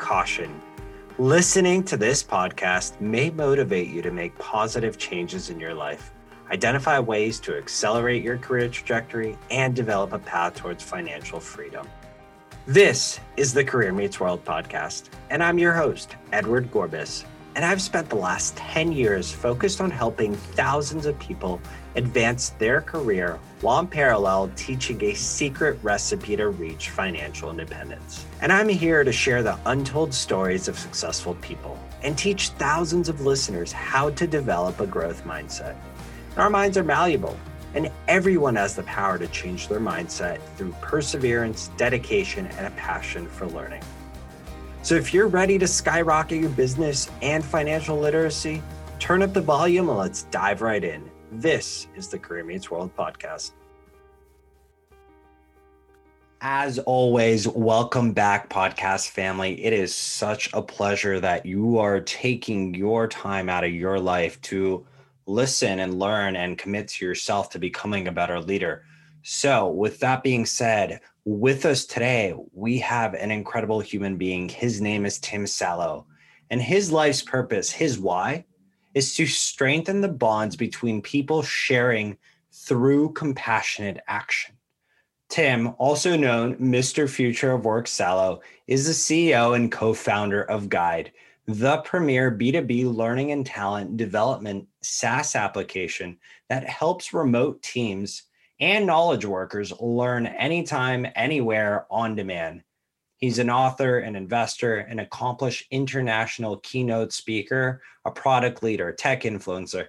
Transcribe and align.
caution. 0.00 0.60
Listening 1.18 1.84
to 1.84 1.96
this 1.96 2.24
podcast 2.24 3.00
may 3.00 3.30
motivate 3.30 3.88
you 3.88 4.02
to 4.02 4.10
make 4.10 4.36
positive 4.38 4.96
changes 4.98 5.50
in 5.50 5.60
your 5.60 5.74
life, 5.74 6.12
identify 6.50 6.98
ways 6.98 7.38
to 7.40 7.56
accelerate 7.56 8.24
your 8.24 8.38
career 8.38 8.68
trajectory, 8.68 9.36
and 9.50 9.76
develop 9.76 10.12
a 10.12 10.18
path 10.18 10.54
towards 10.54 10.82
financial 10.82 11.38
freedom. 11.38 11.86
This 12.66 13.20
is 13.36 13.52
the 13.52 13.64
Career 13.64 13.92
Meets 13.92 14.18
World 14.18 14.44
podcast, 14.44 15.10
and 15.28 15.42
I'm 15.42 15.58
your 15.58 15.74
host, 15.74 16.16
Edward 16.32 16.72
Gorbis. 16.72 17.24
And 17.56 17.64
I've 17.64 17.82
spent 17.82 18.08
the 18.08 18.16
last 18.16 18.56
10 18.56 18.92
years 18.92 19.32
focused 19.32 19.80
on 19.80 19.90
helping 19.90 20.34
thousands 20.34 21.04
of 21.04 21.18
people 21.18 21.60
advance 21.96 22.50
their 22.50 22.80
career 22.80 23.40
while 23.60 23.80
in 23.80 23.88
parallel 23.88 24.50
teaching 24.54 25.02
a 25.02 25.14
secret 25.14 25.76
recipe 25.82 26.36
to 26.36 26.48
reach 26.48 26.90
financial 26.90 27.50
independence. 27.50 28.24
And 28.40 28.52
I'm 28.52 28.68
here 28.68 29.02
to 29.02 29.12
share 29.12 29.42
the 29.42 29.58
untold 29.66 30.14
stories 30.14 30.68
of 30.68 30.78
successful 30.78 31.34
people 31.36 31.76
and 32.02 32.16
teach 32.16 32.50
thousands 32.50 33.08
of 33.08 33.20
listeners 33.20 33.72
how 33.72 34.10
to 34.10 34.26
develop 34.26 34.78
a 34.80 34.86
growth 34.86 35.24
mindset. 35.24 35.76
Our 36.36 36.50
minds 36.50 36.78
are 36.78 36.84
malleable, 36.84 37.36
and 37.74 37.90
everyone 38.06 38.54
has 38.54 38.76
the 38.76 38.84
power 38.84 39.18
to 39.18 39.26
change 39.28 39.66
their 39.66 39.80
mindset 39.80 40.40
through 40.56 40.72
perseverance, 40.80 41.70
dedication, 41.76 42.46
and 42.46 42.66
a 42.66 42.70
passion 42.70 43.26
for 43.26 43.46
learning. 43.48 43.82
So 44.82 44.94
if 44.94 45.12
you're 45.12 45.28
ready 45.28 45.58
to 45.58 45.68
skyrocket 45.68 46.40
your 46.40 46.48
business 46.48 47.10
and 47.20 47.44
financial 47.44 47.98
literacy, 47.98 48.62
turn 48.98 49.22
up 49.22 49.34
the 49.34 49.42
volume 49.42 49.90
and 49.90 49.98
let's 49.98 50.22
dive 50.24 50.62
right 50.62 50.82
in. 50.82 51.10
This 51.30 51.86
is 51.94 52.08
the 52.08 52.18
Career 52.18 52.44
Meets 52.44 52.70
World 52.70 52.90
podcast. 52.96 53.52
As 56.40 56.78
always, 56.78 57.46
welcome 57.46 58.12
back, 58.12 58.48
podcast 58.48 59.10
family. 59.10 59.62
It 59.62 59.74
is 59.74 59.94
such 59.94 60.50
a 60.54 60.62
pleasure 60.62 61.20
that 61.20 61.44
you 61.44 61.78
are 61.78 62.00
taking 62.00 62.74
your 62.74 63.06
time 63.06 63.50
out 63.50 63.64
of 63.64 63.72
your 63.72 64.00
life 64.00 64.40
to 64.42 64.86
listen 65.26 65.80
and 65.80 65.98
learn 65.98 66.36
and 66.36 66.56
commit 66.56 66.88
to 66.88 67.04
yourself 67.04 67.50
to 67.50 67.58
becoming 67.58 68.08
a 68.08 68.12
better 68.12 68.40
leader. 68.40 68.86
So, 69.22 69.68
with 69.68 70.00
that 70.00 70.22
being 70.22 70.46
said, 70.46 71.00
with 71.24 71.66
us 71.66 71.84
today, 71.84 72.34
we 72.52 72.78
have 72.78 73.14
an 73.14 73.30
incredible 73.30 73.80
human 73.80 74.16
being. 74.16 74.48
His 74.48 74.80
name 74.80 75.04
is 75.04 75.18
Tim 75.18 75.44
Salau. 75.44 76.06
And 76.48 76.60
his 76.60 76.90
life's 76.90 77.22
purpose, 77.22 77.70
his 77.70 77.98
why, 77.98 78.46
is 78.94 79.14
to 79.16 79.26
strengthen 79.26 80.00
the 80.00 80.08
bonds 80.08 80.56
between 80.56 81.02
people 81.02 81.42
sharing 81.42 82.16
through 82.52 83.12
compassionate 83.12 84.02
action. 84.08 84.56
Tim, 85.28 85.74
also 85.78 86.16
known 86.16 86.56
Mr. 86.56 87.08
Future 87.08 87.52
of 87.52 87.64
Work 87.64 87.86
Salau, 87.86 88.40
is 88.66 88.86
the 88.86 88.92
CEO 88.92 89.54
and 89.54 89.70
co 89.70 89.94
founder 89.94 90.42
of 90.42 90.68
Guide, 90.68 91.12
the 91.46 91.78
premier 91.78 92.30
B2B 92.32 92.92
learning 92.92 93.32
and 93.32 93.46
talent 93.46 93.96
development 93.96 94.66
SaaS 94.82 95.36
application 95.36 96.18
that 96.48 96.68
helps 96.68 97.14
remote 97.14 97.62
teams 97.62 98.24
and 98.60 98.86
knowledge 98.86 99.24
workers 99.24 99.72
learn 99.80 100.26
anytime, 100.26 101.06
anywhere 101.16 101.86
on 101.90 102.14
demand. 102.14 102.62
He's 103.16 103.38
an 103.38 103.50
author, 103.50 103.98
an 103.98 104.16
investor, 104.16 104.76
an 104.76 104.98
accomplished 104.98 105.66
international 105.70 106.58
keynote 106.58 107.12
speaker, 107.12 107.82
a 108.04 108.10
product 108.10 108.62
leader, 108.62 108.92
tech 108.92 109.22
influencer, 109.22 109.86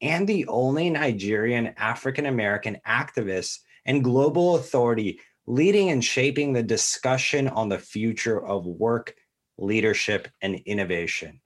and 0.00 0.26
the 0.26 0.46
only 0.46 0.90
Nigerian 0.90 1.74
African 1.76 2.26
American 2.26 2.78
activist 2.86 3.58
and 3.84 4.02
global 4.02 4.56
authority 4.56 5.20
leading 5.46 5.90
and 5.90 6.04
shaping 6.04 6.52
the 6.52 6.62
discussion 6.62 7.48
on 7.48 7.68
the 7.68 7.78
future 7.78 8.44
of 8.44 8.64
work, 8.64 9.14
leadership, 9.58 10.28
and 10.40 10.56
innovation 10.66 11.41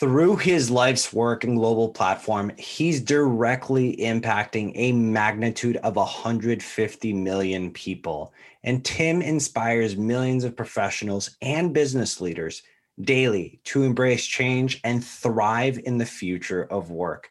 through 0.00 0.34
his 0.34 0.72
life's 0.72 1.12
work 1.12 1.44
and 1.44 1.56
global 1.56 1.88
platform, 1.88 2.50
he's 2.58 3.00
directly 3.00 3.96
impacting 3.98 4.72
a 4.74 4.90
magnitude 4.90 5.76
of 5.78 5.94
150 5.94 7.12
million 7.12 7.70
people. 7.70 8.32
And 8.64 8.84
Tim 8.84 9.22
inspires 9.22 9.96
millions 9.96 10.42
of 10.42 10.56
professionals 10.56 11.36
and 11.40 11.72
business 11.72 12.20
leaders 12.20 12.64
daily 13.00 13.60
to 13.64 13.84
embrace 13.84 14.26
change 14.26 14.80
and 14.82 15.04
thrive 15.04 15.78
in 15.84 15.98
the 15.98 16.06
future 16.06 16.64
of 16.64 16.90
work. 16.90 17.30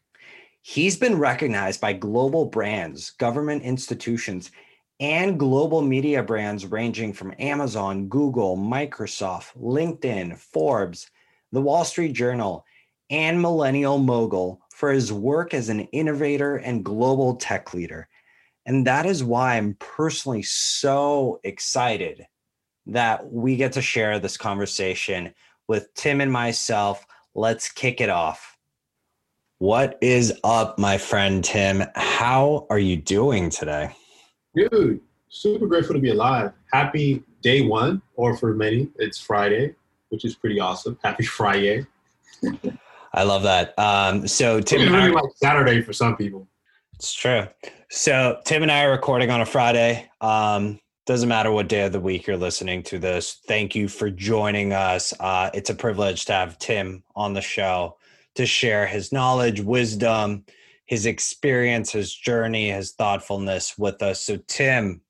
He's 0.61 0.95
been 0.95 1.19
recognized 1.19 1.81
by 1.81 1.91
global 1.91 2.45
brands, 2.45 3.09
government 3.11 3.63
institutions, 3.63 4.51
and 5.01 5.37
global 5.37 5.81
media 5.81 6.23
brands 6.23 6.65
ranging 6.65 7.11
from 7.11 7.35
Amazon, 7.39 8.07
Google, 8.07 8.55
Microsoft, 8.55 9.47
LinkedIn, 9.61 10.37
Forbes, 10.37 11.09
the 11.53 11.61
Wall 11.61 11.85
Street 11.85 12.13
Journal, 12.13 12.65
and 13.11 13.39
Millennial 13.39 13.99
Mogul 13.99 14.59
for 14.71 14.91
his 14.91 15.13
work 15.13 15.53
as 15.53 15.69
an 15.69 15.81
innovator 15.91 16.57
and 16.57 16.83
global 16.83 17.35
tech 17.35 17.75
leader. 17.75 18.09
And 18.65 18.87
that 18.87 19.05
is 19.05 19.23
why 19.23 19.55
I'm 19.55 19.77
personally 19.79 20.41
so 20.41 21.39
excited 21.43 22.25
that 22.87 23.31
we 23.31 23.55
get 23.55 23.73
to 23.73 23.83
share 23.83 24.17
this 24.17 24.35
conversation 24.35 25.33
with 25.67 25.93
Tim 25.93 26.21
and 26.21 26.31
myself. 26.31 27.05
Let's 27.35 27.71
kick 27.71 28.01
it 28.01 28.09
off. 28.09 28.57
What 29.59 29.99
is 30.01 30.33
up, 30.43 30.79
my 30.79 30.97
friend 30.97 31.43
Tim? 31.43 31.83
How 31.93 32.65
are 32.71 32.79
you 32.79 32.97
doing 32.97 33.51
today? 33.51 33.95
Dude, 34.55 35.01
super 35.29 35.67
grateful 35.67 35.93
to 35.93 36.01
be 36.01 36.09
alive. 36.09 36.51
Happy 36.71 37.21
day 37.41 37.61
one, 37.61 38.01
or 38.15 38.35
for 38.35 38.55
many, 38.55 38.89
it's 38.97 39.19
Friday 39.19 39.75
which 40.13 40.25
is 40.25 40.35
pretty 40.35 40.59
awesome. 40.59 40.97
Happy 41.03 41.25
Friday. 41.25 41.87
I 43.15 43.23
love 43.23 43.41
that. 43.43 43.77
Um, 43.79 44.27
so 44.27 44.61
Tim 44.61 44.81
and 44.81 44.95
I, 44.95 45.07
like 45.07 45.23
Saturday 45.37 45.81
for 45.81 45.91
some 45.91 46.15
people. 46.15 46.47
It's 46.93 47.13
true. 47.13 47.47
So 47.89 48.39
Tim 48.45 48.61
and 48.61 48.71
I 48.71 48.83
are 48.83 48.91
recording 48.91 49.31
on 49.31 49.41
a 49.41 49.45
Friday. 49.45 50.07
Um, 50.21 50.79
doesn't 51.07 51.27
matter 51.27 51.51
what 51.51 51.67
day 51.67 51.85
of 51.85 51.93
the 51.93 51.99
week 51.99 52.27
you're 52.27 52.37
listening 52.37 52.83
to 52.83 52.99
this. 52.99 53.39
Thank 53.47 53.73
you 53.73 53.87
for 53.87 54.11
joining 54.11 54.71
us. 54.71 55.13
Uh, 55.19 55.49
it's 55.53 55.71
a 55.71 55.75
privilege 55.75 56.25
to 56.25 56.33
have 56.33 56.59
Tim 56.59 57.03
on 57.15 57.33
the 57.33 57.41
show 57.41 57.97
to 58.35 58.45
share 58.45 58.85
his 58.85 59.11
knowledge, 59.11 59.61
wisdom, 59.61 60.45
his 60.85 61.07
experience, 61.07 61.91
his 61.91 62.13
journey, 62.13 62.69
his 62.69 62.91
thoughtfulness 62.91 63.79
with 63.79 64.01
us. 64.03 64.21
So, 64.21 64.37
Tim, 64.47 65.01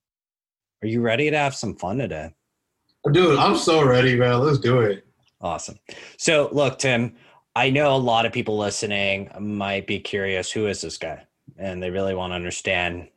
are 0.82 0.88
you 0.88 1.02
ready 1.02 1.30
to 1.30 1.38
have 1.38 1.56
some 1.56 1.76
fun 1.76 1.98
today? 1.98 2.34
Dude, 3.12 3.38
I'm 3.38 3.58
so 3.58 3.84
ready, 3.84 4.16
man. 4.16 4.40
Let's 4.40 4.60
do 4.60 4.80
it. 4.80 5.06
Awesome. 5.42 5.78
So, 6.18 6.48
look, 6.54 6.80
Tim, 6.80 7.16
I 7.54 7.70
know 7.70 7.94
a 7.94 7.98
lot 7.98 8.26
of 8.26 8.32
people 8.32 8.58
listening 8.58 9.30
might 9.40 9.86
be 9.86 10.00
curious 10.00 10.52
who 10.52 10.68
is 10.68 10.82
this 10.82 10.98
guy? 10.98 11.26
And 11.58 11.84
they 11.84 11.90
really 11.90 12.16
want 12.16 12.32
to 12.32 12.36
understand 12.36 13.10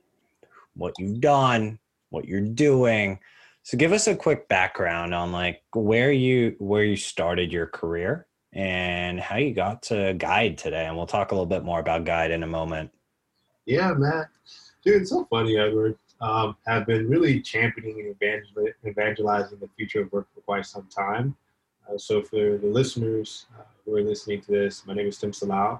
what 0.74 0.94
you've 0.98 1.20
done, 1.20 1.78
what 2.10 2.26
you're 2.26 2.40
doing. 2.40 3.20
So 3.62 3.78
give 3.78 3.92
us 3.92 4.08
a 4.08 4.16
quick 4.16 4.48
background 4.48 5.14
on 5.14 5.32
like 5.32 5.62
where 5.72 6.12
you 6.12 6.56
where 6.58 6.84
you 6.84 6.96
started 6.96 7.52
your 7.52 7.66
career 7.66 8.26
and 8.52 9.18
how 9.18 9.36
you 9.36 9.54
got 9.54 9.82
to 9.84 10.14
guide 10.14 10.58
today 10.58 10.86
and 10.86 10.96
we'll 10.96 11.06
talk 11.06 11.30
a 11.30 11.34
little 11.34 11.46
bit 11.46 11.64
more 11.64 11.80
about 11.80 12.04
guide 12.04 12.30
in 12.30 12.42
a 12.42 12.46
moment. 12.46 12.90
Yeah, 13.64 13.92
man. 13.94 14.26
Dude, 14.84 15.02
it's 15.02 15.10
so 15.10 15.26
funny, 15.30 15.56
Edward 15.56 15.96
um, 16.20 16.56
have 16.66 16.86
been 16.86 17.08
really 17.08 17.40
championing 17.40 18.00
and 18.00 18.16
evangel- 18.16 18.72
evangelizing 18.86 19.58
the 19.58 19.68
future 19.76 20.02
of 20.02 20.12
work 20.12 20.26
for 20.34 20.40
quite 20.40 20.66
some 20.66 20.86
time. 20.86 21.36
Uh, 21.88 21.98
so 21.98 22.22
for 22.22 22.58
the 22.58 22.66
listeners 22.66 23.46
uh, 23.58 23.62
who 23.84 23.96
are 23.96 24.02
listening 24.02 24.40
to 24.42 24.50
this, 24.50 24.86
my 24.86 24.94
name 24.94 25.06
is 25.06 25.18
Tim 25.18 25.30
Salau. 25.30 25.74
Uh, 25.74 25.78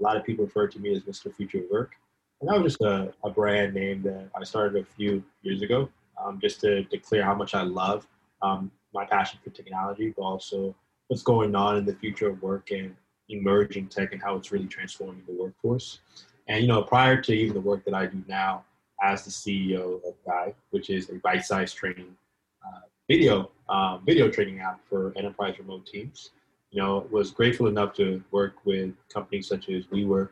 a 0.00 0.02
lot 0.02 0.16
of 0.16 0.24
people 0.24 0.44
refer 0.44 0.66
to 0.68 0.78
me 0.78 0.94
as 0.94 1.02
Mr. 1.02 1.34
Future 1.34 1.58
of 1.58 1.64
Work. 1.70 1.92
And 2.40 2.48
that 2.48 2.60
was 2.60 2.72
just 2.72 2.82
a, 2.82 3.12
a 3.22 3.30
brand 3.30 3.74
name 3.74 4.02
that 4.02 4.30
I 4.34 4.44
started 4.44 4.80
a 4.80 4.84
few 4.96 5.22
years 5.42 5.62
ago, 5.62 5.90
um, 6.22 6.38
just 6.40 6.60
to 6.62 6.84
declare 6.84 7.22
how 7.22 7.34
much 7.34 7.54
I 7.54 7.62
love 7.62 8.06
um, 8.40 8.70
my 8.94 9.04
passion 9.04 9.38
for 9.44 9.50
technology, 9.50 10.14
but 10.16 10.22
also 10.22 10.74
what's 11.08 11.22
going 11.22 11.54
on 11.54 11.76
in 11.76 11.84
the 11.84 11.94
future 11.94 12.28
of 12.28 12.40
work 12.40 12.70
and 12.70 12.94
emerging 13.28 13.88
tech 13.88 14.12
and 14.12 14.22
how 14.22 14.36
it's 14.36 14.52
really 14.52 14.66
transforming 14.66 15.22
the 15.26 15.34
workforce. 15.34 16.00
And 16.48 16.62
you 16.62 16.68
know, 16.68 16.82
prior 16.82 17.20
to 17.20 17.32
even 17.32 17.54
the 17.54 17.60
work 17.60 17.84
that 17.84 17.94
I 17.94 18.06
do 18.06 18.22
now, 18.26 18.64
as 19.02 19.24
the 19.24 19.30
CEO 19.30 19.96
of 20.06 20.14
Guide, 20.26 20.54
which 20.70 20.90
is 20.90 21.10
a 21.10 21.14
bite-sized 21.14 21.76
training 21.76 22.16
uh, 22.66 22.80
video 23.08 23.50
um, 23.68 24.02
video 24.04 24.28
training 24.28 24.60
app 24.60 24.80
for 24.88 25.12
enterprise 25.16 25.58
remote 25.58 25.86
teams. 25.86 26.30
You 26.70 26.82
know, 26.82 27.06
was 27.10 27.30
grateful 27.30 27.66
enough 27.66 27.94
to 27.94 28.22
work 28.30 28.54
with 28.64 28.92
companies 29.12 29.48
such 29.48 29.68
as 29.68 29.86
WeWork, 29.86 30.30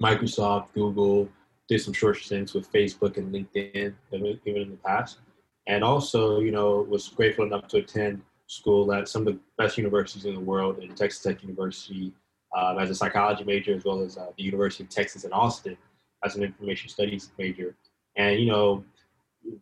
Microsoft, 0.00 0.72
Google, 0.74 1.28
did 1.68 1.80
some 1.80 1.92
short 1.92 2.16
stints 2.16 2.54
with 2.54 2.72
Facebook 2.72 3.18
and 3.18 3.32
LinkedIn, 3.32 3.94
even 4.12 4.62
in 4.62 4.70
the 4.70 4.78
past. 4.84 5.18
And 5.66 5.84
also, 5.84 6.40
you 6.40 6.50
know, 6.50 6.86
was 6.88 7.08
grateful 7.08 7.44
enough 7.44 7.68
to 7.68 7.78
attend 7.78 8.22
school 8.46 8.90
at 8.94 9.08
some 9.08 9.26
of 9.26 9.34
the 9.34 9.38
best 9.58 9.76
universities 9.76 10.24
in 10.24 10.34
the 10.34 10.40
world, 10.40 10.78
in 10.78 10.94
Texas 10.94 11.22
Tech 11.22 11.42
University, 11.42 12.12
uh, 12.56 12.76
as 12.76 12.88
a 12.88 12.94
psychology 12.94 13.44
major, 13.44 13.74
as 13.74 13.84
well 13.84 14.00
as 14.00 14.16
uh, 14.16 14.28
the 14.38 14.42
University 14.42 14.84
of 14.84 14.88
Texas 14.88 15.24
in 15.24 15.32
Austin, 15.32 15.76
as 16.24 16.36
an 16.36 16.42
information 16.42 16.88
studies 16.88 17.30
major. 17.38 17.74
And, 18.16 18.38
you 18.40 18.46
know, 18.46 18.84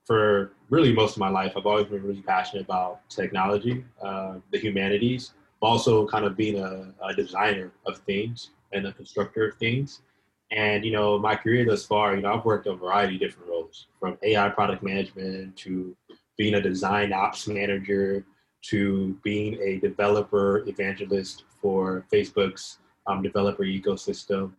for 0.04 0.52
really 0.70 0.92
most 0.92 1.12
of 1.12 1.18
my 1.18 1.28
life, 1.28 1.52
I've 1.56 1.66
always 1.66 1.86
been 1.86 2.02
really 2.02 2.22
passionate 2.22 2.64
about 2.64 3.08
technology, 3.08 3.84
uh, 4.02 4.36
the 4.50 4.58
humanities, 4.58 5.32
but 5.60 5.68
also 5.68 6.06
kind 6.06 6.24
of 6.24 6.36
being 6.36 6.58
a, 6.58 6.92
a, 7.02 7.14
designer 7.14 7.72
of 7.86 7.98
things 7.98 8.50
and 8.72 8.86
a 8.86 8.92
constructor 8.92 9.48
of 9.48 9.56
things. 9.56 10.02
And 10.50 10.84
you 10.84 10.92
know, 10.92 11.18
my 11.18 11.36
career 11.36 11.64
thus 11.66 11.84
far, 11.84 12.14
you 12.16 12.22
know, 12.22 12.34
I've 12.34 12.44
worked 12.44 12.66
a 12.66 12.74
variety 12.74 13.16
of 13.16 13.20
different 13.20 13.50
roles, 13.50 13.86
from 13.98 14.16
AI 14.22 14.48
product 14.48 14.82
management 14.82 15.56
to 15.58 15.96
being 16.36 16.54
a 16.54 16.60
design 16.60 17.12
ops 17.12 17.48
manager 17.48 18.24
to 18.62 19.16
being 19.22 19.60
a 19.60 19.78
developer 19.78 20.64
evangelist 20.68 21.44
for 21.60 22.04
Facebook's 22.12 22.78
um, 23.06 23.22
developer 23.22 23.64
ecosystem. 23.64 24.52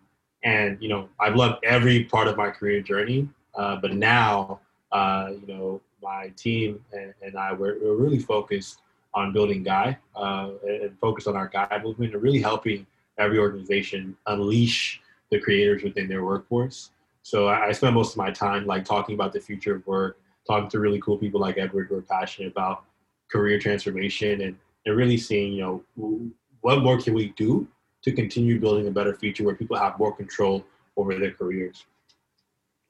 And 0.43 0.77
you 0.81 0.89
know, 0.89 1.09
I've 1.19 1.35
loved 1.35 1.63
every 1.63 2.03
part 2.03 2.27
of 2.27 2.37
my 2.37 2.49
career 2.49 2.81
journey. 2.81 3.29
Uh, 3.55 3.75
but 3.77 3.93
now, 3.93 4.59
uh, 4.91 5.31
you 5.41 5.47
know, 5.47 5.81
my 6.01 6.29
team 6.37 6.83
and, 6.93 7.13
and 7.21 7.37
I 7.37 7.53
we're, 7.53 7.79
we're, 7.81 7.95
really 7.95 8.19
focused 8.19 8.81
on 9.13 9.33
building 9.33 9.63
Guide 9.63 9.97
uh, 10.15 10.51
and 10.63 10.97
focused 10.99 11.27
on 11.27 11.35
our 11.35 11.47
Guide 11.47 11.83
movement 11.83 12.13
and 12.13 12.21
really 12.21 12.41
helping 12.41 12.85
every 13.17 13.39
organization 13.39 14.15
unleash 14.27 15.01
the 15.31 15.39
creators 15.39 15.83
within 15.83 16.07
their 16.07 16.23
workforce. 16.23 16.91
So 17.23 17.47
I, 17.47 17.67
I 17.67 17.71
spend 17.71 17.95
most 17.95 18.11
of 18.11 18.17
my 18.17 18.31
time 18.31 18.65
like 18.65 18.85
talking 18.85 19.15
about 19.15 19.33
the 19.33 19.39
future 19.39 19.75
of 19.75 19.87
work, 19.87 20.19
talking 20.45 20.69
to 20.69 20.79
really 20.79 21.01
cool 21.01 21.17
people 21.17 21.41
like 21.41 21.57
Edward 21.57 21.87
who 21.89 21.97
are 21.97 22.01
passionate 22.03 22.51
about 22.51 22.83
career 23.29 23.59
transformation 23.59 24.41
and, 24.41 24.55
and 24.85 24.95
really 24.95 25.17
seeing, 25.17 25.53
you 25.53 25.61
know, 25.97 26.31
what 26.61 26.81
more 26.81 27.01
can 27.01 27.13
we 27.13 27.29
do 27.29 27.67
to 28.07 28.13
continue 28.13 28.57
building 28.57 28.87
a 28.87 28.91
better 28.91 29.13
future 29.13 29.43
where 29.43 29.53
people 29.53 29.75
have 29.75 29.99
more 29.99 30.15
control 30.15 30.65
over 30.95 31.13
their 31.19 31.31
careers. 31.31 31.85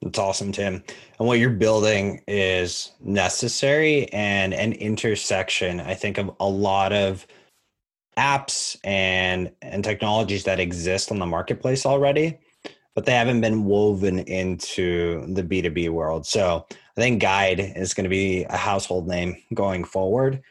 That's 0.00 0.16
awesome, 0.16 0.52
Tim. 0.52 0.84
And 1.18 1.26
what 1.26 1.40
you're 1.40 1.50
building 1.50 2.22
is 2.28 2.92
necessary 3.00 4.08
and 4.12 4.54
an 4.54 4.74
intersection, 4.74 5.80
I 5.80 5.94
think, 5.94 6.18
of 6.18 6.30
a 6.38 6.48
lot 6.48 6.92
of 6.92 7.26
apps 8.16 8.76
and 8.84 9.50
and 9.60 9.82
technologies 9.82 10.44
that 10.44 10.60
exist 10.60 11.10
on 11.10 11.18
the 11.18 11.26
marketplace 11.26 11.84
already, 11.84 12.38
but 12.94 13.04
they 13.04 13.12
haven't 13.12 13.40
been 13.40 13.64
woven 13.64 14.20
into 14.20 15.26
the 15.34 15.42
B2B 15.42 15.90
world. 15.90 16.26
So 16.26 16.64
I 16.70 17.00
think 17.00 17.20
Guide 17.20 17.58
is 17.58 17.92
going 17.92 18.04
to 18.04 18.10
be 18.10 18.44
a 18.44 18.56
household 18.56 19.08
name 19.08 19.36
going 19.52 19.82
forward. 19.82 20.42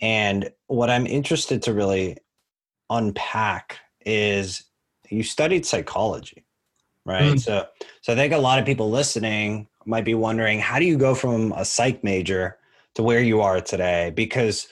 And 0.00 0.50
what 0.68 0.88
I'm 0.88 1.06
interested 1.06 1.60
to 1.64 1.74
really 1.74 2.16
unpack 2.88 3.80
is 4.04 4.64
you 5.10 5.22
studied 5.22 5.66
psychology 5.66 6.44
right? 7.04 7.34
Mm. 7.34 7.40
So, 7.40 7.66
so 8.00 8.12
I 8.12 8.16
think 8.16 8.32
a 8.32 8.38
lot 8.38 8.58
of 8.58 8.64
people 8.64 8.90
listening 8.90 9.68
might 9.86 10.04
be 10.04 10.14
wondering, 10.14 10.58
how 10.58 10.78
do 10.78 10.84
you 10.84 10.96
go 10.96 11.14
from 11.14 11.52
a 11.52 11.64
psych 11.64 12.02
major 12.02 12.58
to 12.94 13.02
where 13.02 13.20
you 13.20 13.40
are 13.40 13.60
today? 13.60 14.12
Because 14.14 14.68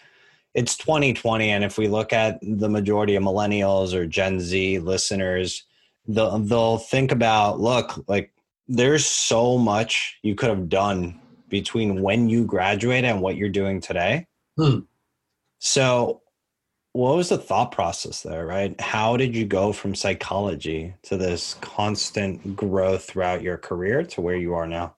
it's 0.55 0.77
2020, 0.77 1.51
and 1.51 1.65
if 1.65 1.79
we 1.79 1.89
look 1.89 2.13
at 2.13 2.39
the 2.43 2.69
majority 2.69 3.15
of 3.15 3.23
millennials 3.23 3.95
or 3.95 4.07
Gen 4.07 4.41
Z 4.41 4.79
listeners, 4.81 5.65
they'll, 6.07 6.39
they'll 6.39 6.79
think 6.79 7.13
about, 7.13 7.61
look, 7.61 8.05
like 8.09 8.33
there's 8.69 9.07
so 9.07 9.59
much 9.59 10.19
you 10.23 10.35
could 10.35 10.51
have 10.51 10.69
done 10.69 11.21
between 11.49 12.03
when 12.03 12.29
you 12.29 12.45
graduated 12.45 13.11
and 13.11 13.21
what 13.21 13.37
you're 13.37 13.49
doing 13.51 13.81
today. 13.81 14.27
Hmm. 14.57 14.81
So 15.59 16.22
what 16.93 17.17
was 17.17 17.31
the 17.31 17.39
thought 17.39 17.73
process 17.73 18.23
there 18.23 18.47
right? 18.47 18.79
How 18.81 19.17
did 19.17 19.35
you 19.35 19.47
go 19.47 19.73
from 19.73 19.95
psychology 19.95 20.95
to 21.03 21.17
this 21.17 21.55
constant 21.61 22.55
growth 22.55 23.05
throughout 23.05 23.43
your 23.43 23.57
career 23.57 24.03
to 24.05 24.21
where 24.21 24.37
you 24.37 24.55
are 24.55 24.67
now? 24.67 24.95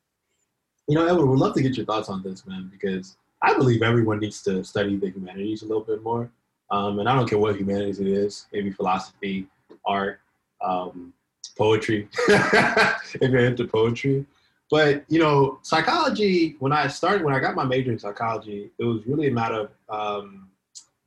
You 0.88 0.96
know 0.96 1.06
edward 1.06 1.26
would 1.26 1.38
love 1.38 1.54
to 1.54 1.62
get 1.62 1.76
your 1.76 1.86
thoughts 1.86 2.08
on 2.08 2.22
this 2.22 2.46
man 2.46 2.68
because 2.70 3.16
i 3.42 3.54
believe 3.54 3.82
everyone 3.82 4.18
needs 4.18 4.42
to 4.42 4.62
study 4.64 4.96
the 4.96 5.10
humanities 5.10 5.62
a 5.62 5.66
little 5.66 5.84
bit 5.84 6.02
more. 6.02 6.30
Um, 6.70 6.98
and 6.98 7.08
i 7.08 7.14
don't 7.14 7.28
care 7.28 7.38
what 7.38 7.56
humanities 7.56 8.00
it 8.00 8.08
is 8.08 8.46
maybe 8.52 8.70
philosophy 8.70 9.46
art 9.86 10.20
um, 10.62 11.12
poetry 11.56 12.08
if 12.28 13.20
you're 13.20 13.38
into 13.44 13.66
poetry. 13.66 14.26
But 14.70 15.04
you 15.08 15.20
know 15.20 15.58
psychology 15.62 16.56
when 16.58 16.72
i 16.72 16.88
started 16.88 17.22
when 17.22 17.34
i 17.34 17.38
got 17.38 17.54
my 17.54 17.64
major 17.64 17.92
in 17.92 17.98
psychology 17.98 18.70
it 18.78 18.84
was 18.84 19.06
really 19.06 19.28
a 19.28 19.30
matter 19.30 19.68
of 19.88 20.24
um, 20.24 20.48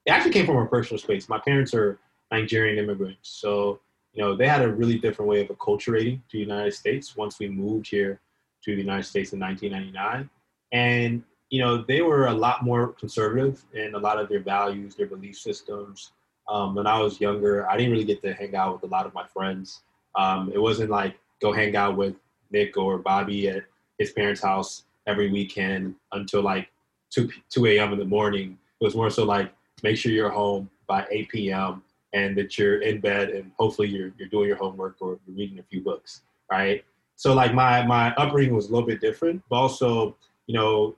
it 0.07 0.11
actually 0.11 0.31
came 0.31 0.45
from 0.45 0.57
a 0.57 0.65
personal 0.65 0.97
space. 0.97 1.27
My 1.27 1.37
parents 1.37 1.73
are 1.73 1.99
Nigerian 2.31 2.77
immigrants, 2.77 3.29
so 3.29 3.81
you 4.13 4.23
know 4.23 4.35
they 4.35 4.47
had 4.47 4.61
a 4.61 4.71
really 4.71 4.97
different 4.97 5.29
way 5.29 5.41
of 5.41 5.49
acculturating 5.49 6.21
to 6.29 6.37
the 6.37 6.39
United 6.39 6.73
States 6.73 7.15
once 7.17 7.39
we 7.39 7.49
moved 7.49 7.89
here 7.89 8.21
to 8.63 8.73
the 8.73 8.81
United 8.81 9.03
States 9.03 9.33
in 9.33 9.39
1999, 9.39 10.29
and 10.71 11.23
you 11.49 11.61
know 11.61 11.83
they 11.83 12.01
were 12.01 12.27
a 12.27 12.33
lot 12.33 12.63
more 12.63 12.93
conservative 12.93 13.63
in 13.73 13.95
a 13.95 13.97
lot 13.97 14.17
of 14.17 14.29
their 14.29 14.39
values, 14.39 14.95
their 14.95 15.07
belief 15.07 15.37
systems. 15.37 16.13
Um, 16.47 16.75
when 16.75 16.87
I 16.87 16.97
was 16.99 17.19
younger, 17.19 17.69
I 17.69 17.75
didn't 17.75 17.91
really 17.91 18.05
get 18.05 18.21
to 18.21 18.33
hang 18.33 18.55
out 18.55 18.73
with 18.73 18.89
a 18.89 18.93
lot 18.93 19.05
of 19.05 19.13
my 19.13 19.27
friends. 19.27 19.83
Um, 20.15 20.49
it 20.53 20.59
wasn't 20.59 20.89
like 20.89 21.19
go 21.41 21.51
hang 21.51 21.75
out 21.75 21.97
with 21.97 22.15
Nick 22.49 22.77
or 22.77 22.97
Bobby 22.97 23.49
at 23.49 23.63
his 23.99 24.11
parents' 24.11 24.41
house 24.41 24.83
every 25.05 25.29
weekend 25.29 25.95
until 26.13 26.41
like 26.41 26.69
2, 27.09 27.29
2 27.49 27.65
a.m. 27.67 27.91
in 27.91 27.99
the 27.99 28.05
morning. 28.05 28.57
It 28.79 28.85
was 28.85 28.95
more 28.95 29.09
so 29.09 29.25
like 29.25 29.51
make 29.83 29.97
sure 29.97 30.11
you're 30.11 30.29
home 30.29 30.69
by 30.87 31.05
8 31.11 31.29
p.m. 31.29 31.83
and 32.13 32.37
that 32.37 32.57
you're 32.57 32.81
in 32.81 32.99
bed 32.99 33.29
and 33.29 33.51
hopefully 33.57 33.87
you're, 33.87 34.11
you're 34.17 34.29
doing 34.29 34.47
your 34.47 34.57
homework 34.57 34.95
or 34.99 35.19
you're 35.27 35.35
reading 35.35 35.59
a 35.59 35.63
few 35.63 35.81
books, 35.81 36.21
right? 36.51 36.83
So 37.15 37.33
like 37.33 37.53
my, 37.53 37.85
my 37.85 38.13
upbringing 38.15 38.55
was 38.55 38.69
a 38.69 38.71
little 38.71 38.87
bit 38.87 39.01
different, 39.01 39.41
but 39.49 39.55
also, 39.55 40.15
you 40.45 40.55
know, 40.55 40.95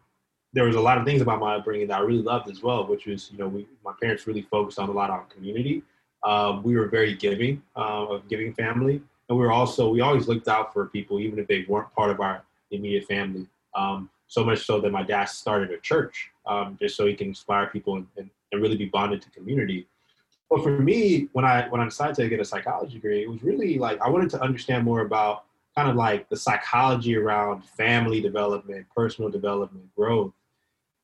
there 0.53 0.65
was 0.65 0.75
a 0.75 0.81
lot 0.81 0.97
of 0.97 1.05
things 1.05 1.21
about 1.21 1.39
my 1.39 1.55
upbringing 1.55 1.87
that 1.87 1.99
I 1.99 2.01
really 2.01 2.23
loved 2.23 2.49
as 2.49 2.61
well, 2.61 2.85
which 2.87 3.05
was, 3.05 3.31
you 3.31 3.37
know, 3.37 3.47
we, 3.47 3.67
my 3.85 3.93
parents 4.01 4.27
really 4.27 4.41
focused 4.41 4.79
on 4.79 4.89
a 4.89 4.91
lot 4.91 5.09
on 5.09 5.23
community. 5.33 5.83
Um, 6.23 6.63
we 6.63 6.75
were 6.75 6.87
very 6.87 7.15
giving, 7.15 7.61
uh, 7.75 8.07
of 8.07 8.27
giving 8.27 8.53
family. 8.53 9.01
And 9.29 9.37
we 9.37 9.45
were 9.45 9.51
also, 9.51 9.89
we 9.89 10.01
always 10.01 10.27
looked 10.27 10.47
out 10.47 10.73
for 10.73 10.87
people, 10.87 11.19
even 11.19 11.39
if 11.39 11.47
they 11.47 11.65
weren't 11.69 11.93
part 11.93 12.09
of 12.09 12.19
our 12.19 12.43
immediate 12.71 13.05
family. 13.05 13.47
Um, 13.75 14.09
so 14.27 14.43
much 14.43 14.65
so 14.65 14.79
that 14.81 14.91
my 14.91 15.03
dad 15.03 15.25
started 15.25 15.71
a 15.71 15.79
church 15.79 16.29
um, 16.45 16.77
just 16.79 16.95
so 16.95 17.05
he 17.05 17.13
can 17.13 17.27
inspire 17.27 17.67
people 17.67 17.95
and, 17.95 18.07
and, 18.17 18.29
and 18.51 18.61
really 18.61 18.77
be 18.77 18.85
bonded 18.85 19.21
to 19.21 19.29
community. 19.31 19.87
But 20.49 20.63
for 20.63 20.79
me, 20.79 21.29
when 21.33 21.45
I 21.45 21.67
when 21.69 21.79
I 21.81 21.85
decided 21.85 22.15
to 22.15 22.29
get 22.29 22.39
a 22.39 22.45
psychology 22.45 22.95
degree, 22.95 23.21
it 23.21 23.29
was 23.29 23.43
really 23.43 23.77
like 23.77 24.01
I 24.01 24.09
wanted 24.09 24.29
to 24.31 24.41
understand 24.41 24.83
more 24.83 25.01
about 25.01 25.45
kind 25.75 25.89
of 25.89 25.95
like 25.95 26.27
the 26.29 26.35
psychology 26.35 27.15
around 27.15 27.63
family 27.63 28.19
development, 28.21 28.85
personal 28.95 29.29
development, 29.29 29.85
growth. 29.95 30.33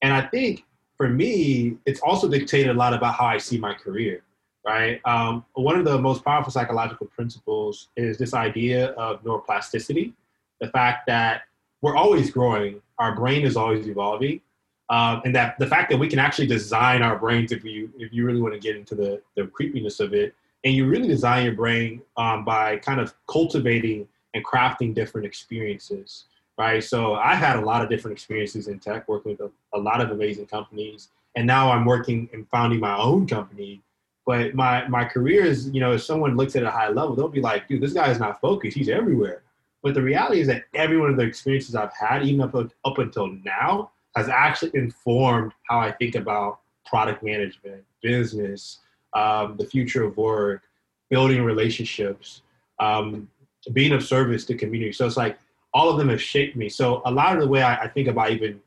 And 0.02 0.14
I 0.14 0.22
think 0.22 0.66
for 0.98 1.08
me, 1.08 1.78
it's 1.86 2.00
also 2.02 2.28
dictated 2.28 2.70
a 2.70 2.74
lot 2.74 2.94
about 2.94 3.16
how 3.16 3.26
I 3.26 3.38
see 3.38 3.58
my 3.58 3.74
career, 3.74 4.24
right? 4.66 5.00
Um, 5.06 5.46
one 5.54 5.78
of 5.78 5.86
the 5.86 5.98
most 5.98 6.24
powerful 6.24 6.52
psychological 6.52 7.08
principles 7.08 7.90
is 7.96 8.18
this 8.18 8.34
idea 8.34 8.88
of 8.92 9.24
neuroplasticity, 9.24 10.14
the 10.60 10.70
fact 10.70 11.06
that 11.08 11.44
we're 11.82 11.96
always 11.96 12.32
growing, 12.32 12.82
our 12.98 13.16
brain 13.16 13.46
is 13.46 13.56
always 13.56 13.88
evolving, 13.88 14.42
um, 14.90 15.22
and 15.26 15.36
that 15.36 15.58
the 15.58 15.68
fact 15.68 15.90
that 15.90 15.98
we 15.98 16.08
can 16.08 16.20
actually 16.20 16.48
design 16.48 17.02
our 17.02 17.18
brains 17.18 17.52
if 17.52 17.64
you 17.64 17.92
if 17.98 18.14
you 18.14 18.26
really 18.26 18.42
want 18.42 18.54
to 18.54 18.60
get 18.60 18.76
into 18.76 18.96
the 18.96 19.22
the 19.36 19.48
creepiness 19.48 20.00
of 20.00 20.14
it. 20.14 20.36
And 20.64 20.74
you 20.74 20.88
really 20.88 21.08
design 21.08 21.46
your 21.46 21.54
brain 21.54 22.02
um, 22.18 22.44
by 22.44 22.78
kind 22.78 23.00
of 23.00 23.14
cultivating 23.28 24.08
and 24.34 24.44
crafting 24.44 24.96
different 24.96 25.28
experiences 25.28 26.26
right? 26.58 26.84
So 26.84 27.16
i've 27.16 27.38
had 27.38 27.58
a 27.58 27.62
lot 27.62 27.82
of 27.82 27.90
different 27.90 28.14
experiences 28.14 28.68
in 28.68 28.80
tech 28.80 29.08
working 29.08 29.32
with 29.32 29.42
a, 29.42 29.52
a 29.78 29.80
lot 29.80 30.02
of 30.02 30.12
amazing 30.12 30.48
companies. 30.48 31.10
And 31.36 31.46
now 31.46 31.72
i'm 31.72 31.86
working 31.86 32.30
and 32.34 32.48
founding 32.50 32.80
my 32.80 32.98
own 32.98 33.28
company. 33.28 33.82
But 34.26 34.56
my 34.56 34.88
my 34.88 35.06
career 35.06 35.46
is 35.46 35.70
you 35.70 35.80
know 35.80 35.94
if 35.94 36.04
someone 36.04 36.38
looks 36.38 36.56
at 36.56 36.64
a 36.64 36.72
high 36.72 36.90
level 36.90 37.16
they'll 37.16 37.28
be 37.28 37.42
like 37.42 37.68
dude 37.68 37.82
this 37.82 37.94
guy 37.94 38.10
is 38.10 38.20
not 38.20 38.42
focused. 38.42 38.78
He's 38.78 38.90
everywhere. 38.90 39.42
But 39.84 39.94
the 39.94 40.02
reality 40.02 40.42
is 40.42 40.48
that 40.48 40.64
every 40.74 40.98
one 40.98 41.10
of 41.10 41.18
the 41.18 41.24
experiences 41.24 41.76
i've 41.76 41.94
had 41.94 42.24
even 42.24 42.42
up, 42.42 42.56
up 42.56 42.98
until 42.98 43.28
now 43.28 43.92
has 44.16 44.30
actually 44.30 44.72
informed 44.74 45.52
how 45.70 45.80
I 45.80 45.92
think 45.92 46.16
about 46.16 46.60
product 46.86 47.24
management, 47.24 47.84
business, 48.02 48.80
um, 49.14 49.56
the 49.58 49.66
future 49.66 50.04
of 50.04 50.16
work, 50.18 50.64
building 51.10 51.44
relationships, 51.44 52.42
um, 52.80 53.30
being 53.74 53.92
of 53.92 54.04
service 54.04 54.46
to 54.46 54.56
community. 54.56 54.92
So 54.92 55.06
it's 55.06 55.18
like 55.18 55.38
all 55.74 55.90
of 55.90 55.98
them 55.98 56.10
have 56.10 56.22
shaped 56.22 56.56
me. 56.56 56.70
So 56.70 57.02
a 57.06 57.12
lot 57.12 57.36
of 57.36 57.42
the 57.42 57.48
way 57.48 57.62
I, 57.62 57.84
I 57.84 57.88
think 57.88 58.08
about 58.08 58.32
even 58.32 58.62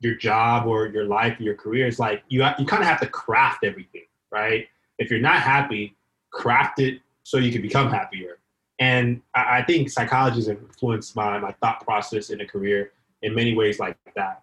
your 0.00 0.14
job 0.14 0.66
or 0.66 0.88
your 0.88 1.04
life, 1.04 1.38
your 1.40 1.54
career 1.54 1.86
is 1.86 1.98
like 1.98 2.22
you 2.28 2.44
you 2.58 2.66
kind 2.66 2.82
of 2.82 2.88
have 2.88 3.00
to 3.00 3.06
craft 3.06 3.64
everything, 3.64 4.06
right? 4.30 4.66
If 4.98 5.10
you're 5.10 5.20
not 5.20 5.40
happy, 5.40 5.96
craft 6.30 6.80
it 6.80 7.00
so 7.22 7.38
you 7.38 7.52
can 7.52 7.62
become 7.62 7.90
happier. 7.90 8.38
And 8.78 9.20
I, 9.34 9.58
I 9.58 9.64
think 9.64 9.90
psychology 9.90 10.36
has 10.36 10.48
influenced 10.48 11.14
my 11.16 11.38
my 11.38 11.52
thought 11.60 11.84
process 11.84 12.30
in 12.30 12.40
a 12.40 12.46
career 12.46 12.92
in 13.22 13.34
many 13.34 13.54
ways 13.54 13.78
like 13.78 13.96
that. 14.16 14.42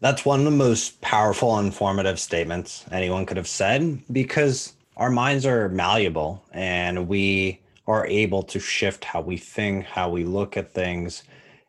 That's 0.00 0.24
one 0.24 0.38
of 0.38 0.44
the 0.44 0.52
most 0.52 1.00
powerful, 1.00 1.58
informative 1.58 2.20
statements 2.20 2.84
anyone 2.92 3.26
could 3.26 3.36
have 3.36 3.48
said 3.48 4.00
because 4.12 4.74
our 4.96 5.10
minds 5.10 5.44
are 5.44 5.68
malleable 5.68 6.44
and 6.52 7.08
we 7.08 7.60
are 7.88 8.06
able 8.06 8.44
to 8.44 8.60
shift 8.60 9.04
how 9.04 9.20
we 9.22 9.36
think, 9.36 9.86
how 9.86 10.08
we 10.08 10.24
look 10.24 10.56
at 10.56 10.72
things. 10.72 11.24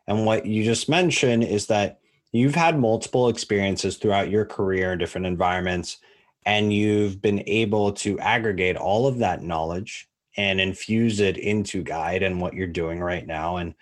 And 0.06 0.26
what 0.26 0.46
you 0.46 0.62
just 0.62 0.88
mentioned 0.88 1.42
is 1.42 1.66
that 1.66 1.98
you've 2.30 2.54
had 2.54 2.78
multiple 2.78 3.28
experiences 3.28 3.96
throughout 3.96 4.30
your 4.30 4.44
career 4.44 4.92
in 4.92 4.98
different 4.98 5.26
environments, 5.26 5.98
and 6.46 6.72
you've 6.72 7.20
been 7.20 7.42
able 7.46 7.92
to 7.92 8.18
aggregate 8.20 8.76
all 8.76 9.08
of 9.08 9.18
that 9.18 9.42
knowledge 9.42 10.08
and 10.36 10.60
infuse 10.60 11.18
it 11.18 11.36
into 11.36 11.82
guide 11.82 12.22
and 12.22 12.40
what 12.40 12.54
you're 12.54 12.66
doing 12.66 13.00
right 13.00 13.26
now. 13.26 13.56
And 13.56 13.74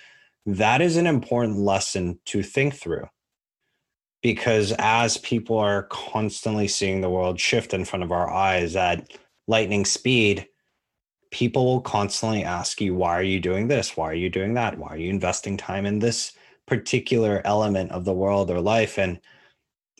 that 0.47 0.81
is 0.81 0.97
an 0.97 1.07
important 1.07 1.59
lesson 1.59 2.19
to 2.27 2.43
think 2.43 2.75
through 2.75 3.09
because 4.23 4.73
as 4.79 5.19
people 5.19 5.59
are 5.59 5.85
constantly 5.85 6.69
seeing 6.69 7.01
the 7.01 7.11
world 7.11 7.39
shift 7.39 7.73
in 7.73 7.85
front 7.85 8.03
of 8.03 8.13
our 8.13 8.31
eyes 8.31 8.75
at 8.75 9.13
lightning 9.47 9.85
speed, 9.85 10.47
people 11.31 11.65
will 11.67 11.81
constantly 11.81 12.43
ask 12.43 12.81
you, 12.81 12.95
why 12.95 13.11
are 13.11 13.23
you 13.23 13.41
doing 13.41 13.69
this? 13.69 13.97
Why 13.97 14.07
are 14.11 14.15
you 14.15 14.31
doing 14.31 14.55
that? 14.55 14.79
Why 14.79 14.89
are 14.89 14.97
you 14.97 15.11
investing 15.11 15.57
time 15.57 15.87
in 15.87 15.99
this 15.99 16.33
particular 16.67 17.43
element 17.45 17.93
of 17.93 18.05
the 18.05 18.13
world 18.13 18.51
or 18.51 18.61
life? 18.61 18.99
And 18.99 19.21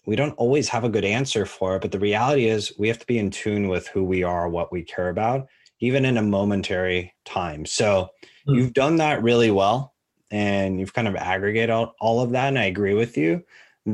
we 0.07 0.17
don't 0.17 0.33
always 0.33 0.69
have 0.69 0.85
a 0.85 0.89
good 0.89 1.05
answer 1.05 1.45
for 1.47 1.77
it. 1.77 1.83
But 1.83 1.93
the 1.93 1.99
reality 1.99 2.47
is, 2.47 2.73
we 2.79 2.89
have 2.89 2.99
to 2.99 3.07
be 3.07 3.19
in 3.19 3.31
tune 3.31 3.69
with 3.69 3.87
who 3.89 4.03
we 4.03 4.23
are, 4.23 4.49
what 4.49 4.73
we 4.73 4.83
care 4.83 5.11
about, 5.11 5.49
even 5.81 6.05
in 6.05 6.17
a 6.17 6.23
momentary 6.23 7.15
time. 7.25 7.67
So 7.67 8.09
mm-hmm. 8.49 8.55
you've 8.55 8.73
done 8.73 8.97
that 8.97 9.23
really 9.23 9.51
well. 9.51 9.95
And 10.31 10.79
you've 10.79 10.93
kind 10.93 11.09
of 11.09 11.17
aggregated 11.17 11.71
all, 11.71 11.95
all 12.01 12.21
of 12.21 12.31
that. 12.33 12.49
And 12.49 12.59
I 12.59 12.65
agree 12.65 12.93
with 12.93 13.17
you 13.17 13.43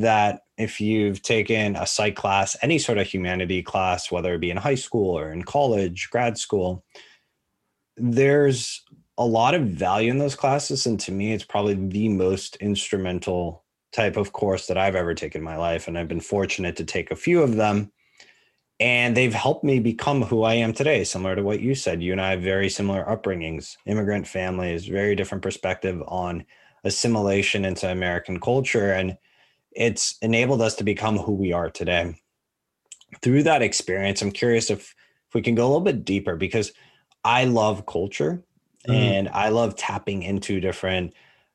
that 0.00 0.42
if 0.56 0.80
you've 0.80 1.22
taken 1.22 1.76
a 1.76 1.86
psych 1.86 2.16
class, 2.16 2.56
any 2.62 2.78
sort 2.78 2.98
of 2.98 3.06
humanity 3.06 3.62
class, 3.62 4.10
whether 4.10 4.34
it 4.34 4.40
be 4.40 4.50
in 4.50 4.56
high 4.56 4.74
school 4.74 5.16
or 5.18 5.32
in 5.32 5.42
college, 5.42 6.08
grad 6.10 6.38
school, 6.38 6.84
there's 7.96 8.82
a 9.18 9.26
lot 9.26 9.54
of 9.54 9.62
value 9.62 10.10
in 10.10 10.18
those 10.18 10.34
classes. 10.34 10.86
And 10.86 10.98
to 11.00 11.12
me, 11.12 11.32
it's 11.32 11.44
probably 11.44 11.74
the 11.74 12.08
most 12.08 12.56
instrumental 12.56 13.64
type 13.92 14.16
of 14.16 14.32
course 14.32 14.66
that 14.66 14.76
I've 14.76 14.96
ever 14.96 15.14
taken 15.14 15.40
in 15.40 15.44
my 15.44 15.56
life. 15.56 15.86
And 15.86 15.96
I've 15.96 16.08
been 16.08 16.20
fortunate 16.20 16.76
to 16.76 16.84
take 16.84 17.10
a 17.10 17.16
few 17.16 17.42
of 17.42 17.54
them. 17.54 17.92
And 18.80 19.16
they've 19.16 19.32
helped 19.32 19.62
me 19.62 19.78
become 19.78 20.22
who 20.22 20.42
I 20.42 20.54
am 20.54 20.72
today, 20.72 21.04
similar 21.04 21.36
to 21.36 21.44
what 21.44 21.60
you 21.60 21.76
said. 21.76 22.02
You 22.02 22.10
and 22.10 22.20
I 22.20 22.32
have 22.32 22.42
very 22.42 22.68
similar 22.68 23.04
upbringings, 23.04 23.76
immigrant 23.86 24.26
families, 24.26 24.86
very 24.86 25.14
different 25.14 25.42
perspective 25.42 26.02
on 26.08 26.44
assimilation 26.82 27.64
into 27.64 27.88
American 27.88 28.40
culture. 28.40 28.92
And 28.92 29.16
it's 29.75 30.16
enabled 30.23 30.62
us 30.62 30.75
to 30.76 30.85
become 30.85 31.19
who 31.19 31.33
we 31.33 31.52
are 31.52 31.71
today. 31.71 32.16
Through 33.23 33.45
that 33.45 33.62
experience, 33.62 34.23
I'm 34.23 34.33
curious 34.33 34.71
if, 34.71 34.95
if 35.28 35.35
we 35.35 35.43
can 35.43 35.54
go 35.54 35.64
a 35.64 35.69
little 35.69 35.81
bit 35.81 36.04
deeper 36.04 36.37
because 36.37 36.73
I 37.25 37.45
love 37.45 37.87
culture 37.87 38.43
mm-hmm. 38.87 38.93
and 38.93 39.28
I 39.28 39.49
love 39.49 39.76
tapping 39.76 40.23
into 40.23 40.61
different 40.61 41.14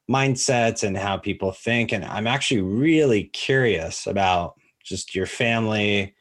mindsets 0.09 0.83
and 0.83 0.97
how 0.97 1.17
people 1.17 1.51
think. 1.51 1.91
And 1.91 2.03
I'm 2.03 2.27
actually 2.27 2.61
really 2.61 3.25
curious 3.25 4.07
about 4.07 4.55
just 4.83 5.13
your 5.13 5.27
family, 5.27 6.15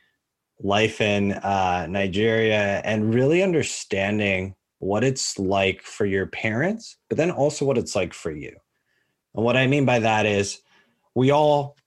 life 0.61 1.01
in 1.01 1.33
uh, 1.33 1.87
Nigeria, 1.89 2.83
and 2.85 3.15
really 3.15 3.43
understanding 3.43 4.55
what 4.81 5.03
it's 5.03 5.39
like 5.39 5.83
for 5.83 6.05
your 6.05 6.27
parents, 6.27 6.99
but 7.09 7.17
then 7.17 7.31
also 7.31 7.65
what 7.65 7.79
it's 7.79 7.97
like 7.97 8.13
for 8.13 8.31
you. 8.31 8.55
And 9.35 9.45
what 9.45 9.57
I 9.57 9.67
mean 9.67 9.85
by 9.85 10.01
that 10.01 10.27
is 10.27 10.61
we 11.15 11.31
all 11.31 11.78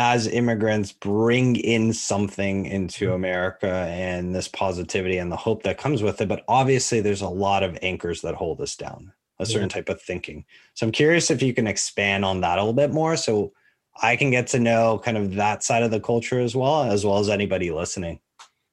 as 0.00 0.26
immigrants 0.26 0.92
bring 0.92 1.56
in 1.56 1.92
something 1.92 2.64
into 2.64 3.06
mm-hmm. 3.06 3.14
America 3.14 3.70
and 3.90 4.34
this 4.34 4.48
positivity 4.48 5.18
and 5.18 5.30
the 5.30 5.36
hope 5.36 5.62
that 5.62 5.76
comes 5.76 6.02
with 6.02 6.20
it. 6.22 6.28
But 6.28 6.42
obviously, 6.48 7.00
there's 7.00 7.20
a 7.20 7.28
lot 7.28 7.62
of 7.62 7.78
anchors 7.82 8.22
that 8.22 8.34
hold 8.34 8.62
us 8.62 8.76
down, 8.76 9.12
a 9.38 9.44
certain 9.44 9.68
yeah. 9.68 9.74
type 9.74 9.90
of 9.90 10.00
thinking. 10.00 10.46
So 10.72 10.86
I'm 10.86 10.92
curious 10.92 11.30
if 11.30 11.42
you 11.42 11.52
can 11.52 11.66
expand 11.66 12.24
on 12.24 12.40
that 12.40 12.58
a 12.58 12.62
little 12.62 12.72
bit 12.72 12.92
more 12.92 13.16
so 13.16 13.52
I 14.02 14.16
can 14.16 14.30
get 14.30 14.46
to 14.48 14.58
know 14.58 14.98
kind 15.04 15.18
of 15.18 15.34
that 15.34 15.62
side 15.62 15.82
of 15.82 15.90
the 15.90 16.00
culture 16.00 16.40
as 16.40 16.56
well, 16.56 16.84
as 16.84 17.04
well 17.04 17.18
as 17.18 17.28
anybody 17.28 17.70
listening. 17.70 18.20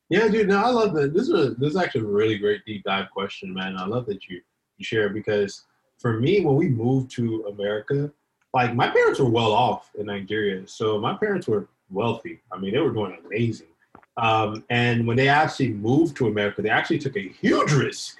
Yeah, 0.09 0.29
dude. 0.29 0.47
No, 0.47 0.63
I 0.63 0.69
love 0.69 0.93
that. 0.93 1.13
This 1.13 1.23
is 1.23 1.33
a, 1.33 1.49
this 1.55 1.71
is 1.71 1.75
actually 1.75 2.01
a 2.01 2.05
really 2.05 2.37
great 2.37 2.63
deep 2.65 2.85
dive 2.85 3.11
question, 3.11 3.53
man. 3.53 3.75
I 3.77 3.85
love 3.85 4.05
that 4.05 4.25
you 4.27 4.41
you 4.77 4.85
share 4.85 5.09
because 5.09 5.65
for 5.97 6.19
me, 6.19 6.41
when 6.41 6.55
we 6.55 6.69
moved 6.69 7.11
to 7.11 7.45
America, 7.49 8.11
like 8.53 8.73
my 8.73 8.89
parents 8.89 9.19
were 9.19 9.29
well 9.29 9.51
off 9.51 9.91
in 9.97 10.07
Nigeria, 10.07 10.67
so 10.67 10.99
my 10.99 11.13
parents 11.15 11.47
were 11.47 11.67
wealthy. 11.89 12.39
I 12.51 12.57
mean, 12.57 12.73
they 12.73 12.79
were 12.79 12.91
doing 12.91 13.17
amazing. 13.25 13.67
Um, 14.17 14.63
and 14.69 15.05
when 15.05 15.15
they 15.15 15.29
actually 15.29 15.73
moved 15.73 16.17
to 16.17 16.27
America, 16.27 16.61
they 16.61 16.69
actually 16.69 16.99
took 16.99 17.15
a 17.15 17.27
huge 17.27 17.71
risk. 17.71 18.17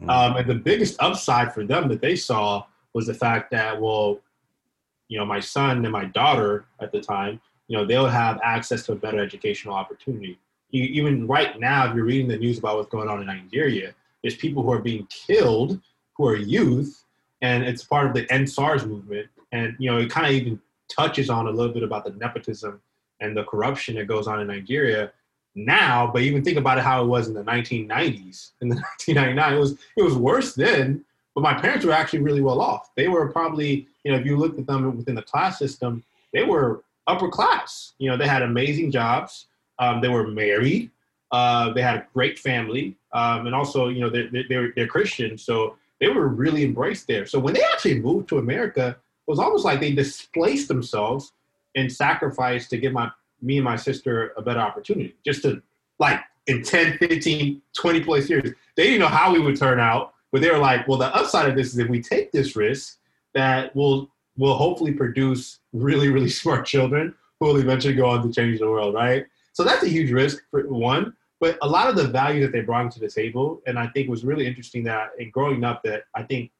Mm. 0.00 0.10
Um, 0.10 0.36
and 0.36 0.50
the 0.50 0.56
biggest 0.56 0.96
upside 1.00 1.54
for 1.54 1.64
them 1.64 1.88
that 1.88 2.00
they 2.00 2.16
saw 2.16 2.64
was 2.94 3.06
the 3.06 3.14
fact 3.14 3.50
that, 3.52 3.80
well, 3.80 4.18
you 5.08 5.18
know, 5.18 5.24
my 5.24 5.40
son 5.40 5.84
and 5.84 5.92
my 5.92 6.04
daughter 6.06 6.64
at 6.80 6.90
the 6.90 7.00
time, 7.00 7.40
you 7.68 7.76
know, 7.76 7.84
they'll 7.84 8.08
have 8.08 8.40
access 8.42 8.84
to 8.86 8.92
a 8.92 8.96
better 8.96 9.20
educational 9.20 9.74
opportunity. 9.74 10.38
You, 10.70 10.82
even 10.84 11.26
right 11.26 11.58
now, 11.60 11.88
if 11.88 11.94
you're 11.94 12.04
reading 12.04 12.28
the 12.28 12.36
news 12.36 12.58
about 12.58 12.76
what's 12.76 12.90
going 12.90 13.08
on 13.08 13.20
in 13.20 13.26
Nigeria, 13.26 13.94
there's 14.22 14.36
people 14.36 14.62
who 14.62 14.72
are 14.72 14.80
being 14.82 15.06
killed 15.06 15.80
who 16.16 16.26
are 16.26 16.36
youth, 16.36 17.04
and 17.42 17.62
it's 17.62 17.84
part 17.84 18.06
of 18.06 18.14
the 18.14 18.24
EndSARS 18.26 18.86
movement 18.86 19.28
and 19.52 19.76
you 19.78 19.90
know 19.90 19.98
it 19.98 20.10
kind 20.10 20.26
of 20.26 20.32
even 20.32 20.60
touches 20.88 21.30
on 21.30 21.46
a 21.46 21.50
little 21.50 21.72
bit 21.72 21.82
about 21.82 22.04
the 22.04 22.10
nepotism 22.12 22.80
and 23.20 23.36
the 23.36 23.44
corruption 23.44 23.96
that 23.96 24.06
goes 24.06 24.26
on 24.26 24.40
in 24.40 24.46
Nigeria 24.46 25.12
now. 25.54 26.10
But 26.12 26.22
even 26.22 26.44
think 26.44 26.58
about 26.58 26.78
it 26.78 26.84
how 26.84 27.02
it 27.02 27.06
was 27.06 27.28
in 27.28 27.34
the 27.34 27.42
1990s. 27.42 28.52
In 28.60 28.68
the 28.68 28.74
1999, 29.06 29.54
it 29.54 29.58
was 29.58 29.72
it 29.96 30.02
was 30.02 30.14
worse 30.14 30.54
then. 30.54 31.04
But 31.34 31.42
my 31.42 31.54
parents 31.54 31.84
were 31.84 31.92
actually 31.92 32.20
really 32.20 32.40
well 32.40 32.60
off. 32.60 32.94
They 32.94 33.08
were 33.08 33.30
probably 33.30 33.86
you 34.04 34.12
know 34.12 34.18
if 34.18 34.26
you 34.26 34.36
looked 34.36 34.58
at 34.58 34.66
them 34.66 34.96
within 34.96 35.14
the 35.14 35.22
class 35.22 35.58
system, 35.58 36.04
they 36.32 36.44
were 36.44 36.82
upper 37.06 37.28
class. 37.28 37.92
You 37.98 38.10
know 38.10 38.16
they 38.16 38.28
had 38.28 38.42
amazing 38.42 38.90
jobs. 38.90 39.46
Um, 39.78 40.00
they 40.00 40.08
were 40.08 40.26
married. 40.26 40.90
Uh, 41.32 41.72
they 41.72 41.82
had 41.82 41.96
a 41.96 42.06
great 42.14 42.38
family, 42.38 42.96
um, 43.12 43.46
and 43.46 43.54
also 43.54 43.88
you 43.88 44.00
know 44.00 44.08
they're, 44.08 44.30
they're, 44.48 44.72
they're 44.76 44.86
Christian, 44.86 45.36
so 45.36 45.76
they 46.00 46.08
were 46.08 46.28
really 46.28 46.64
embraced 46.64 47.06
there. 47.08 47.26
So 47.26 47.38
when 47.38 47.54
they 47.54 47.62
actually 47.62 48.00
moved 48.00 48.28
to 48.28 48.38
America, 48.38 48.96
was 49.26 49.38
almost 49.38 49.64
like 49.64 49.80
they 49.80 49.92
displaced 49.92 50.68
themselves 50.68 51.32
and 51.74 51.92
sacrificed 51.92 52.70
to 52.70 52.78
give 52.78 52.92
my 52.92 53.10
me 53.42 53.56
and 53.58 53.64
my 53.64 53.76
sister 53.76 54.32
a 54.36 54.42
better 54.42 54.60
opportunity. 54.60 55.14
Just 55.24 55.42
to 55.42 55.62
like 55.98 56.20
in 56.46 56.62
10 56.62 56.98
15 56.98 57.60
20 57.76 58.04
plus 58.04 58.28
years 58.30 58.52
they 58.76 58.84
didn't 58.84 59.00
know 59.00 59.08
how 59.08 59.32
we 59.32 59.40
would 59.40 59.56
turn 59.56 59.80
out 59.80 60.14
but 60.32 60.40
they 60.40 60.50
were 60.50 60.58
like 60.58 60.86
well 60.86 60.98
the 60.98 61.14
upside 61.14 61.48
of 61.48 61.56
this 61.56 61.72
is 61.72 61.78
if 61.78 61.88
we 61.88 62.00
take 62.00 62.30
this 62.32 62.56
risk 62.56 62.98
that 63.34 63.74
will 63.74 64.10
will 64.36 64.54
hopefully 64.54 64.92
produce 64.92 65.58
really 65.72 66.08
really 66.08 66.28
smart 66.40 66.66
children 66.66 67.14
who 67.40 67.46
will 67.46 67.56
eventually 67.56 67.94
go 67.94 68.06
on 68.06 68.22
to 68.22 68.32
change 68.32 68.58
the 68.58 68.68
world 68.68 68.94
right? 68.94 69.26
So 69.52 69.64
that's 69.64 69.82
a 69.82 69.88
huge 69.88 70.10
risk 70.10 70.42
for 70.50 70.66
one 70.68 71.14
but 71.40 71.58
a 71.62 71.68
lot 71.68 71.88
of 71.88 71.96
the 71.96 72.06
value 72.08 72.42
that 72.42 72.52
they 72.52 72.60
brought 72.60 72.90
to 72.92 73.00
the 73.00 73.08
table 73.08 73.60
and 73.66 73.78
i 73.78 73.86
think 73.88 74.08
was 74.08 74.24
really 74.24 74.46
interesting 74.46 74.84
that 74.84 75.10
in 75.18 75.30
growing 75.30 75.64
up 75.64 75.82
that 75.82 76.04
i 76.14 76.22
think 76.22 76.50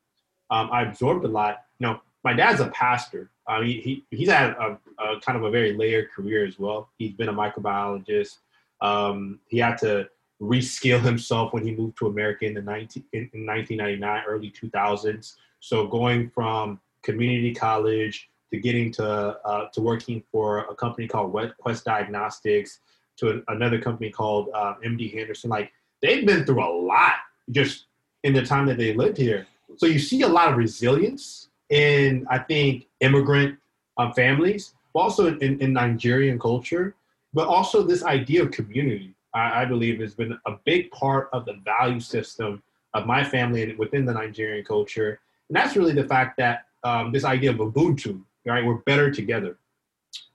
um, 0.50 0.68
i 0.72 0.82
absorbed 0.82 1.24
a 1.24 1.28
lot. 1.28 1.58
You 1.78 1.88
know 1.88 2.00
my 2.26 2.32
dad's 2.32 2.60
a 2.60 2.66
pastor. 2.70 3.30
Uh, 3.46 3.62
he, 3.62 3.80
he 4.10 4.16
he's 4.16 4.28
had 4.28 4.50
a, 4.50 4.76
a, 4.98 5.20
kind 5.20 5.38
of 5.38 5.44
a 5.44 5.50
very 5.50 5.72
layered 5.74 6.10
career 6.10 6.44
as 6.44 6.58
well. 6.58 6.88
He's 6.98 7.12
been 7.12 7.28
a 7.28 7.32
microbiologist. 7.32 8.38
Um, 8.80 9.38
he 9.46 9.58
had 9.58 9.78
to 9.78 10.08
reskill 10.42 11.00
himself 11.00 11.52
when 11.52 11.64
he 11.64 11.70
moved 11.70 11.96
to 11.98 12.08
America 12.08 12.44
in 12.44 12.54
the 12.54 12.62
19, 12.62 13.04
in, 13.12 13.30
in 13.32 13.46
1999, 13.46 14.24
early 14.26 14.50
2000s. 14.50 15.36
So 15.60 15.86
going 15.86 16.28
from 16.30 16.80
community 17.04 17.54
college 17.54 18.28
to 18.50 18.58
getting 18.58 18.90
to 18.94 19.06
uh, 19.06 19.68
to 19.68 19.80
working 19.80 20.20
for 20.32 20.58
a 20.64 20.74
company 20.74 21.06
called 21.06 21.32
Quest 21.58 21.84
Diagnostics 21.84 22.80
to 23.18 23.44
another 23.46 23.80
company 23.80 24.10
called 24.10 24.48
uh, 24.52 24.74
MD 24.84 25.16
Anderson, 25.16 25.48
like 25.48 25.70
they've 26.02 26.26
been 26.26 26.44
through 26.44 26.64
a 26.64 26.72
lot 26.92 27.14
just 27.50 27.86
in 28.24 28.32
the 28.32 28.44
time 28.44 28.66
that 28.66 28.78
they 28.78 28.94
lived 28.94 29.16
here. 29.16 29.46
So 29.76 29.86
you 29.86 30.00
see 30.00 30.22
a 30.22 30.28
lot 30.28 30.50
of 30.50 30.56
resilience 30.56 31.50
in 31.70 32.26
I 32.30 32.38
think 32.38 32.86
immigrant 33.00 33.58
um, 33.96 34.12
families, 34.12 34.74
but 34.94 35.00
also 35.00 35.36
in, 35.38 35.60
in 35.60 35.72
Nigerian 35.72 36.38
culture, 36.38 36.94
but 37.34 37.48
also 37.48 37.82
this 37.82 38.02
idea 38.04 38.42
of 38.42 38.50
community. 38.50 39.14
I, 39.34 39.62
I, 39.62 39.64
believe 39.64 40.00
has 40.00 40.14
been 40.14 40.38
a 40.46 40.52
big 40.64 40.90
part 40.92 41.28
of 41.32 41.44
the 41.44 41.54
value 41.64 42.00
system 42.00 42.62
of 42.94 43.06
my 43.06 43.22
family 43.22 43.62
and 43.62 43.78
within 43.78 44.06
the 44.06 44.14
Nigerian 44.14 44.64
culture, 44.64 45.20
and 45.48 45.56
that's 45.56 45.76
really 45.76 45.92
the 45.92 46.08
fact 46.08 46.36
that 46.38 46.64
um, 46.84 47.12
this 47.12 47.24
idea 47.24 47.50
of 47.50 47.56
Ubuntu, 47.56 48.22
right? 48.46 48.64
We're 48.64 48.76
better 48.78 49.10
together. 49.10 49.58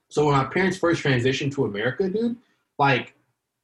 So 0.08 0.26
when 0.26 0.36
my 0.36 0.44
parents 0.44 0.76
first 0.76 1.02
transitioned 1.02 1.54
to 1.54 1.64
America, 1.64 2.08
dude, 2.08 2.36
like 2.78 3.14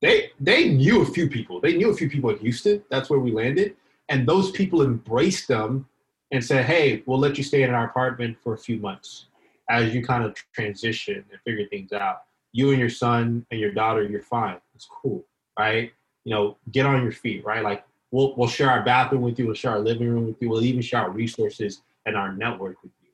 they 0.01 0.31
they 0.41 0.69
knew 0.71 1.03
a 1.03 1.07
few 1.07 1.29
people. 1.29 1.61
They 1.61 1.77
knew 1.77 1.91
a 1.91 1.95
few 1.95 2.09
people 2.09 2.31
in 2.31 2.39
Houston. 2.39 2.83
That's 2.91 3.11
where 3.11 3.19
we 3.19 3.33
landed, 3.33 3.77
and 4.09 4.27
those 4.27 4.51
people 4.51 4.83
embraced 4.83 5.49
them 5.49 5.87
and 6.31 6.45
said, 6.45 6.65
hey, 6.65 7.03
we'll 7.07 7.19
let 7.19 7.39
you 7.39 7.45
stay 7.45 7.63
in 7.63 7.71
our 7.71 7.87
apartment 7.87 8.37
for 8.43 8.55
a 8.55 8.59
few 8.59 8.79
months 8.79 9.27
as 9.71 9.95
you 9.95 10.03
kind 10.05 10.25
of 10.25 10.35
transition 10.53 11.25
and 11.31 11.41
figure 11.43 11.67
things 11.69 11.93
out. 11.93 12.23
You 12.53 12.71
and 12.71 12.79
your 12.79 12.91
son 12.91 13.47
and 13.51 13.61
your 13.61 13.73
daughter, 13.73 14.03
you're 14.03 14.23
fine. 14.23 14.59
It's 14.75 14.87
cool, 14.87 15.25
right? 15.59 15.93
You 16.25 16.35
know, 16.35 16.57
get 16.71 16.87
on 16.87 17.03
your 17.03 17.13
feet, 17.13 17.45
right? 17.45 17.63
Like 17.63 17.85
we'll 18.11 18.35
we'll 18.37 18.49
share 18.49 18.71
our 18.71 18.83
bathroom 18.83 19.23
with 19.23 19.39
you, 19.39 19.47
we'll 19.47 19.55
share 19.55 19.73
our 19.73 19.81
living 19.81 20.09
room 20.09 20.27
with 20.27 20.37
you, 20.41 20.49
we'll 20.49 20.65
even 20.65 20.83
share 20.83 21.03
our 21.03 21.11
resources 21.11 21.83
and 22.07 22.17
our 22.17 22.33
network 22.33 22.83
with 22.83 22.93
you. 23.03 23.11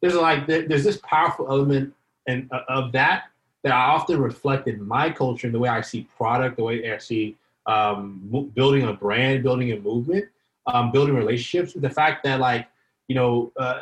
there's 0.00 0.14
like 0.14 0.46
there's 0.46 0.84
this 0.84 0.98
powerful 0.98 1.46
element 1.50 1.92
and 2.26 2.48
uh, 2.52 2.62
of 2.68 2.92
that 2.92 3.24
that 3.62 3.72
I 3.72 3.90
often 3.92 4.18
reflect 4.18 4.68
in 4.68 4.86
my 4.86 5.10
culture 5.10 5.46
and 5.46 5.54
the 5.54 5.58
way 5.58 5.68
I 5.68 5.82
see 5.82 6.08
product, 6.16 6.56
the 6.56 6.64
way 6.64 6.90
I 6.90 6.98
see 6.98 7.36
um, 7.66 8.50
building 8.54 8.84
a 8.84 8.92
brand, 8.94 9.42
building 9.42 9.72
a 9.72 9.78
movement, 9.78 10.26
um, 10.74 10.90
building 10.92 11.14
relationships. 11.14 11.74
The 11.74 11.90
fact 11.90 12.24
that 12.24 12.40
like 12.40 12.68
you 13.08 13.14
know 13.14 13.52
uh, 13.58 13.80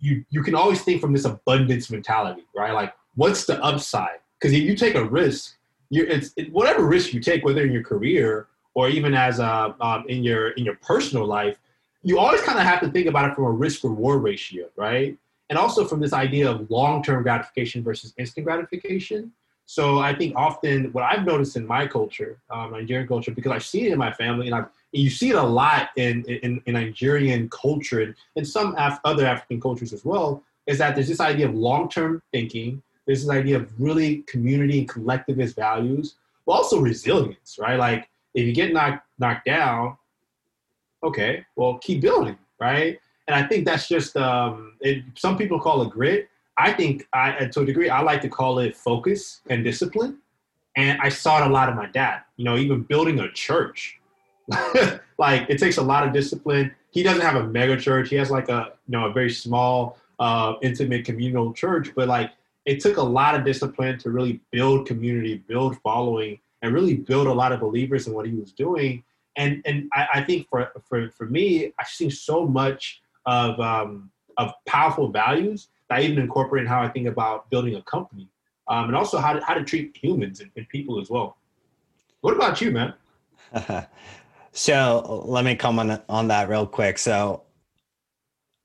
you 0.00 0.24
you 0.30 0.42
can 0.42 0.54
always 0.54 0.82
think 0.82 1.00
from 1.00 1.12
this 1.12 1.24
abundance 1.24 1.90
mentality, 1.90 2.44
right? 2.54 2.72
Like 2.72 2.94
what's 3.14 3.44
the 3.44 3.62
upside? 3.62 4.20
Because 4.38 4.54
if 4.54 4.62
you 4.62 4.76
take 4.76 4.94
a 4.94 5.04
risk, 5.04 5.56
you 5.90 6.04
it's 6.04 6.32
it, 6.36 6.52
whatever 6.52 6.86
risk 6.86 7.12
you 7.12 7.20
take, 7.20 7.44
whether 7.44 7.62
in 7.62 7.72
your 7.72 7.82
career 7.82 8.48
or 8.74 8.88
even 8.88 9.14
as 9.14 9.40
a, 9.40 9.74
um, 9.80 10.04
in 10.08 10.22
your 10.22 10.50
in 10.50 10.64
your 10.64 10.76
personal 10.76 11.26
life, 11.26 11.58
you 12.02 12.18
always 12.18 12.40
kind 12.42 12.58
of 12.58 12.64
have 12.64 12.80
to 12.80 12.88
think 12.88 13.06
about 13.06 13.30
it 13.30 13.34
from 13.34 13.44
a 13.44 13.50
risk 13.50 13.84
reward 13.84 14.22
ratio, 14.22 14.68
right? 14.76 15.16
And 15.50 15.58
also 15.58 15.84
from 15.84 16.00
this 16.00 16.12
idea 16.12 16.50
of 16.50 16.70
long 16.70 17.02
term 17.02 17.22
gratification 17.22 17.82
versus 17.82 18.14
instant 18.18 18.46
gratification. 18.46 19.32
So 19.66 19.98
I 19.98 20.14
think 20.14 20.34
often 20.36 20.92
what 20.92 21.04
I've 21.04 21.26
noticed 21.26 21.56
in 21.56 21.66
my 21.66 21.86
culture, 21.86 22.38
um, 22.50 22.70
Nigerian 22.70 23.06
culture, 23.06 23.32
because 23.32 23.52
I 23.52 23.58
see 23.58 23.86
it 23.86 23.92
in 23.92 23.98
my 23.98 24.12
family, 24.12 24.46
and, 24.46 24.54
i 24.54 24.64
and 24.94 25.02
you 25.02 25.10
see 25.10 25.30
it 25.30 25.36
a 25.36 25.42
lot 25.42 25.90
in, 25.96 26.24
in, 26.24 26.62
in 26.66 26.74
Nigerian 26.74 27.48
culture 27.50 28.00
and, 28.00 28.14
and 28.36 28.46
some 28.46 28.74
Af- 28.78 29.00
other 29.04 29.26
African 29.26 29.60
cultures 29.60 29.92
as 29.92 30.04
well, 30.04 30.42
is 30.66 30.78
that 30.78 30.94
there's 30.94 31.08
this 31.08 31.20
idea 31.20 31.48
of 31.48 31.54
long 31.54 31.88
term 31.88 32.22
thinking. 32.32 32.82
There's 33.06 33.22
this 33.22 33.30
idea 33.30 33.56
of 33.56 33.80
really 33.80 34.18
community 34.22 34.78
and 34.80 34.88
collectivist 34.88 35.56
values, 35.56 36.16
but 36.46 36.52
also 36.52 36.80
resilience, 36.80 37.58
right? 37.58 37.78
Like 37.78 38.08
if 38.34 38.46
you 38.46 38.54
get 38.54 38.72
knocked 38.72 39.06
knocked 39.18 39.46
down, 39.46 39.96
okay, 41.02 41.44
well 41.56 41.78
keep 41.78 42.00
building, 42.00 42.38
right? 42.60 42.98
And 43.26 43.34
I 43.34 43.46
think 43.46 43.66
that's 43.66 43.88
just 43.88 44.16
um, 44.16 44.74
it, 44.80 45.04
some 45.14 45.36
people 45.36 45.60
call 45.60 45.82
it 45.82 45.90
grit. 45.90 46.28
I 46.56 46.72
think 46.72 47.06
I, 47.12 47.46
to 47.46 47.60
a 47.60 47.64
degree, 47.64 47.88
I 47.88 48.00
like 48.00 48.20
to 48.22 48.28
call 48.28 48.58
it 48.58 48.76
focus 48.76 49.42
and 49.48 49.62
discipline. 49.62 50.18
And 50.76 51.00
I 51.00 51.08
saw 51.08 51.42
it 51.42 51.46
a 51.46 51.52
lot 51.52 51.68
of 51.68 51.76
my 51.76 51.86
dad. 51.86 52.22
You 52.36 52.44
know, 52.44 52.56
even 52.56 52.82
building 52.82 53.20
a 53.20 53.30
church, 53.32 53.97
like 55.18 55.46
it 55.48 55.58
takes 55.58 55.76
a 55.76 55.82
lot 55.82 56.06
of 56.06 56.12
discipline. 56.12 56.74
He 56.90 57.02
doesn't 57.02 57.22
have 57.22 57.36
a 57.36 57.46
mega 57.46 57.76
church. 57.76 58.08
He 58.08 58.16
has 58.16 58.30
like 58.30 58.48
a 58.48 58.72
you 58.86 58.92
know 58.92 59.06
a 59.06 59.12
very 59.12 59.30
small, 59.30 59.98
uh, 60.18 60.54
intimate 60.62 61.04
communal 61.04 61.52
church. 61.52 61.90
But 61.94 62.08
like 62.08 62.32
it 62.64 62.80
took 62.80 62.96
a 62.96 63.02
lot 63.02 63.34
of 63.34 63.44
discipline 63.44 63.98
to 63.98 64.10
really 64.10 64.40
build 64.50 64.86
community, 64.86 65.36
build 65.36 65.78
following, 65.78 66.38
and 66.62 66.74
really 66.74 66.94
build 66.94 67.26
a 67.26 67.32
lot 67.32 67.52
of 67.52 67.60
believers 67.60 68.06
in 68.06 68.14
what 68.14 68.26
he 68.26 68.32
was 68.32 68.52
doing. 68.52 69.02
And 69.36 69.62
and 69.66 69.88
I, 69.92 70.06
I 70.14 70.22
think 70.22 70.48
for 70.48 70.72
for 70.88 71.10
for 71.10 71.26
me, 71.26 71.72
I've 71.78 71.88
seen 71.88 72.10
so 72.10 72.46
much 72.46 73.00
of 73.26 73.60
um, 73.60 74.10
of 74.36 74.52
powerful 74.66 75.08
values 75.08 75.68
that 75.88 75.98
I 75.98 76.02
even 76.02 76.18
incorporate 76.18 76.62
in 76.62 76.68
how 76.68 76.82
I 76.82 76.88
think 76.88 77.06
about 77.06 77.50
building 77.50 77.74
a 77.74 77.82
company, 77.82 78.28
um, 78.68 78.86
and 78.86 78.96
also 78.96 79.18
how 79.18 79.34
to, 79.34 79.44
how 79.44 79.54
to 79.54 79.64
treat 79.64 79.96
humans 79.96 80.40
and, 80.40 80.50
and 80.56 80.68
people 80.68 81.00
as 81.00 81.10
well. 81.10 81.36
What 82.20 82.34
about 82.34 82.60
you, 82.60 82.70
man? 82.70 82.94
so 84.52 85.22
let 85.26 85.44
me 85.44 85.54
comment 85.54 86.02
on 86.08 86.28
that 86.28 86.48
real 86.48 86.66
quick. 86.66 86.98
So 86.98 87.44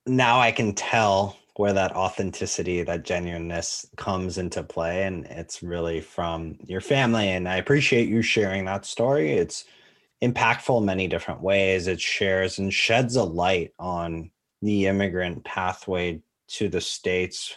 now 0.05 0.39
I 0.39 0.51
can 0.51 0.73
tell 0.73 1.37
where 1.55 1.73
that 1.73 1.95
authenticity, 1.95 2.81
that 2.83 3.03
genuineness 3.03 3.85
comes 3.95 4.37
into 4.37 4.63
play. 4.63 5.03
And 5.03 5.25
it's 5.25 5.61
really 5.61 6.01
from 6.01 6.57
your 6.65 6.81
family. 6.81 7.29
And 7.29 7.47
I 7.47 7.57
appreciate 7.57 8.09
you 8.09 8.21
sharing 8.21 8.65
that 8.65 8.85
story. 8.85 9.33
It's 9.33 9.65
impactful 10.23 10.79
in 10.79 10.85
many 10.85 11.07
different 11.07 11.41
ways. 11.41 11.87
It 11.87 12.01
shares 12.01 12.57
and 12.57 12.73
sheds 12.73 13.15
a 13.15 13.23
light 13.23 13.73
on 13.77 14.31
the 14.61 14.87
immigrant 14.87 15.43
pathway 15.43 16.21
to 16.47 16.69
the 16.69 16.81
States. 16.81 17.55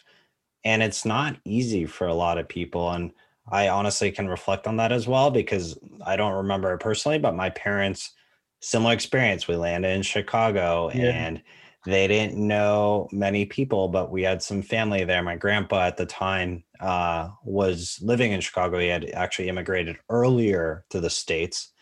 And 0.64 0.82
it's 0.82 1.04
not 1.04 1.36
easy 1.44 1.86
for 1.86 2.06
a 2.06 2.14
lot 2.14 2.38
of 2.38 2.48
people. 2.48 2.90
And 2.90 3.12
I 3.48 3.68
honestly 3.68 4.10
can 4.10 4.28
reflect 4.28 4.66
on 4.66 4.76
that 4.78 4.92
as 4.92 5.06
well 5.06 5.30
because 5.30 5.78
I 6.04 6.16
don't 6.16 6.32
remember 6.32 6.72
it 6.74 6.80
personally, 6.80 7.18
but 7.18 7.34
my 7.34 7.50
parents, 7.50 8.12
similar 8.60 8.92
experience. 8.92 9.46
We 9.46 9.56
landed 9.56 9.94
in 9.94 10.02
Chicago 10.02 10.90
yeah. 10.92 11.10
and 11.10 11.42
they 11.84 12.08
didn't 12.08 12.36
know 12.36 13.08
many 13.12 13.44
people, 13.44 13.86
but 13.86 14.10
we 14.10 14.22
had 14.22 14.42
some 14.42 14.62
family 14.62 15.04
there. 15.04 15.22
My 15.22 15.36
grandpa 15.36 15.86
at 15.86 15.96
the 15.96 16.06
time 16.06 16.64
uh, 16.80 17.28
was 17.44 17.98
living 18.02 18.32
in 18.32 18.40
Chicago. 18.40 18.78
He 18.80 18.88
had 18.88 19.08
actually 19.10 19.48
immigrated 19.48 19.96
earlier 20.10 20.84
to 20.90 21.00
the 21.00 21.10
States. 21.10 21.72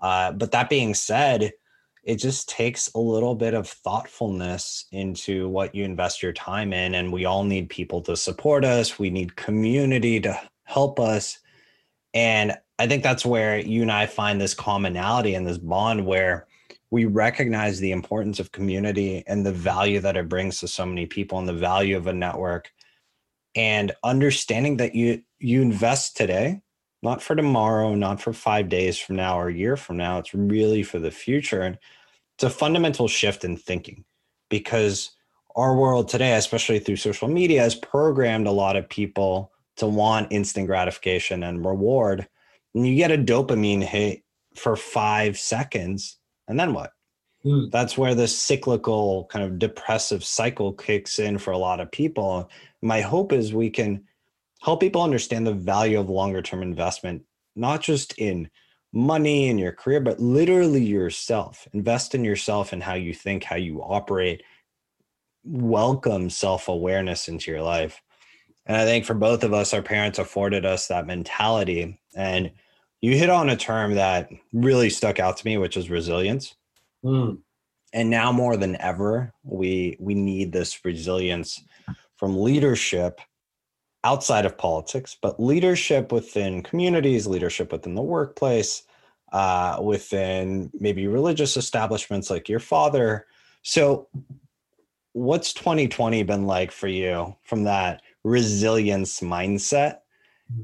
Uh, 0.00 0.30
but 0.30 0.52
that 0.52 0.70
being 0.70 0.94
said, 0.94 1.52
it 2.04 2.16
just 2.16 2.48
takes 2.48 2.88
a 2.94 2.98
little 3.00 3.34
bit 3.34 3.52
of 3.52 3.68
thoughtfulness 3.68 4.86
into 4.92 5.48
what 5.48 5.74
you 5.74 5.84
invest 5.84 6.22
your 6.22 6.32
time 6.32 6.72
in. 6.72 6.94
And 6.94 7.12
we 7.12 7.24
all 7.24 7.42
need 7.42 7.68
people 7.68 8.00
to 8.02 8.16
support 8.16 8.64
us, 8.64 8.98
we 8.98 9.10
need 9.10 9.34
community 9.34 10.20
to 10.20 10.40
help 10.68 11.00
us. 11.00 11.38
And 12.12 12.52
I 12.78 12.86
think 12.86 13.02
that's 13.02 13.24
where 13.24 13.58
you 13.58 13.80
and 13.80 13.90
I 13.90 14.04
find 14.04 14.38
this 14.38 14.52
commonality 14.52 15.34
and 15.34 15.46
this 15.46 15.56
bond 15.56 16.04
where 16.04 16.46
we 16.90 17.06
recognize 17.06 17.80
the 17.80 17.92
importance 17.92 18.38
of 18.38 18.52
community 18.52 19.24
and 19.26 19.46
the 19.46 19.52
value 19.52 19.98
that 20.00 20.16
it 20.16 20.28
brings 20.28 20.60
to 20.60 20.68
so 20.68 20.84
many 20.84 21.06
people 21.06 21.38
and 21.38 21.48
the 21.48 21.54
value 21.54 21.96
of 21.96 22.06
a 22.06 22.12
network 22.12 22.70
and 23.56 23.92
understanding 24.04 24.76
that 24.76 24.94
you 24.94 25.22
you 25.38 25.62
invest 25.62 26.16
today 26.16 26.60
not 27.02 27.22
for 27.22 27.34
tomorrow 27.34 27.94
not 27.94 28.20
for 28.20 28.34
5 28.34 28.68
days 28.68 28.98
from 28.98 29.16
now 29.16 29.40
or 29.40 29.48
a 29.48 29.54
year 29.54 29.76
from 29.76 29.96
now 29.96 30.18
it's 30.18 30.34
really 30.34 30.82
for 30.82 30.98
the 30.98 31.10
future 31.10 31.62
and 31.62 31.78
it's 32.36 32.44
a 32.44 32.50
fundamental 32.50 33.08
shift 33.08 33.42
in 33.42 33.56
thinking 33.56 34.04
because 34.50 35.12
our 35.56 35.74
world 35.74 36.08
today 36.08 36.34
especially 36.34 36.78
through 36.78 36.96
social 36.96 37.28
media 37.28 37.62
has 37.62 37.74
programmed 37.74 38.46
a 38.46 38.52
lot 38.52 38.76
of 38.76 38.88
people 38.88 39.50
to 39.78 39.86
want 39.86 40.32
instant 40.32 40.66
gratification 40.66 41.42
and 41.42 41.64
reward 41.64 42.28
and 42.74 42.86
you 42.86 42.96
get 42.96 43.10
a 43.10 43.18
dopamine 43.18 43.82
hit 43.82 44.22
for 44.54 44.76
5 44.76 45.38
seconds 45.38 46.18
and 46.48 46.58
then 46.58 46.72
what? 46.72 46.92
Mm. 47.44 47.70
That's 47.70 47.96
where 47.96 48.14
the 48.14 48.26
cyclical 48.26 49.26
kind 49.30 49.44
of 49.44 49.58
depressive 49.58 50.24
cycle 50.24 50.72
kicks 50.72 51.18
in 51.18 51.38
for 51.38 51.52
a 51.52 51.58
lot 51.58 51.80
of 51.80 51.90
people. 51.92 52.50
My 52.82 53.00
hope 53.00 53.32
is 53.32 53.52
we 53.52 53.70
can 53.70 54.04
help 54.60 54.80
people 54.80 55.02
understand 55.02 55.46
the 55.46 55.54
value 55.54 56.00
of 56.00 56.10
longer 56.10 56.42
term 56.42 56.62
investment, 56.62 57.22
not 57.54 57.82
just 57.82 58.18
in 58.18 58.50
money 58.92 59.48
and 59.48 59.60
your 59.60 59.72
career, 59.72 60.00
but 60.00 60.18
literally 60.18 60.82
yourself. 60.82 61.68
Invest 61.72 62.14
in 62.14 62.24
yourself 62.24 62.72
and 62.72 62.82
how 62.82 62.94
you 62.94 63.14
think, 63.14 63.44
how 63.44 63.56
you 63.56 63.82
operate. 63.82 64.42
Welcome 65.44 66.30
self 66.30 66.68
awareness 66.68 67.28
into 67.28 67.50
your 67.50 67.62
life. 67.62 68.02
And 68.68 68.76
I 68.76 68.84
think 68.84 69.06
for 69.06 69.14
both 69.14 69.42
of 69.42 69.54
us, 69.54 69.72
our 69.72 69.82
parents 69.82 70.18
afforded 70.18 70.66
us 70.66 70.86
that 70.86 71.06
mentality. 71.06 71.98
And 72.14 72.52
you 73.00 73.16
hit 73.16 73.30
on 73.30 73.48
a 73.48 73.56
term 73.56 73.94
that 73.94 74.30
really 74.52 74.90
stuck 74.90 75.18
out 75.18 75.38
to 75.38 75.46
me, 75.46 75.56
which 75.56 75.76
is 75.76 75.88
resilience. 75.88 76.54
Mm. 77.02 77.38
And 77.94 78.10
now 78.10 78.30
more 78.30 78.58
than 78.58 78.76
ever, 78.80 79.32
we 79.42 79.96
we 79.98 80.14
need 80.14 80.52
this 80.52 80.84
resilience 80.84 81.62
from 82.16 82.42
leadership 82.42 83.20
outside 84.04 84.44
of 84.44 84.58
politics, 84.58 85.16
but 85.20 85.40
leadership 85.40 86.12
within 86.12 86.62
communities, 86.62 87.26
leadership 87.26 87.72
within 87.72 87.94
the 87.94 88.02
workplace, 88.02 88.82
uh, 89.32 89.78
within 89.82 90.70
maybe 90.78 91.06
religious 91.06 91.56
establishments 91.56 92.30
like 92.30 92.48
your 92.48 92.60
father. 92.60 93.26
So, 93.62 94.08
what's 95.12 95.52
2020 95.54 96.22
been 96.24 96.46
like 96.46 96.70
for 96.70 96.88
you 96.88 97.36
from 97.42 97.64
that 97.64 98.02
resilience 98.28 99.20
mindset 99.20 99.98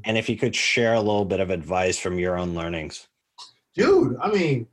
and 0.03 0.17
if 0.17 0.29
you 0.29 0.37
could 0.37 0.55
share 0.55 0.93
a 0.93 0.99
little 0.99 1.25
bit 1.25 1.39
of 1.39 1.49
advice 1.49 1.97
from 1.97 2.17
your 2.17 2.37
own 2.37 2.55
learnings. 2.55 3.07
Dude, 3.75 4.17
I 4.21 4.31
mean, 4.31 4.67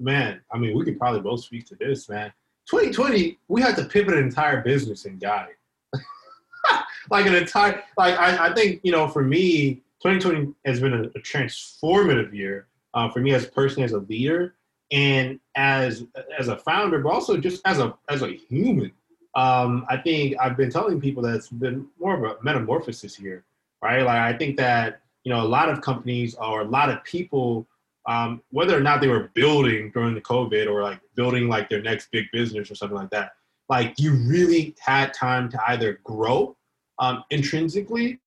man, 0.00 0.40
I 0.52 0.58
mean, 0.58 0.76
we 0.76 0.84
could 0.84 0.98
probably 0.98 1.20
both 1.20 1.44
speak 1.44 1.66
to 1.68 1.76
this, 1.76 2.08
man. 2.08 2.32
2020, 2.68 3.38
we 3.48 3.62
had 3.62 3.76
to 3.76 3.84
pivot 3.84 4.14
an 4.14 4.24
entire 4.24 4.62
business 4.62 5.04
and 5.04 5.20
guide. 5.20 5.54
like 7.10 7.26
an 7.26 7.34
entire, 7.34 7.82
like 7.96 8.18
I, 8.18 8.48
I 8.48 8.54
think, 8.54 8.80
you 8.82 8.92
know, 8.92 9.08
for 9.08 9.22
me, 9.22 9.82
2020 10.02 10.54
has 10.64 10.80
been 10.80 10.94
a, 10.94 11.02
a 11.02 11.22
transformative 11.22 12.34
year 12.34 12.66
uh, 12.94 13.10
for 13.10 13.20
me 13.20 13.32
as 13.34 13.44
a 13.44 13.48
person 13.48 13.82
as 13.82 13.92
a 13.92 13.98
leader 13.98 14.54
and 14.90 15.40
as 15.56 16.04
as 16.38 16.48
a 16.48 16.56
founder, 16.58 16.98
but 17.00 17.12
also 17.12 17.36
just 17.36 17.62
as 17.64 17.78
a 17.78 17.94
as 18.08 18.22
a 18.22 18.28
human. 18.28 18.92
Um, 19.36 19.84
I 19.88 19.96
think 19.96 20.36
I've 20.40 20.56
been 20.56 20.70
telling 20.70 21.00
people 21.00 21.22
that 21.24 21.34
it's 21.34 21.48
been 21.48 21.86
more 21.98 22.14
of 22.14 22.22
a 22.22 22.42
metamorphosis 22.42 23.14
here 23.16 23.44
right? 23.84 24.02
Like 24.02 24.34
I 24.34 24.36
think 24.36 24.56
that 24.56 25.02
you 25.22 25.32
know 25.32 25.42
a 25.42 25.46
lot 25.46 25.68
of 25.68 25.80
companies 25.82 26.34
or 26.34 26.62
a 26.62 26.64
lot 26.64 26.88
of 26.90 27.04
people, 27.04 27.66
um, 28.06 28.42
whether 28.50 28.76
or 28.76 28.80
not 28.80 29.00
they 29.00 29.08
were 29.08 29.30
building 29.34 29.90
during 29.92 30.14
the 30.14 30.20
COVID 30.22 30.66
or 30.68 30.82
like 30.82 31.00
building 31.14 31.48
like 31.48 31.68
their 31.68 31.82
next 31.82 32.10
big 32.10 32.24
business 32.32 32.70
or 32.70 32.74
something 32.74 32.96
like 32.96 33.10
that, 33.10 33.32
like 33.68 33.94
you 33.98 34.14
really 34.14 34.74
had 34.80 35.12
time 35.12 35.50
to 35.50 35.70
either 35.70 36.00
grow 36.02 36.56
um, 36.98 37.22
intrinsically 37.30 38.18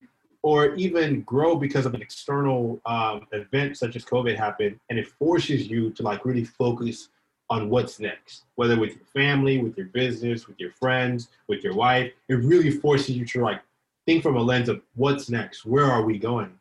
or 0.43 0.75
even 0.75 1.21
grow 1.23 1.55
because 1.55 1.85
of 1.85 1.93
an 1.95 2.01
external 2.01 2.79
um, 2.85 3.25
event 3.31 3.75
such 3.77 3.95
as 3.95 4.05
COVID 4.05 4.37
happened, 4.37 4.79
and 4.89 4.99
it 4.99 5.07
forces 5.07 5.67
you 5.67 5.89
to 5.91 6.03
like 6.03 6.23
really 6.23 6.45
focus 6.45 7.09
on 7.49 7.69
what's 7.69 7.99
next, 7.99 8.43
whether 8.55 8.77
with 8.77 8.95
your 8.95 9.05
family, 9.13 9.59
with 9.59 9.77
your 9.77 9.87
business, 9.87 10.47
with 10.47 10.59
your 10.59 10.71
friends, 10.71 11.29
with 11.47 11.63
your 11.63 11.73
wife. 11.73 12.11
It 12.27 12.35
really 12.35 12.71
forces 12.71 13.11
you 13.11 13.25
to 13.25 13.41
like 13.41 13.61
think 14.05 14.23
from 14.23 14.35
a 14.35 14.41
lens 14.41 14.69
of 14.69 14.81
what's 14.95 15.29
next, 15.29 15.65
where 15.65 15.85
are 15.85 16.03
we 16.03 16.17
going? 16.17 16.51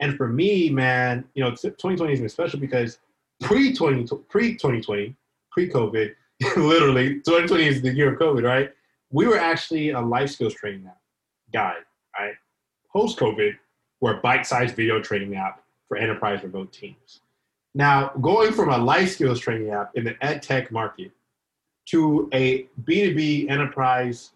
And 0.00 0.16
for 0.16 0.28
me, 0.28 0.70
man, 0.70 1.24
you 1.34 1.42
know, 1.42 1.50
2020 1.50 2.12
is 2.12 2.32
special 2.32 2.60
because 2.60 2.98
pre 3.40 3.74
20 3.74 4.06
pre 4.28 4.52
2020, 4.52 5.14
pre 5.50 5.68
COVID, 5.68 6.14
literally 6.56 7.14
2020 7.14 7.66
is 7.66 7.82
the 7.82 7.92
year 7.92 8.12
of 8.12 8.18
COVID, 8.18 8.44
right? 8.44 8.72
We 9.10 9.26
were 9.26 9.38
actually 9.38 9.90
a 9.90 10.00
life 10.00 10.30
skills 10.30 10.54
training 10.54 10.86
app 10.86 11.00
guide, 11.52 11.84
right? 12.18 12.34
Post 12.92 13.18
COVID, 13.18 13.56
we're 14.00 14.18
a 14.18 14.20
bite-sized 14.20 14.76
video 14.76 15.00
training 15.00 15.34
app 15.34 15.62
for 15.88 15.96
enterprise 15.96 16.42
remote 16.42 16.72
teams. 16.72 17.20
Now, 17.74 18.08
going 18.20 18.52
from 18.52 18.70
a 18.70 18.78
life 18.78 19.12
skills 19.12 19.40
training 19.40 19.70
app 19.70 19.90
in 19.94 20.04
the 20.04 20.16
ed 20.24 20.42
tech 20.42 20.72
market 20.72 21.12
to 21.86 22.28
a 22.32 22.66
B2B 22.84 23.50
enterprise 23.50 24.30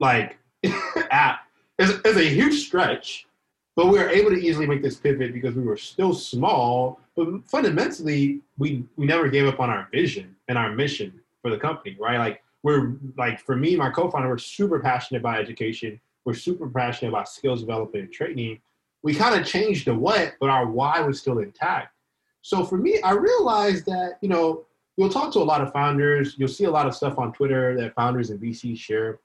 like 0.00 0.38
app 1.10 1.40
is, 1.78 1.90
is 2.04 2.16
a 2.16 2.28
huge 2.28 2.66
stretch, 2.66 3.26
but 3.74 3.86
we 3.86 3.98
were 3.98 4.08
able 4.08 4.30
to 4.30 4.36
easily 4.36 4.66
make 4.66 4.82
this 4.82 4.96
pivot 4.96 5.32
because 5.32 5.54
we 5.54 5.62
were 5.62 5.76
still 5.76 6.14
small, 6.14 7.00
but 7.14 7.46
fundamentally 7.46 8.40
we 8.58 8.84
we 8.96 9.06
never 9.06 9.28
gave 9.28 9.46
up 9.46 9.60
on 9.60 9.70
our 9.70 9.88
vision 9.92 10.34
and 10.48 10.56
our 10.56 10.72
mission 10.72 11.20
for 11.42 11.50
the 11.50 11.58
company, 11.58 11.96
right? 12.00 12.18
Like 12.18 12.42
we're 12.62 12.96
like 13.16 13.40
for 13.40 13.56
me, 13.56 13.76
my 13.76 13.90
co-founder, 13.90 14.28
we're 14.28 14.38
super 14.38 14.80
passionate 14.80 15.20
about 15.20 15.38
education. 15.38 16.00
We're 16.24 16.34
super 16.34 16.68
passionate 16.68 17.10
about 17.10 17.28
skills 17.28 17.60
development 17.60 18.04
and 18.04 18.12
training. 18.12 18.60
We 19.02 19.14
kind 19.14 19.40
of 19.40 19.46
changed 19.46 19.86
the 19.86 19.94
what, 19.94 20.34
but 20.40 20.50
our 20.50 20.66
why 20.66 21.00
was 21.00 21.20
still 21.20 21.38
intact. 21.38 21.95
So 22.46 22.62
for 22.64 22.78
me, 22.78 23.00
I 23.02 23.10
realized 23.10 23.86
that, 23.86 24.18
you 24.20 24.28
know, 24.28 24.66
you'll 24.96 25.08
talk 25.08 25.32
to 25.32 25.40
a 25.40 25.48
lot 25.52 25.62
of 25.62 25.72
founders, 25.72 26.36
you'll 26.38 26.46
see 26.46 26.62
a 26.62 26.70
lot 26.70 26.86
of 26.86 26.94
stuff 26.94 27.18
on 27.18 27.32
Twitter 27.32 27.76
that 27.76 27.96
founders 27.96 28.30
and 28.30 28.40
VCs 28.40 28.78
share, 28.78 29.18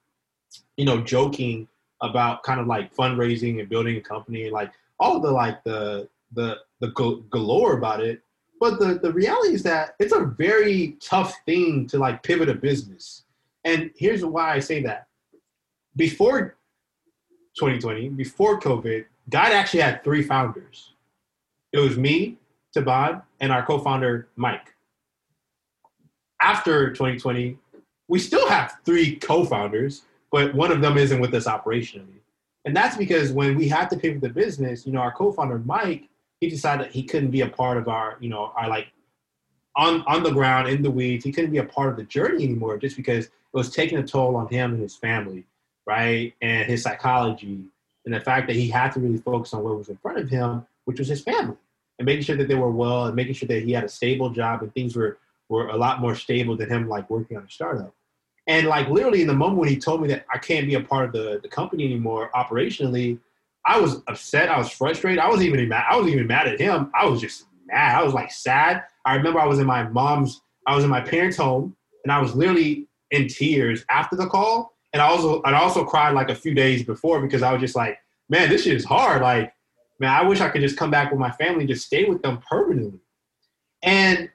you 0.75 0.85
know, 0.85 0.99
joking 0.99 1.67
about 2.01 2.41
kind 2.41 2.59
of 2.59 2.65
like 2.65 2.95
fundraising 2.95 3.59
and 3.59 3.69
building 3.69 3.95
a 3.97 4.01
company, 4.01 4.49
like 4.49 4.71
all 4.99 5.19
the 5.19 5.29
like 5.29 5.63
the 5.63 6.09
the 6.33 6.57
the 6.79 6.87
galore 7.29 7.77
about 7.77 8.01
it. 8.01 8.23
But 8.59 8.79
the 8.79 8.95
the 8.95 9.13
reality 9.13 9.53
is 9.53 9.61
that 9.63 9.93
it's 9.99 10.13
a 10.13 10.25
very 10.25 10.97
tough 10.99 11.35
thing 11.45 11.85
to 11.89 11.99
like 11.99 12.23
pivot 12.23 12.49
a 12.49 12.55
business. 12.55 13.25
And 13.65 13.91
here's 13.95 14.25
why 14.25 14.51
I 14.51 14.59
say 14.59 14.81
that. 14.81 15.05
Before 15.95 16.57
2020, 17.59 18.09
before 18.09 18.59
COVID, 18.59 19.05
Guide 19.29 19.53
actually 19.53 19.81
had 19.81 20.03
three 20.03 20.23
founders. 20.23 20.95
It 21.71 21.77
was 21.77 21.99
me, 21.99 22.39
Taban, 22.75 23.21
and 23.39 23.51
our 23.51 23.65
co-founder 23.65 24.27
Mike. 24.35 24.73
After 26.41 26.89
2020, 26.89 27.57
we 28.07 28.19
still 28.19 28.47
have 28.47 28.77
three 28.85 29.15
co-founders, 29.17 30.03
but 30.31 30.53
one 30.53 30.71
of 30.71 30.81
them 30.81 30.97
isn't 30.97 31.19
with 31.19 31.33
us 31.33 31.45
operationally. 31.45 32.21
And 32.65 32.75
that's 32.75 32.97
because 32.97 33.31
when 33.31 33.57
we 33.57 33.67
had 33.67 33.89
to 33.89 33.97
pivot 33.97 34.21
the 34.21 34.29
business, 34.29 34.85
you 34.85 34.93
know, 34.93 34.99
our 34.99 35.11
co-founder 35.11 35.59
Mike, 35.59 36.09
he 36.39 36.49
decided 36.49 36.91
he 36.91 37.03
couldn't 37.03 37.31
be 37.31 37.41
a 37.41 37.47
part 37.47 37.77
of 37.77 37.87
our, 37.87 38.17
you 38.19 38.29
know, 38.29 38.51
our 38.55 38.67
like 38.67 38.91
on 39.75 40.03
on 40.07 40.23
the 40.23 40.31
ground 40.31 40.67
in 40.69 40.81
the 40.81 40.91
weeds. 40.91 41.23
He 41.23 41.31
couldn't 41.31 41.51
be 41.51 41.57
a 41.57 41.63
part 41.63 41.89
of 41.89 41.97
the 41.97 42.03
journey 42.03 42.43
anymore 42.43 42.77
just 42.77 42.97
because 42.97 43.25
it 43.25 43.31
was 43.53 43.71
taking 43.71 43.97
a 43.97 44.03
toll 44.03 44.35
on 44.35 44.47
him 44.47 44.73
and 44.73 44.81
his 44.81 44.95
family, 44.95 45.45
right? 45.85 46.33
And 46.41 46.69
his 46.69 46.83
psychology 46.83 47.63
and 48.05 48.13
the 48.13 48.19
fact 48.19 48.47
that 48.47 48.55
he 48.55 48.69
had 48.69 48.91
to 48.93 48.99
really 48.99 49.17
focus 49.17 49.53
on 49.53 49.63
what 49.63 49.77
was 49.77 49.89
in 49.89 49.97
front 49.97 50.17
of 50.17 50.29
him, 50.29 50.65
which 50.85 50.99
was 50.99 51.07
his 51.07 51.21
family, 51.21 51.57
and 51.99 52.05
making 52.05 52.23
sure 52.23 52.37
that 52.37 52.47
they 52.47 52.55
were 52.55 52.71
well 52.71 53.05
and 53.05 53.15
making 53.15 53.33
sure 53.33 53.47
that 53.47 53.63
he 53.63 53.71
had 53.71 53.83
a 53.83 53.89
stable 53.89 54.29
job 54.29 54.61
and 54.61 54.73
things 54.73 54.95
were 54.95 55.17
were 55.49 55.67
a 55.67 55.75
lot 55.75 55.99
more 55.99 56.15
stable 56.15 56.55
than 56.55 56.69
him 56.69 56.87
like 56.87 57.09
working 57.09 57.35
on 57.35 57.43
a 57.43 57.49
startup. 57.49 57.93
And 58.47 58.67
like 58.67 58.87
literally 58.87 59.21
in 59.21 59.27
the 59.27 59.33
moment 59.33 59.59
when 59.59 59.69
he 59.69 59.77
told 59.77 60.01
me 60.01 60.07
that 60.07 60.25
I 60.33 60.37
can't 60.37 60.65
be 60.65 60.75
a 60.75 60.81
part 60.81 61.07
of 61.07 61.11
the, 61.11 61.39
the 61.43 61.49
company 61.49 61.83
anymore 61.85 62.31
operationally, 62.33 63.19
I 63.65 63.79
was 63.79 64.01
upset. 64.07 64.49
I 64.49 64.57
was 64.57 64.69
frustrated. 64.69 65.19
I 65.19 65.27
wasn't 65.27 65.49
even 65.49 65.67
mad. 65.69 65.85
I 65.89 65.95
wasn't 65.95 66.15
even 66.15 66.27
mad 66.27 66.47
at 66.47 66.59
him. 66.59 66.89
I 66.95 67.05
was 67.05 67.21
just 67.21 67.45
mad. 67.65 67.99
I 67.99 68.03
was 68.03 68.13
like 68.13 68.31
sad. 68.31 68.83
I 69.05 69.15
remember 69.15 69.39
I 69.39 69.45
was 69.45 69.59
in 69.59 69.67
my 69.67 69.83
mom's, 69.83 70.41
I 70.67 70.75
was 70.75 70.83
in 70.83 70.89
my 70.89 71.01
parents' 71.01 71.37
home, 71.37 71.75
and 72.03 72.11
I 72.11 72.19
was 72.19 72.35
literally 72.35 72.87
in 73.11 73.27
tears 73.27 73.85
after 73.89 74.15
the 74.15 74.27
call. 74.27 74.73
And 74.93 75.01
I 75.01 75.05
also, 75.05 75.41
I 75.43 75.53
also 75.53 75.85
cried 75.85 76.13
like 76.13 76.29
a 76.29 76.35
few 76.35 76.53
days 76.53 76.83
before 76.83 77.21
because 77.21 77.43
I 77.43 77.51
was 77.51 77.61
just 77.61 77.75
like, 77.75 77.99
man, 78.29 78.49
this 78.49 78.63
shit 78.63 78.75
is 78.75 78.85
hard. 78.85 79.21
Like, 79.21 79.53
man, 80.01 80.09
I 80.09 80.23
wish 80.27 80.41
I 80.41 80.49
could 80.49 80.61
just 80.61 80.77
come 80.77 80.91
back 80.91 81.11
with 81.11 81.19
my 81.19 81.31
family 81.31 81.61
and 81.61 81.69
just 81.69 81.85
stay 81.85 82.05
with 82.05 82.21
them 82.21 82.39
permanently. 82.49 82.99
And 83.81 84.29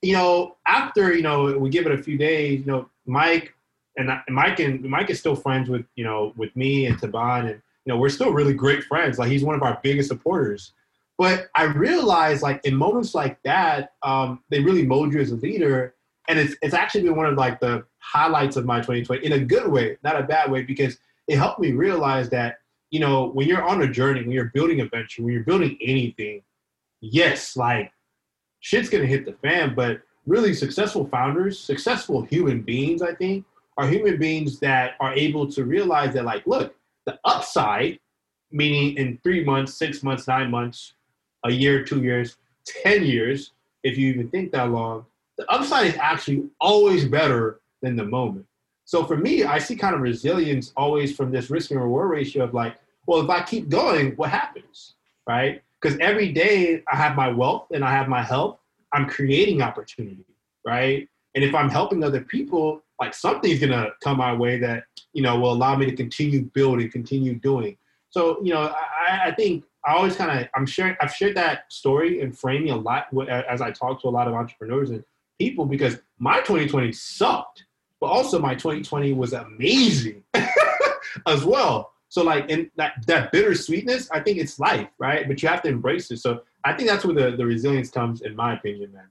you 0.00 0.14
know, 0.14 0.56
after 0.66 1.14
you 1.14 1.22
know, 1.22 1.58
we 1.58 1.68
give 1.70 1.86
it 1.86 1.92
a 1.92 2.02
few 2.02 2.16
days. 2.16 2.60
You 2.60 2.66
know, 2.66 2.90
Mike 3.04 3.54
and, 3.96 4.10
Mike 4.28 4.60
and 4.60 4.82
Mike 4.84 5.10
is 5.10 5.18
still 5.18 5.36
friends 5.36 5.68
with 5.68 5.84
you 5.96 6.04
know 6.04 6.32
with 6.36 6.54
me 6.56 6.86
and 6.86 6.98
Taban, 6.98 7.50
and 7.50 7.62
you 7.88 7.94
know, 7.94 8.00
we're 8.00 8.10
still 8.10 8.32
really 8.32 8.52
great 8.52 8.84
friends. 8.84 9.18
Like, 9.18 9.30
he's 9.30 9.42
one 9.42 9.54
of 9.54 9.62
our 9.62 9.80
biggest 9.82 10.10
supporters. 10.10 10.72
But 11.16 11.48
I 11.56 11.64
realized, 11.64 12.42
like, 12.42 12.60
in 12.66 12.74
moments 12.74 13.14
like 13.14 13.42
that, 13.44 13.94
um, 14.02 14.42
they 14.50 14.60
really 14.60 14.84
mold 14.84 15.14
you 15.14 15.20
as 15.20 15.30
a 15.30 15.36
leader. 15.36 15.94
And 16.28 16.38
it's, 16.38 16.54
it's 16.60 16.74
actually 16.74 17.04
been 17.04 17.16
one 17.16 17.24
of 17.24 17.36
like 17.36 17.60
the 17.60 17.86
highlights 18.00 18.56
of 18.56 18.66
my 18.66 18.80
2020 18.80 19.24
in 19.24 19.32
a 19.32 19.38
good 19.38 19.68
way, 19.68 19.96
not 20.04 20.20
a 20.20 20.22
bad 20.22 20.50
way, 20.50 20.62
because 20.62 20.98
it 21.28 21.38
helped 21.38 21.60
me 21.60 21.72
realize 21.72 22.28
that, 22.28 22.58
you 22.90 23.00
know, 23.00 23.28
when 23.28 23.46
you're 23.46 23.62
on 23.62 23.82
a 23.82 23.88
journey, 23.88 24.22
when 24.22 24.30
you're 24.30 24.52
building 24.54 24.80
a 24.80 24.86
venture, 24.86 25.22
when 25.22 25.34
you're 25.34 25.44
building 25.44 25.76
anything, 25.80 26.42
yes, 27.00 27.56
like 27.56 27.92
shit's 28.60 28.88
gonna 28.88 29.06
hit 29.06 29.24
the 29.24 29.34
fan, 29.34 29.74
but 29.74 30.00
really 30.26 30.54
successful 30.54 31.06
founders, 31.06 31.58
successful 31.58 32.22
human 32.22 32.62
beings, 32.62 33.02
I 33.02 33.14
think, 33.14 33.44
are 33.76 33.88
human 33.88 34.18
beings 34.18 34.58
that 34.60 34.94
are 35.00 35.14
able 35.14 35.50
to 35.52 35.64
realize 35.64 36.14
that, 36.14 36.24
like, 36.24 36.46
look, 36.46 36.74
the 37.06 37.18
upside, 37.24 37.98
meaning 38.50 38.96
in 38.96 39.18
three 39.22 39.44
months, 39.44 39.74
six 39.74 40.02
months, 40.02 40.26
nine 40.26 40.50
months, 40.50 40.94
a 41.44 41.50
year, 41.50 41.84
two 41.84 42.02
years, 42.02 42.36
10 42.66 43.04
years, 43.04 43.52
if 43.82 43.96
you 43.96 44.10
even 44.10 44.28
think 44.28 44.52
that 44.52 44.70
long, 44.70 45.06
the 45.38 45.50
upside 45.50 45.86
is 45.86 45.96
actually 45.96 46.44
always 46.60 47.06
better 47.06 47.60
than 47.80 47.96
the 47.96 48.04
moment. 48.04 48.44
So 48.88 49.04
for 49.04 49.18
me, 49.18 49.44
I 49.44 49.58
see 49.58 49.76
kind 49.76 49.94
of 49.94 50.00
resilience 50.00 50.72
always 50.74 51.14
from 51.14 51.30
this 51.30 51.50
risk 51.50 51.70
and 51.70 51.78
reward 51.78 52.08
ratio 52.08 52.42
of 52.42 52.54
like, 52.54 52.74
well, 53.06 53.20
if 53.20 53.28
I 53.28 53.42
keep 53.42 53.68
going, 53.68 54.12
what 54.12 54.30
happens? 54.30 54.94
Right? 55.28 55.60
Because 55.78 55.98
every 56.00 56.32
day 56.32 56.82
I 56.90 56.96
have 56.96 57.14
my 57.14 57.28
wealth 57.28 57.66
and 57.70 57.84
I 57.84 57.90
have 57.90 58.08
my 58.08 58.22
health, 58.22 58.60
I'm 58.94 59.06
creating 59.06 59.60
opportunity, 59.60 60.24
right? 60.66 61.06
And 61.34 61.44
if 61.44 61.54
I'm 61.54 61.68
helping 61.68 62.02
other 62.02 62.22
people, 62.22 62.80
like 62.98 63.12
something's 63.12 63.60
gonna 63.60 63.90
come 64.02 64.16
my 64.16 64.32
way 64.32 64.58
that 64.60 64.84
you 65.12 65.20
know 65.20 65.38
will 65.38 65.52
allow 65.52 65.76
me 65.76 65.84
to 65.84 65.94
continue 65.94 66.44
building, 66.54 66.90
continue 66.90 67.34
doing. 67.34 67.76
So 68.08 68.42
you 68.42 68.54
know, 68.54 68.74
I, 69.06 69.26
I 69.26 69.32
think 69.32 69.64
I 69.84 69.92
always 69.96 70.16
kind 70.16 70.30
of 70.40 70.48
I'm 70.54 70.64
sharing 70.64 70.96
I've 71.02 71.14
shared 71.14 71.36
that 71.36 71.70
story 71.70 72.22
and 72.22 72.36
framing 72.36 72.70
a 72.70 72.76
lot 72.76 73.08
as 73.50 73.60
I 73.60 73.70
talk 73.70 74.00
to 74.00 74.08
a 74.08 74.14
lot 74.18 74.28
of 74.28 74.32
entrepreneurs 74.32 74.88
and 74.88 75.04
people 75.38 75.66
because 75.66 75.98
my 76.18 76.38
2020 76.38 76.90
sucked, 76.92 77.64
but 78.00 78.06
also 78.06 78.38
my 78.38 78.54
2020 78.54 79.12
was 79.12 79.32
amazing 79.32 80.22
as 81.26 81.44
well. 81.44 81.92
So 82.10 82.22
like 82.22 82.48
in 82.48 82.70
that 82.76 82.94
that 83.06 83.32
bittersweetness, 83.32 84.08
I 84.10 84.20
think 84.20 84.38
it's 84.38 84.58
life, 84.58 84.88
right? 84.98 85.28
But 85.28 85.42
you 85.42 85.48
have 85.48 85.62
to 85.62 85.68
embrace 85.68 86.10
it. 86.10 86.18
So 86.18 86.40
I 86.64 86.72
think 86.72 86.88
that's 86.88 87.04
where 87.04 87.14
the, 87.14 87.36
the 87.36 87.44
resilience 87.44 87.90
comes, 87.90 88.22
in 88.22 88.34
my 88.34 88.54
opinion, 88.54 88.92
man. 88.92 89.10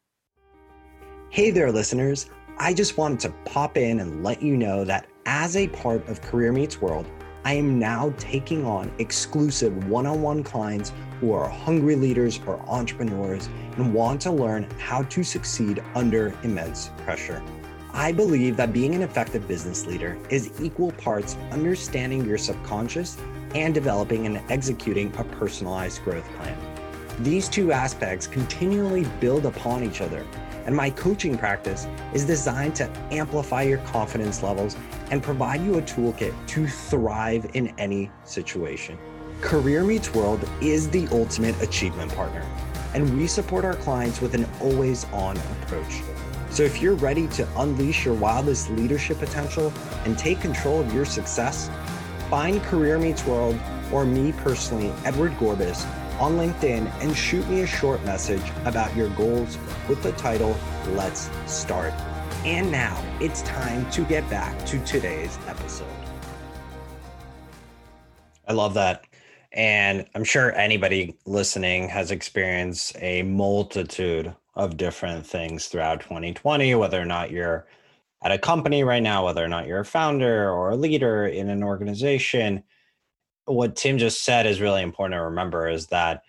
Hey 1.30 1.52
there, 1.52 1.72
listeners. 1.72 2.30
I 2.60 2.74
just 2.74 2.98
wanted 2.98 3.20
to 3.20 3.30
pop 3.46 3.78
in 3.78 4.00
and 4.00 4.24
let 4.24 4.42
you 4.42 4.58
know 4.58 4.84
that 4.86 5.08
as 5.28 5.56
a 5.56 5.68
part 5.68 6.08
of 6.08 6.22
Career 6.22 6.52
Meets 6.52 6.82
World, 6.82 7.06
I 7.46 7.54
am 7.54 7.78
now 7.78 8.14
taking 8.18 8.66
on 8.66 8.92
exclusive 8.98 9.88
one 9.88 10.06
on 10.06 10.22
one 10.22 10.44
clients 10.44 10.92
who 11.20 11.34
are 11.34 11.48
hungry 11.48 11.96
leaders 11.96 12.40
or 12.48 12.60
entrepreneurs 12.68 13.48
and 13.78 13.94
want 13.94 14.22
to 14.22 14.32
learn 14.32 14.68
how 14.80 15.04
to 15.04 15.24
succeed 15.24 15.84
under 15.94 16.34
immense 16.44 16.90
pressure. 16.98 17.44
I 17.98 18.12
believe 18.12 18.58
that 18.58 18.74
being 18.74 18.94
an 18.94 19.02
effective 19.02 19.48
business 19.48 19.88
leader 19.88 20.20
is 20.30 20.52
equal 20.62 20.92
parts 20.92 21.36
understanding 21.50 22.24
your 22.26 22.38
subconscious 22.38 23.18
and 23.56 23.74
developing 23.74 24.28
and 24.28 24.40
executing 24.52 25.12
a 25.18 25.24
personalized 25.24 26.04
growth 26.04 26.30
plan. 26.36 26.56
These 27.24 27.50
two 27.50 27.72
aspects 27.72 28.28
continually 28.28 29.08
build 29.20 29.48
upon 29.48 29.84
each 29.84 30.02
other 30.02 30.24
and 30.68 30.76
my 30.76 30.92
coaching 30.92 31.40
practice 31.40 31.88
is 32.14 32.24
designed 32.24 32.76
to 32.76 32.88
amplify 33.12 33.64
your 33.64 33.80
confidence 33.80 34.44
levels 34.44 34.78
and 35.10 35.24
provide 35.24 35.62
you 35.62 35.80
a 35.80 35.82
toolkit 35.82 36.36
to 36.50 36.68
thrive 36.68 37.50
in 37.56 37.74
any 37.80 38.12
situation. 38.26 38.96
Career 39.42 39.84
Meets 39.84 40.14
World 40.14 40.48
is 40.62 40.88
the 40.92 41.08
ultimate 41.08 41.60
achievement 41.64 42.14
partner, 42.14 42.46
and 42.94 43.18
we 43.18 43.26
support 43.26 43.66
our 43.66 43.76
clients 43.76 44.22
with 44.22 44.36
an 44.36 44.46
always 44.62 45.06
on 45.06 45.36
approach. 45.38 46.04
So 46.58 46.64
if 46.64 46.82
you're 46.82 46.96
ready 46.96 47.28
to 47.28 47.48
unleash 47.62 48.04
your 48.04 48.16
wildest 48.16 48.72
leadership 48.72 49.20
potential 49.20 49.72
and 50.06 50.18
take 50.18 50.42
control 50.42 50.82
of 50.82 50.92
your 50.92 51.06
success, 51.06 51.70
find 52.32 52.64
Career 52.64 52.98
Meets 52.98 53.24
World 53.28 53.60
or 53.92 54.06
me 54.06 54.32
personally, 54.32 54.92
Edward 55.06 55.34
Gorbis, 55.34 55.86
on 56.20 56.32
LinkedIn 56.36 56.92
and 57.00 57.16
shoot 57.16 57.48
me 57.48 57.62
a 57.62 57.68
short 57.68 58.04
message 58.06 58.42
about 58.66 58.96
your 58.96 59.10
goals 59.10 59.56
with 59.88 60.02
the 60.02 60.14
title 60.14 60.58
Let's 60.94 61.30
Start. 61.46 61.94
And 62.44 62.72
now 62.72 63.00
it's 63.22 63.44
time 63.44 63.88
to 63.92 64.04
get 64.06 64.28
back 64.28 64.66
to 64.66 64.84
today's 64.84 65.38
episode. 65.46 65.86
I 68.48 68.54
love 68.54 68.74
that. 68.74 69.06
And 69.52 70.08
I'm 70.16 70.24
sure 70.24 70.56
anybody 70.56 71.20
listening 71.28 71.88
has 71.90 72.10
experienced 72.10 72.98
a 73.00 73.22
multitude 73.22 74.34
of 74.58 74.76
different 74.76 75.26
things 75.26 75.68
throughout 75.68 76.02
2020, 76.02 76.74
whether 76.76 77.00
or 77.00 77.06
not 77.06 77.32
you're 77.32 77.68
at 78.24 78.32
a 78.32 78.40
company 78.40 78.84
right 78.84 79.04
now, 79.04 79.24
whether 79.24 79.44
or 79.44 79.48
not 79.48 79.68
you're 79.68 79.82
a 79.82 79.86
founder 79.86 80.50
or 80.50 80.72
a 80.72 80.76
leader 80.76 81.28
in 81.28 81.50
an 81.50 81.64
organization. 81.64 82.64
What 83.46 83.76
Tim 83.76 84.00
just 84.00 84.26
said 84.26 84.48
is 84.48 84.60
really 84.60 84.82
important 84.82 85.18
to 85.18 85.24
remember 85.24 85.70
is 85.70 85.88
that 85.88 86.24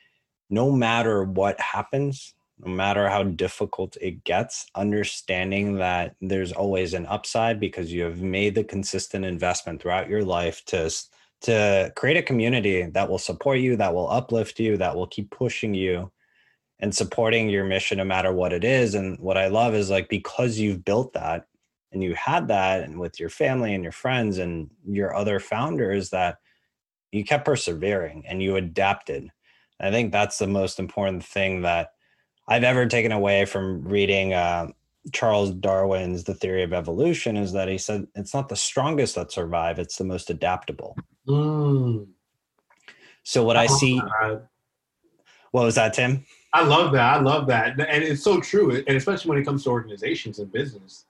no 0.51 0.71
matter 0.71 1.25
what 1.25 1.59
happens, 1.59 2.35
no 2.63 2.71
matter 2.71 3.09
how 3.09 3.23
difficult 3.23 3.97
it 3.99 4.25
gets, 4.25 4.67
understanding 4.75 5.77
that 5.77 6.15
there's 6.21 6.53
always 6.53 6.93
an 6.93 7.07
upside 7.07 7.59
because 7.59 7.91
you 7.91 8.05
have 8.05 8.21
made 8.21 8.55
the 8.55 8.65
consistent 8.65 9.25
investment 9.25 9.81
throughout 9.81 10.09
your 10.09 10.25
life 10.25 10.65
to 10.67 10.91
to 11.41 11.93
create 11.95 12.17
a 12.17 12.23
community 12.23 12.83
that 12.83 13.09
will 13.09 13.19
support 13.19 13.61
you, 13.61 13.77
that 13.77 13.95
will 13.95 14.11
uplift 14.11 14.59
you, 14.59 14.77
that 14.77 14.97
will 14.97 15.07
keep 15.07 15.31
pushing 15.31 15.73
you 15.73 16.11
and 16.81 16.95
supporting 16.95 17.49
your 17.49 17.65
mission 17.65 17.99
no 17.99 18.05
matter 18.05 18.33
what 18.33 18.53
it 18.53 18.65
is. 18.65 18.95
And 18.95 19.19
what 19.19 19.37
I 19.37 19.49
love 19.49 19.75
is 19.75 19.91
like 19.91 20.09
because 20.09 20.59
you've 20.59 20.85
built 20.85 21.13
that 21.15 21.47
and 21.93 22.03
you 22.03 22.15
had 22.15 22.49
that 22.49 22.83
and 22.83 23.01
with 23.01 23.19
your 23.19 23.31
family 23.31 23.75
and 23.75 23.83
your 23.83 23.93
friends 23.93 24.39
and 24.39 24.71
your 24.87 25.15
other 25.15 25.41
founders 25.41 26.11
that 26.11 26.39
you 27.11 27.25
kept 27.25 27.45
persevering 27.45 28.25
and 28.27 28.43
you 28.43 28.57
adapted. 28.57 29.29
I 29.81 29.91
think 29.91 30.13
that's 30.13 30.39
the 30.39 30.47
most 30.47 30.79
important 30.79 31.25
thing 31.25 31.63
that 31.63 31.93
I've 32.49 32.65
ever 32.65 32.87
taken 32.87 33.13
away 33.13 33.45
from 33.45 33.83
reading 33.83 34.33
uh, 34.33 34.69
Charles 35.13 35.53
Darwin's 35.53 36.25
The 36.25 36.35
Theory 36.35 36.63
of 36.63 36.73
Evolution 36.73 37.37
is 37.37 37.53
that 37.53 37.69
he 37.69 37.79
said 37.79 38.07
it's 38.15 38.35
not 38.35 38.49
the 38.49 38.57
strongest 38.57 39.15
that 39.15 39.33
survive, 39.33 39.79
it's 39.79 39.97
the 39.97 40.05
most 40.05 40.31
adaptable. 40.31 40.97
Mm. 41.27 42.09
So 43.23 43.45
what 43.45 43.57
I, 43.57 43.67
see 43.67 44.01
what 45.51 45.65
was 45.65 45.75
that, 45.77 45.95
Tim? 45.95 46.25
I 46.53 46.65
love 46.65 46.93
that. 46.93 47.15
I 47.15 47.21
love 47.21 47.47
that. 47.49 47.79
And 47.79 48.03
it's 48.03 48.23
so 48.23 48.41
true. 48.41 48.83
And 48.87 48.97
especially 48.97 49.29
when 49.29 49.39
it 49.39 49.45
comes 49.45 49.65
to 49.65 49.71
organizations 49.71 50.39
and 50.39 50.51
business. 50.51 51.05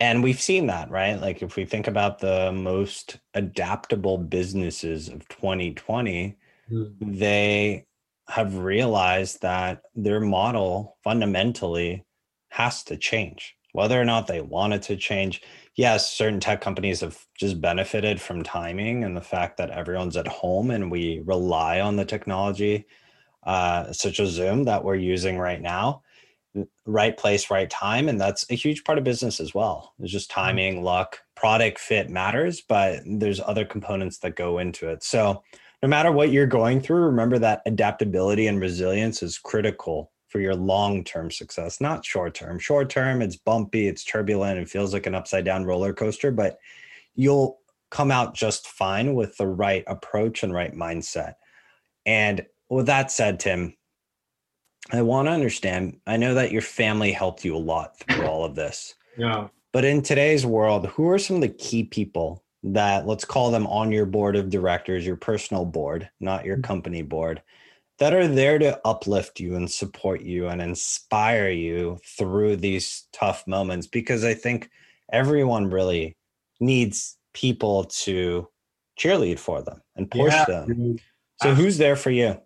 And 0.00 0.22
we've 0.22 0.40
seen 0.40 0.66
that, 0.66 0.90
right? 0.90 1.20
Like 1.20 1.42
if 1.42 1.56
we 1.56 1.64
think 1.64 1.86
about 1.86 2.18
the 2.18 2.52
most 2.52 3.18
adaptable 3.34 4.18
businesses 4.18 5.08
of 5.08 5.26
2020, 5.28 6.36
mm. 6.70 6.94
they 7.00 7.86
have 8.28 8.56
realized 8.58 9.42
that 9.42 9.82
their 9.94 10.20
model 10.20 10.96
fundamentally 11.04 12.04
has 12.48 12.82
to 12.84 12.96
change, 12.96 13.56
whether 13.72 14.00
or 14.00 14.04
not 14.04 14.26
they 14.26 14.40
want 14.40 14.72
it 14.72 14.82
to 14.82 14.96
change. 14.96 15.42
Yes, 15.76 16.12
certain 16.12 16.40
tech 16.40 16.60
companies 16.60 17.00
have 17.00 17.18
just 17.38 17.60
benefited 17.60 18.20
from 18.20 18.42
timing 18.42 19.04
and 19.04 19.16
the 19.16 19.20
fact 19.20 19.56
that 19.58 19.70
everyone's 19.70 20.16
at 20.16 20.28
home 20.28 20.70
and 20.70 20.90
we 20.90 21.22
rely 21.24 21.80
on 21.80 21.96
the 21.96 22.04
technology, 22.04 22.86
uh, 23.44 23.92
such 23.92 24.20
as 24.20 24.30
Zoom 24.30 24.64
that 24.64 24.84
we're 24.84 24.94
using 24.94 25.38
right 25.38 25.60
now. 25.60 26.02
Right 26.86 27.16
place, 27.16 27.50
right 27.50 27.68
time. 27.68 28.08
And 28.08 28.20
that's 28.20 28.48
a 28.50 28.54
huge 28.54 28.84
part 28.84 28.98
of 28.98 29.04
business 29.04 29.40
as 29.40 29.54
well. 29.54 29.94
It's 29.98 30.12
just 30.12 30.30
mm-hmm. 30.30 30.40
timing, 30.40 30.82
luck, 30.82 31.18
product 31.34 31.78
fit 31.78 32.10
matters, 32.10 32.60
but 32.60 33.00
there's 33.04 33.40
other 33.40 33.64
components 33.64 34.18
that 34.18 34.36
go 34.36 34.58
into 34.58 34.88
it. 34.88 35.02
So, 35.02 35.42
no 35.82 35.88
matter 35.88 36.10
what 36.10 36.32
you're 36.32 36.46
going 36.46 36.80
through, 36.80 37.02
remember 37.02 37.38
that 37.40 37.60
adaptability 37.66 38.46
and 38.46 38.58
resilience 38.58 39.22
is 39.22 39.36
critical 39.36 40.10
for 40.28 40.40
your 40.40 40.54
long 40.54 41.04
term 41.04 41.30
success, 41.30 41.80
not 41.80 42.04
short 42.04 42.34
term. 42.34 42.58
Short 42.58 42.88
term, 42.88 43.20
it's 43.20 43.36
bumpy, 43.36 43.86
it's 43.86 44.02
turbulent, 44.02 44.58
it 44.58 44.68
feels 44.68 44.92
like 44.92 45.06
an 45.06 45.14
upside 45.14 45.44
down 45.44 45.64
roller 45.64 45.92
coaster, 45.92 46.30
but 46.30 46.58
you'll 47.14 47.60
come 47.90 48.10
out 48.10 48.34
just 48.34 48.66
fine 48.66 49.14
with 49.14 49.36
the 49.36 49.46
right 49.46 49.84
approach 49.86 50.42
and 50.42 50.52
right 50.52 50.74
mindset. 50.74 51.34
And 52.04 52.44
with 52.74 52.86
that 52.86 53.10
said, 53.10 53.40
Tim, 53.40 53.74
I 54.92 55.02
want 55.02 55.28
to 55.28 55.32
understand. 55.32 56.00
I 56.06 56.16
know 56.16 56.34
that 56.34 56.52
your 56.52 56.62
family 56.62 57.12
helped 57.12 57.44
you 57.44 57.56
a 57.56 57.58
lot 57.58 57.98
through 57.98 58.26
all 58.26 58.44
of 58.44 58.54
this. 58.54 58.94
Yeah. 59.16 59.48
But 59.72 59.84
in 59.84 60.02
today's 60.02 60.44
world, 60.44 60.86
who 60.88 61.08
are 61.08 61.18
some 61.18 61.36
of 61.36 61.42
the 61.42 61.48
key 61.48 61.84
people 61.84 62.44
that 62.62 63.06
let's 63.06 63.24
call 63.24 63.50
them 63.50 63.66
on 63.66 63.92
your 63.92 64.06
board 64.06 64.36
of 64.36 64.50
directors, 64.50 65.06
your 65.06 65.16
personal 65.16 65.64
board, 65.64 66.08
not 66.20 66.44
your 66.44 66.56
mm-hmm. 66.56 66.62
company 66.62 67.02
board, 67.02 67.42
that 67.98 68.14
are 68.14 68.26
there 68.26 68.58
to 68.58 68.80
uplift 68.84 69.38
you 69.38 69.54
and 69.54 69.70
support 69.70 70.22
you 70.22 70.48
and 70.48 70.60
inspire 70.60 71.50
you 71.50 71.98
through 72.04 72.56
these 72.56 73.06
tough 73.12 73.46
moments 73.46 73.86
because 73.86 74.24
I 74.24 74.34
think 74.34 74.68
everyone 75.12 75.70
really 75.70 76.16
needs 76.58 77.16
people 77.34 77.84
to 77.84 78.48
cheerlead 78.98 79.38
for 79.38 79.62
them 79.62 79.80
and 79.96 80.10
push 80.10 80.32
yeah, 80.32 80.44
them. 80.44 80.98
So 81.42 81.54
who's 81.54 81.78
there 81.78 81.96
for 81.96 82.10
you? 82.10 82.40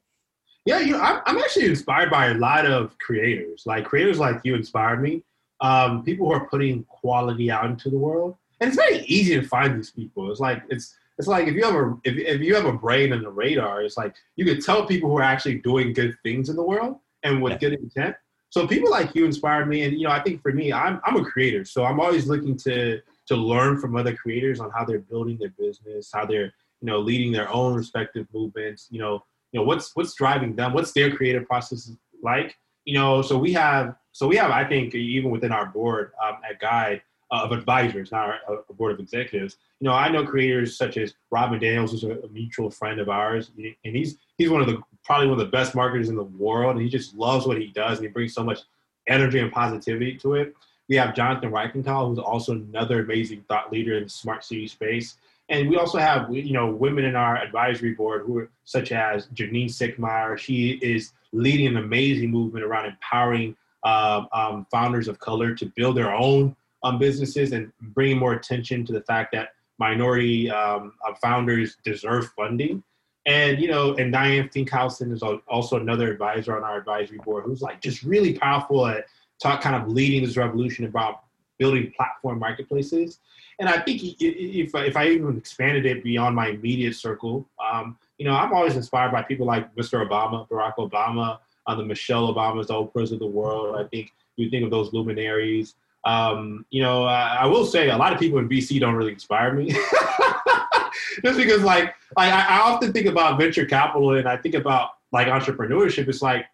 Yeah, 0.69 0.81
you 0.81 0.93
know, 0.93 1.01
I'm, 1.01 1.39
actually 1.39 1.65
inspired 1.65 2.11
by 2.11 2.27
a 2.27 2.35
lot 2.35 2.67
of 2.67 2.99
creators. 2.99 3.63
Like 3.65 3.87
creators 3.87 4.19
like 4.19 4.43
you 4.45 4.55
inspired 4.55 5.01
me. 5.01 5.23
Um, 5.63 6.05
people 6.05 6.27
who 6.27 6.35
are 6.35 6.47
putting 6.47 6.85
quality 6.85 7.51
out 7.51 7.65
into 7.65 7.89
the 7.89 7.97
world, 7.97 8.37
and 8.61 8.69
it's 8.69 8.77
very 8.77 8.99
easy 9.07 9.41
to 9.41 9.49
find 9.49 9.79
these 9.79 9.91
people. 9.91 10.31
It's 10.31 10.41
like 10.41 10.63
it's 10.69 10.95
it's 11.17 11.27
like 11.27 11.49
if 11.49 11.55
you 11.55 11.65
have 11.65 11.75
a 11.75 11.97
if, 12.05 12.19
if 12.19 12.41
you 12.43 12.55
have 12.55 12.67
a 12.67 12.73
brain 12.75 13.15
and 13.15 13.25
a 13.25 13.31
radar, 13.31 13.81
it's 13.81 13.97
like 13.97 14.15
you 14.37 14.45
can 14.45 14.61
tell 14.61 14.85
people 14.85 15.09
who 15.09 15.17
are 15.17 15.23
actually 15.23 15.55
doing 15.55 15.95
good 15.95 16.15
things 16.23 16.51
in 16.51 16.57
the 16.57 16.63
world 16.63 16.99
and 17.23 17.43
with 17.43 17.55
yeah. 17.55 17.59
good 17.61 17.73
intent. 17.73 18.15
So 18.51 18.67
people 18.67 18.91
like 18.91 19.15
you 19.15 19.25
inspire 19.25 19.65
me, 19.65 19.85
and 19.85 19.99
you 19.99 20.07
know, 20.07 20.13
I 20.13 20.23
think 20.23 20.43
for 20.43 20.53
me, 20.53 20.71
I'm 20.71 21.01
I'm 21.03 21.17
a 21.17 21.25
creator, 21.25 21.65
so 21.65 21.87
I'm 21.87 21.99
always 21.99 22.27
looking 22.27 22.59
to 22.59 23.01
to 23.29 23.37
learn 23.37 23.81
from 23.81 23.97
other 23.97 24.15
creators 24.15 24.61
on 24.61 24.71
how 24.71 24.85
they're 24.85 24.99
building 24.99 25.39
their 25.39 25.55
business, 25.59 26.11
how 26.13 26.27
they're 26.27 26.53
you 26.83 26.87
know 26.89 26.99
leading 26.99 27.33
their 27.33 27.51
own 27.51 27.75
respective 27.75 28.27
movements. 28.35 28.89
You 28.91 28.99
know, 28.99 29.25
you 29.53 29.61
know 29.61 29.65
what's 29.65 29.95
what's 29.95 30.15
driving 30.15 30.55
them, 30.55 30.73
what's 30.73 30.93
their 30.93 31.15
creative 31.15 31.47
process 31.47 31.91
like. 32.23 32.57
You 32.85 32.95
know, 32.95 33.21
so 33.21 33.37
we 33.37 33.53
have 33.53 33.97
so 34.13 34.27
we 34.27 34.37
have 34.37 34.51
I 34.51 34.65
think 34.65 34.95
even 34.95 35.31
within 35.31 35.53
our 35.53 35.67
board 35.67 36.13
um, 36.25 36.39
at 36.49 36.59
Guide, 36.59 37.03
uh, 37.31 37.43
of 37.45 37.53
advisors, 37.53 38.11
not 38.11 38.31
a, 38.49 38.55
a, 38.71 38.73
board 38.73 38.93
of 38.93 39.01
executives. 39.01 39.59
You 39.81 39.89
know, 39.89 39.95
I 39.95 40.09
know 40.09 40.25
creators 40.25 40.79
such 40.79 40.97
as 40.97 41.13
Robin 41.31 41.59
Daniels, 41.59 41.91
who's 41.91 42.05
a, 42.05 42.13
a, 42.21 42.29
mutual 42.29 42.71
friend 42.71 42.99
of 42.99 43.11
ours, 43.11 43.51
and 43.59 43.75
he's 43.83 44.17
he's 44.39 44.49
one 44.49 44.63
of 44.63 44.67
the 44.67 44.81
probably 45.05 45.27
one 45.27 45.39
of 45.39 45.45
the 45.45 45.51
best 45.51 45.75
marketers 45.75 46.09
in 46.09 46.17
the 46.17 46.25
world, 46.25 46.77
and 46.77 46.83
he 46.83 46.89
just 46.89 47.15
loves 47.15 47.47
what 47.47 47.59
he 47.59 47.67
does, 47.67 47.99
and 47.99 48.07
he 48.07 48.11
brings 48.11 48.33
so 48.33 48.43
much 48.43 48.61
energy 49.09 49.41
and 49.41 49.53
positivity 49.53 50.17
to 50.17 50.37
it. 50.37 50.55
We 50.89 50.97
have 50.97 51.15
Jonathan 51.15 51.51
Reichental, 51.51 52.09
who's 52.09 52.19
also 52.19 52.53
another 52.53 53.01
amazing 53.01 53.45
thought 53.47 53.71
leader 53.71 53.99
in 53.99 54.05
the 54.05 54.09
smart 54.09 54.43
city 54.43 54.67
space. 54.67 55.17
And 55.49 55.71
we 55.71 55.77
also 55.77 55.99
have, 55.99 56.33
you 56.35 56.53
know, 56.53 56.67
women 56.71 57.05
in 57.05 57.17
our 57.17 57.37
advisory 57.39 57.95
board 57.95 58.23
who 58.27 58.39
are 58.39 58.51
such 58.65 58.93
as 58.93 59.29
Janine 59.29 59.71
Sickmeyer. 59.71 60.37
She 60.37 60.73
is 60.83 61.13
leading 61.33 61.67
an 61.69 61.79
amazing 61.79 62.31
movement 62.31 62.65
around 62.65 62.87
empowering 62.87 63.57
um, 63.83 64.29
um, 64.33 64.67
founders 64.71 65.09
of 65.09 65.19
color 65.19 65.55
to 65.55 65.67
build 65.67 65.97
their 65.97 66.15
own 66.15 66.55
um, 66.83 66.99
businesses 66.99 67.53
and 67.53 67.73
bringing 67.81 68.19
more 68.19 68.35
attention 68.35 68.85
to 68.87 68.93
the 68.93 69.01
fact 69.03 69.33
that 69.33 69.51
minority 69.79 70.51
um, 70.51 70.93
uh, 71.07 71.15
founders 71.15 71.77
deserve 71.83 72.31
funding. 72.37 72.83
And 73.27 73.61
you 73.61 73.69
know, 73.69 73.95
and 73.95 74.13
Diane 74.13 74.49
Finkhausen 74.49 75.13
is 75.13 75.23
also 75.23 75.77
another 75.77 76.11
advisor 76.11 76.57
on 76.57 76.65
our 76.65 76.79
advisory 76.79 77.19
board 77.19 77.45
who's 77.45 77.63
like 77.63 77.81
just 77.81 78.03
really 78.03 78.35
powerful 78.39 78.87
at 78.87 79.07
talk, 79.41 79.61
kind 79.61 79.77
of 79.77 79.89
leading 79.89 80.25
this 80.25 80.37
revolution 80.37 80.87
about 80.87 81.25
building 81.59 81.93
platform 81.97 82.39
marketplaces. 82.39 83.19
And 83.59 83.69
I 83.69 83.81
think 83.81 84.03
if 84.03 84.75
if 84.75 84.97
I 84.97 85.09
even 85.09 85.37
expanded 85.37 85.85
it 85.85 86.05
beyond 86.05 86.37
my 86.37 86.49
immediate 86.49 86.95
circle, 86.95 87.49
um, 87.63 87.97
you 88.19 88.25
know, 88.25 88.35
I'm 88.35 88.53
always 88.53 88.77
inspired 88.77 89.13
by 89.13 89.23
people 89.23 89.47
like 89.47 89.75
Mr. 89.75 90.07
Obama, 90.07 90.49
Barack 90.49 90.77
Obama, 90.77 91.39
uh, 91.67 91.75
the 91.75 91.85
Michelle 91.85 92.33
Obamas, 92.33 92.69
the 92.69 92.75
Oprahs 92.75 93.13
of 93.13 93.19
the 93.19 93.27
world. 93.27 93.77
I 93.77 93.89
think 93.89 94.13
you 94.37 94.49
think 94.49 94.65
of 94.65 94.71
those 94.71 94.93
luminaries. 94.93 95.75
Um, 96.05 96.65
you 96.71 96.81
know, 96.81 97.05
I, 97.05 97.39
I, 97.41 97.47
will 97.47 97.67
say 97.67 97.91
a 97.91 97.97
lot 97.97 98.13
of 98.13 98.21
people 98.21 98.39
in 98.39 98.49
VC 98.49 98.79
don't 98.81 98.95
really 98.95 99.13
inspire 99.13 99.53
me. 99.53 99.73
Just 101.25 101.37
because, 101.37 101.63
like, 101.63 101.95
I, 102.17 102.31
I 102.31 102.61
often 102.61 102.93
think 102.93 103.07
about 103.07 103.39
venture 103.39 103.67
capital 103.67 104.15
and 104.15 104.29
I 104.29 104.37
think 104.37 104.55
about 104.55 104.91
like 105.13 105.27
entrepreneurship. 105.27 106.09
It's 106.09 106.23
like, 106.23 106.47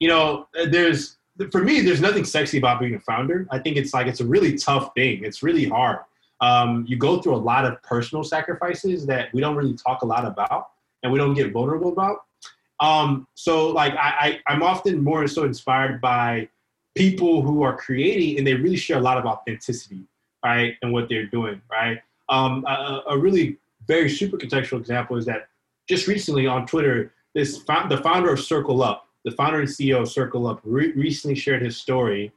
you 0.00 0.08
know, 0.08 0.48
there's 0.66 1.16
for 1.50 1.62
me, 1.62 1.80
there's 1.80 2.00
nothing 2.00 2.24
sexy 2.24 2.58
about 2.58 2.80
being 2.80 2.94
a 2.94 3.00
founder. 3.00 3.46
I 3.50 3.58
think 3.58 3.76
it's 3.76 3.92
like 3.92 4.06
it's 4.06 4.20
a 4.20 4.26
really 4.26 4.56
tough 4.56 4.94
thing. 4.94 5.24
It's 5.24 5.42
really 5.42 5.64
hard. 5.64 6.00
Um, 6.40 6.84
you 6.86 6.96
go 6.96 7.20
through 7.20 7.34
a 7.34 7.36
lot 7.36 7.64
of 7.64 7.82
personal 7.82 8.24
sacrifices 8.24 9.06
that 9.06 9.32
we 9.32 9.40
don't 9.40 9.56
really 9.56 9.74
talk 9.74 10.02
a 10.02 10.06
lot 10.06 10.24
about 10.24 10.70
and 11.02 11.12
we 11.12 11.18
don't 11.18 11.34
get 11.34 11.52
vulnerable 11.52 11.92
about. 11.92 12.24
Um, 12.80 13.26
so 13.34 13.68
like 13.68 13.94
I, 13.94 14.40
I, 14.46 14.52
I'm 14.52 14.62
often 14.62 15.02
more 15.02 15.26
so 15.28 15.44
inspired 15.44 16.00
by 16.00 16.48
people 16.94 17.42
who 17.42 17.62
are 17.62 17.76
creating 17.76 18.38
and 18.38 18.46
they 18.46 18.54
really 18.54 18.76
share 18.76 18.98
a 18.98 19.00
lot 19.00 19.18
of 19.18 19.24
authenticity, 19.24 20.02
right, 20.44 20.76
and 20.82 20.92
what 20.92 21.08
they're 21.08 21.26
doing, 21.26 21.60
right. 21.70 22.00
Um, 22.28 22.64
a, 22.66 23.02
a, 23.08 23.18
really 23.18 23.58
very 23.86 24.08
super 24.08 24.38
contextual 24.38 24.78
example 24.78 25.16
is 25.16 25.26
that 25.26 25.48
just 25.88 26.06
recently 26.06 26.46
on 26.46 26.66
Twitter, 26.66 27.12
this 27.34 27.58
the 27.58 28.00
founder 28.02 28.32
of 28.32 28.38
CircleUp, 28.38 29.00
the 29.24 29.30
founder 29.32 29.60
and 29.60 29.68
CEO 29.68 30.02
of 30.02 30.08
CircleUp, 30.08 30.60
re- 30.64 30.92
recently 30.92 31.34
shared 31.34 31.62
his 31.62 31.76
story 31.76 32.32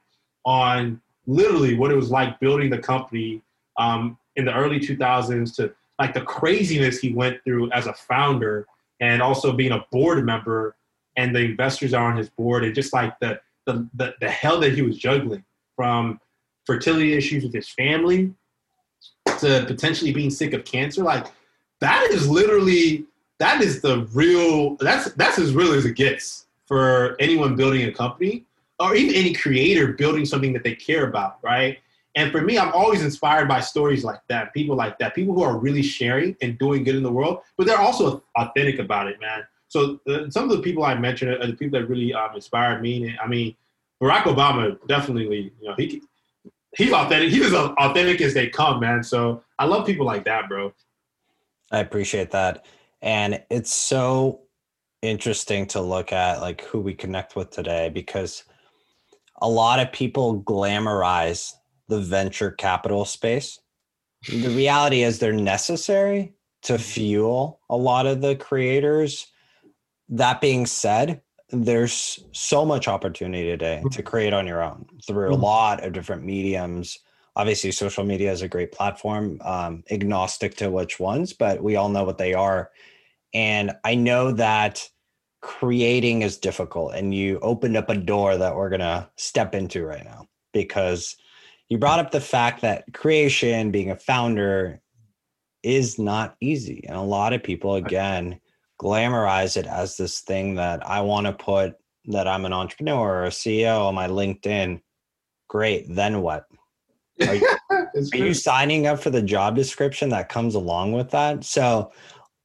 on 0.46 1.02
literally 1.26 1.76
what 1.76 1.92
it 1.92 1.96
was 1.96 2.10
like 2.10 2.40
building 2.40 2.70
the 2.70 2.78
company 2.78 3.42
um, 3.78 4.18
in 4.36 4.46
the 4.46 4.54
early 4.54 4.80
2000s 4.80 5.56
to 5.56 5.74
like 6.00 6.14
the 6.14 6.22
craziness 6.22 7.00
he 7.00 7.12
went 7.12 7.44
through 7.44 7.70
as 7.72 7.88
a 7.88 7.94
founder 7.94 8.66
and 9.02 9.22
also 9.22 9.52
being 9.52 9.72
a 9.72 9.86
board 9.92 10.26
member 10.26 10.76
and 11.18 11.36
the 11.36 11.42
investors 11.42 11.94
are 11.94 12.10
on 12.10 12.18
his 12.18 12.30
board 12.30 12.64
and 12.64 12.74
just 12.74 12.94
like 12.94 13.20
the 13.20 13.40
the, 13.66 13.86
the, 13.96 14.14
the 14.22 14.30
hell 14.30 14.62
that 14.62 14.74
he 14.74 14.82
was 14.82 14.98
juggling 14.98 15.44
from 15.76 16.22
fertility 16.66 17.14
issues 17.14 17.44
with 17.44 17.54
his 17.54 17.68
family 17.68 18.34
to 19.40 19.66
potentially 19.68 20.14
being 20.14 20.30
sick 20.30 20.54
of 20.54 20.64
cancer. 20.64 21.04
Like 21.04 21.28
that 21.82 22.08
is 22.12 22.30
literally 22.30 23.06
that 23.40 23.62
is 23.62 23.82
the 23.82 24.08
real 24.14 24.78
that's 24.78 25.12
that's 25.14 25.38
as 25.38 25.54
real 25.54 25.74
as 25.74 25.86
it 25.86 25.96
gets 25.96 26.47
for 26.68 27.16
anyone 27.20 27.56
building 27.56 27.88
a 27.88 27.92
company 27.92 28.46
or 28.80 28.96
even 28.96 29.16
any 29.16 29.34
creator 29.34 29.94
building 29.94 30.26
something 30.26 30.54
that 30.54 30.64
they 30.64 30.76
care 30.76 31.08
about 31.08 31.40
right? 31.44 31.80
And 32.16 32.32
for 32.32 32.42
me 32.42 32.58
i'm 32.58 32.72
always 32.74 33.04
inspired 33.04 33.48
by 33.48 33.60
stories 33.60 34.04
like 34.04 34.22
that 34.30 34.54
people 34.54 34.76
like 34.76 34.98
that 35.00 35.16
people 35.16 35.34
who 35.34 35.44
are 35.44 35.58
really 35.58 35.84
sharing 35.84 36.36
and 36.42 36.58
doing 36.58 36.84
good 36.84 36.96
in 36.96 37.04
the 37.04 37.12
world 37.12 37.42
but 37.58 37.68
they're 37.68 37.80
also 37.80 38.24
authentic 38.38 38.80
about 38.80 39.08
it 39.08 39.20
man. 39.20 39.44
So 39.70 40.00
uh, 40.08 40.30
some 40.30 40.50
of 40.50 40.50
the 40.50 40.62
people 40.62 40.84
i 40.84 40.96
mentioned 40.96 41.32
are 41.32 41.48
the 41.48 41.54
people 41.54 41.80
that 41.80 41.88
really 41.88 42.14
um, 42.14 42.36
inspired 42.36 42.82
me 42.82 43.16
i 43.24 43.28
mean 43.28 43.56
barack 44.02 44.24
obama 44.24 44.78
definitely 44.88 45.52
you 45.60 45.68
know 45.68 45.76
he 45.78 46.02
he's 46.76 46.92
authentic 46.92 47.30
he's 47.30 47.46
as 47.46 47.54
authentic 47.54 48.22
as 48.22 48.34
they 48.34 48.48
come 48.48 48.80
man. 48.80 49.04
So 49.04 49.44
i 49.60 49.66
love 49.66 49.86
people 49.86 50.06
like 50.06 50.26
that 50.26 50.48
bro. 50.50 50.74
I 51.72 51.80
appreciate 51.80 52.32
that. 52.32 52.66
And 53.02 53.44
it's 53.50 53.74
so 53.74 54.42
interesting 55.02 55.66
to 55.68 55.82
look 55.82 56.12
at 56.12 56.42
like 56.42 56.64
who 56.64 56.80
we 56.80 56.94
connect 56.94 57.36
with 57.36 57.50
today 57.52 57.90
because 57.90 58.44
a 59.42 59.50
lot 59.50 59.80
of 59.80 59.92
people 59.92 60.42
glamorize 60.44 61.54
the 61.88 62.00
venture 62.00 62.52
capital 62.52 63.06
space. 63.06 63.60
The 64.30 64.50
reality 64.50 65.04
is 65.04 65.20
they're 65.20 65.32
necessary 65.34 66.34
to 66.64 66.78
fuel 66.78 67.60
a 67.70 67.78
lot 67.78 68.08
of 68.08 68.22
the 68.22 68.36
creators. 68.36 69.28
That 70.10 70.42
being 70.42 70.66
said, 70.66 71.22
there's 71.50 72.20
so 72.34 72.66
much 72.66 72.88
opportunity 72.88 73.46
today 73.46 73.84
to 73.92 74.04
create 74.04 74.34
on 74.34 74.48
your 74.48 74.62
own 74.62 74.86
through 75.06 75.30
a 75.30 75.32
mm-hmm. 75.34 75.44
lot 75.44 75.84
of 75.86 75.94
different 75.94 76.24
mediums. 76.24 77.00
Obviously, 77.36 77.72
social 77.72 78.04
media 78.04 78.32
is 78.32 78.42
a 78.42 78.48
great 78.48 78.72
platform, 78.72 79.40
um, 79.46 79.84
agnostic 79.92 80.58
to 80.58 80.72
which 80.72 81.00
ones, 81.00 81.34
but 81.34 81.62
we 81.64 81.76
all 81.76 81.88
know 81.88 82.04
what 82.04 82.18
they 82.18 82.34
are. 82.34 82.72
And 83.34 83.74
I 83.84 83.96
know 83.96 84.32
that 84.34 84.88
creating 85.42 86.22
is 86.22 86.38
difficult, 86.38 86.96
and 86.96 87.14
you 87.14 87.40
opened 87.40 87.78
up 87.78 87.90
a 87.90 87.98
door 87.98 88.38
that 88.38 88.56
we're 88.56 88.70
going 88.70 88.80
to 88.80 89.10
step 89.18 89.54
into 89.54 89.86
right 89.86 90.04
now 90.04 90.28
because 90.54 91.16
you 91.70 91.78
brought 91.78 92.00
up 92.00 92.12
the 92.12 92.22
fact 92.22 92.62
that 92.62 92.86
creation, 92.94 93.72
being 93.72 93.92
a 93.92 93.96
founder, 93.96 94.82
is 95.64 96.00
not 96.00 96.36
easy. 96.40 96.86
And 96.88 96.96
a 96.96 97.02
lot 97.02 97.34
of 97.34 97.44
people, 97.44 97.76
again, 97.76 98.40
glamorize 98.82 99.58
it 99.58 99.68
as 99.68 99.98
this 99.98 100.22
thing 100.22 100.56
that 100.56 100.88
I 100.88 101.02
want 101.02 101.28
to 101.28 101.34
put 101.34 101.76
that 102.06 102.28
I'm 102.28 102.46
an 102.46 102.54
entrepreneur 102.54 103.22
or 103.22 103.26
a 103.26 103.30
CEO 103.30 103.88
on 103.88 103.96
my 103.96 104.08
LinkedIn. 104.08 104.82
Great. 105.50 105.86
Then 105.90 106.22
what? 106.22 106.46
Are 107.28 107.34
you, 107.34 107.58
are 107.72 108.18
you 108.18 108.34
signing 108.36 108.86
up 108.86 109.00
for 109.00 109.10
the 109.10 109.24
job 109.24 109.56
description 109.56 110.10
that 110.10 110.30
comes 110.30 110.54
along 110.54 110.92
with 110.92 111.10
that? 111.10 111.44
So 111.44 111.92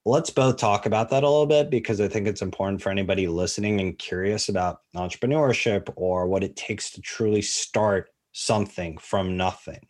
let's 0.04 0.30
both 0.30 0.56
talk 0.56 0.86
about 0.86 1.10
that 1.10 1.22
a 1.22 1.28
little 1.28 1.46
bit 1.46 1.70
because 1.70 2.00
I 2.00 2.08
think 2.08 2.26
it's 2.26 2.42
important 2.42 2.82
for 2.82 2.90
anybody 2.90 3.28
listening 3.28 3.80
and 3.80 3.98
curious 3.98 4.48
about 4.48 4.80
entrepreneurship 4.96 5.92
or 5.96 6.26
what 6.26 6.42
it 6.42 6.56
takes 6.56 6.90
to 6.92 7.00
truly 7.00 7.42
start 7.42 8.10
something 8.32 8.98
from 8.98 9.36
nothing. 9.36 9.86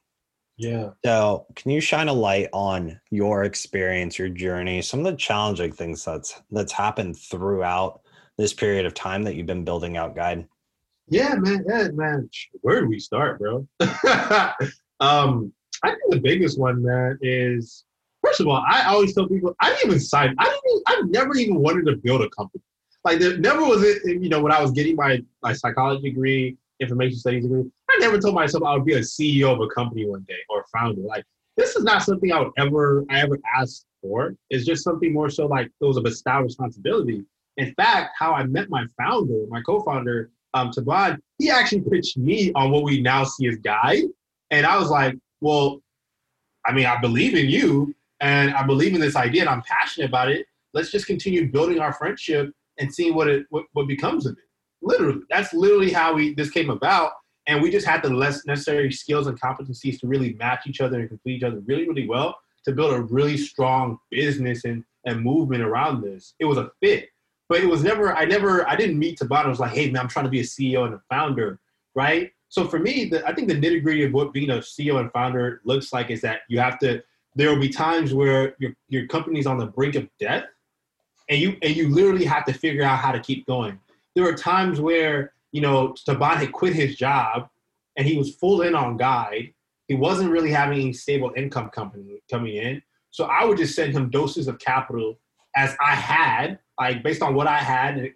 Yeah. 0.59 0.91
So, 1.05 1.47
can 1.57 1.71
you 1.71 1.81
shine 1.81 2.09
a 2.09 2.13
light 2.13 2.49
on 2.53 3.01
your 3.11 3.45
experience, 3.45 4.19
your 4.19 4.29
journey, 4.29 4.83
some 4.83 5.01
of 5.01 5.07
the 5.07 5.17
challenging 5.17 5.73
things 5.73 6.05
that's 6.05 6.41
that's 6.51 6.73
happened 6.73 7.17
throughout 7.17 8.03
this 8.37 8.53
period 8.53 8.85
of 8.85 8.95
time 8.95 9.23
that 9.25 9.35
you've 9.35 9.47
been 9.47 9.65
building 9.65 9.97
out 9.97 10.15
Guide? 10.15 10.47
Yeah, 11.09 11.35
man. 11.37 11.65
Yeah, 11.67 11.89
man. 11.93 12.29
Where 12.61 12.83
do 12.83 12.87
we 12.87 13.01
start, 13.01 13.41
bro? 13.41 13.67
um, 15.01 15.53
I 15.83 15.91
think 15.91 16.11
the 16.11 16.21
biggest 16.23 16.61
one, 16.61 16.83
man, 16.83 17.19
is 17.23 17.85
first 18.25 18.41
of 18.41 18.49
all, 18.49 18.65
I 18.69 18.85
always 18.87 19.15
tell 19.15 19.29
people 19.29 19.55
I 19.61 19.71
didn't 19.71 19.87
even 19.87 20.01
sign. 20.01 20.35
I 20.39 20.45
didn't. 20.45 20.63
Even, 20.67 20.83
I 20.87 21.03
never 21.21 21.37
even 21.37 21.57
wanted 21.57 21.87
to 21.87 21.97
build 21.97 22.23
a 22.23 22.31
company. 22.31 22.63
Like, 23.05 23.19
there 23.19 23.37
never 23.39 23.65
was 23.65 23.83
it. 23.83 24.05
You 24.05 24.29
know, 24.29 24.41
when 24.41 24.53
I 24.53 24.61
was 24.61 24.71
getting 24.71 24.97
my 24.97 25.23
my 25.43 25.53
psychology 25.53 26.11
degree, 26.11 26.57
information 26.81 27.19
studies 27.19 27.43
degree, 27.43 27.65
I 27.91 27.99
never 27.99 28.19
told 28.19 28.35
myself 28.35 28.65
I 28.65 28.75
would 28.75 28.85
be 28.85 28.95
a 28.95 29.01
CEO 29.01 29.53
of 29.53 29.61
a 29.61 29.69
company 29.69 30.07
one 30.07 30.25
day 30.29 30.39
or 30.49 30.65
founder. 30.73 31.03
Like 31.03 31.25
this 31.57 31.77
is 31.77 31.85
not 31.85 32.03
something 32.03 32.33
I 32.33 32.41
would 32.41 32.53
ever 32.59 33.05
I 33.11 33.21
ever 33.21 33.39
ask 33.57 33.85
for. 34.01 34.35
It's 34.51 34.65
just 34.65 34.85
something 34.85 35.13
more 35.13 35.31
so 35.31 35.47
like 35.47 35.67
it 35.67 35.85
was 35.85 35.97
a 35.97 36.01
bestowed 36.01 36.45
responsibility. 36.45 37.25
In 37.59 37.75
fact, 37.75 38.15
how 38.19 38.33
I 38.33 38.45
met 38.45 38.71
my 38.71 38.87
founder, 38.97 39.45
my 39.49 39.61
co-founder, 39.61 40.31
um, 40.55 40.71
Taban, 40.71 41.19
he 41.39 41.51
actually 41.51 41.83
pitched 41.83 42.17
me 42.17 42.51
on 42.55 42.71
what 42.71 42.83
we 42.83 43.03
now 43.03 43.25
see 43.25 43.47
as 43.49 43.57
Guide. 43.57 44.05
And 44.51 44.67
I 44.67 44.79
was 44.79 44.89
like, 44.89 45.17
well, 45.41 45.83
I 46.65 46.73
mean, 46.73 46.87
I 46.87 46.99
believe 47.01 47.35
in 47.35 47.49
you 47.49 47.95
and 48.23 48.55
I 48.55 48.63
believe 48.63 48.95
in 48.95 49.01
this 49.01 49.17
idea 49.17 49.43
and 49.43 49.51
I'm 49.51 49.63
passionate 49.63 50.09
about 50.09 50.31
it. 50.31 50.47
Let's 50.73 50.91
just 50.91 51.07
continue 51.07 51.51
building 51.51 51.81
our 51.81 51.93
friendship 51.93 52.51
and 52.79 52.93
seeing 52.93 53.15
what 53.15 53.29
it 53.29 53.45
what, 53.51 53.67
what 53.75 53.87
becomes 53.87 54.25
of 54.25 54.33
it. 54.33 54.45
Literally, 54.81 55.21
that's 55.29 55.53
literally 55.53 55.93
how 55.93 56.15
we 56.15 56.35
this 56.35 56.51
came 56.51 56.71
about 56.71 57.13
and 57.47 57.61
we 57.61 57.71
just 57.71 57.87
had 57.87 58.03
the 58.03 58.11
less 58.11 58.47
necessary 58.47 58.93
skills 58.93 59.27
and 59.27 59.41
competencies 59.41 59.99
to 60.01 60.07
really 60.07 60.35
match 60.35 60.67
each 60.67 60.81
other 60.81 61.01
and 61.01 61.09
complete 61.09 61.37
each 61.37 61.43
other 61.43 61.61
really, 61.67 61.89
really 61.89 62.07
well 62.07 62.37
to 62.65 62.73
build 62.73 62.95
a 62.95 63.03
really 63.03 63.37
strong 63.37 63.99
business 64.11 64.65
and, 64.65 64.85
and 65.05 65.21
movement 65.21 65.63
around 65.63 66.03
this. 66.03 66.35
It 66.39 66.45
was 66.45 66.59
a 66.59 66.71
fit. 66.81 67.09
But 67.49 67.61
it 67.61 67.67
was 67.67 67.83
never, 67.83 68.15
I 68.15 68.25
never, 68.25 68.67
I 68.69 68.77
didn't 68.77 68.99
meet 68.99 69.19
Tabata. 69.19 69.47
I 69.47 69.49
was 69.49 69.61
like, 69.61 69.73
hey 69.73 69.91
man, 69.91 70.03
I'm 70.03 70.09
trying 70.09 70.25
to 70.25 70.31
be 70.31 70.41
a 70.41 70.45
CEO 70.45 70.87
and 70.87 70.95
a 70.95 71.03
founder, 71.11 71.61
right? 71.95 72.31
So 72.49 72.67
for 72.69 72.79
me, 72.79 73.07
the, 73.07 73.27
I 73.27 73.35
think 73.35 73.49
the 73.49 73.55
nitty 73.55 73.83
gritty 73.83 74.05
of 74.05 74.13
what 74.13 74.33
being 74.33 74.51
a 74.51 74.59
CEO 74.59 75.01
and 75.01 75.11
founder 75.11 75.61
looks 75.65 75.93
like 75.93 76.11
is 76.11 76.21
that 76.21 76.43
you 76.49 76.61
have 76.61 76.79
to, 76.79 77.03
there 77.35 77.51
will 77.51 77.61
be 77.61 77.69
times 77.69 78.13
where 78.15 78.55
your, 78.59 78.73
your 78.89 79.07
company's 79.07 79.47
on 79.47 79.59
the 79.59 79.67
brink 79.67 79.95
of 79.95 80.09
death 80.19 80.45
and 81.29 81.41
you, 81.41 81.57
and 81.63 81.75
you 81.75 81.89
literally 81.89 82.25
have 82.25 82.45
to 82.45 82.53
figure 82.53 82.83
out 82.83 82.99
how 82.99 83.13
to 83.13 83.21
keep 83.21 83.47
going. 83.47 83.79
There 84.15 84.29
are 84.29 84.35
times 84.35 84.81
where 84.81 85.33
you 85.53 85.61
know, 85.61 85.95
Taban 86.09 86.37
had 86.37 86.53
quit 86.53 86.73
his 86.73 86.97
job 86.97 87.49
and 87.97 88.09
he 88.09 88.17
was 88.17 88.35
full 88.35 88.63
in 88.63 88.75
on 88.75 88.97
guide. 88.97 89.53
He 89.87 89.95
wasn't 89.95 90.31
really 90.31 90.51
having 90.51 90.81
any 90.81 90.93
stable 90.93 91.33
income 91.37 91.69
company 91.69 92.23
coming 92.31 92.57
in. 92.57 92.83
So 93.11 93.25
I 93.27 93.45
would 93.45 93.59
just 93.59 93.75
send 93.75 93.93
him 93.93 94.09
doses 94.09 94.49
of 94.49 94.59
capital 94.59 95.19
as 95.55 95.77
I 95.85 95.95
had, 95.95 96.59
like 96.81 97.03
based 97.03 97.21
on 97.21 97.35
what 97.35 97.47
I 97.47 97.59
had, 97.59 98.11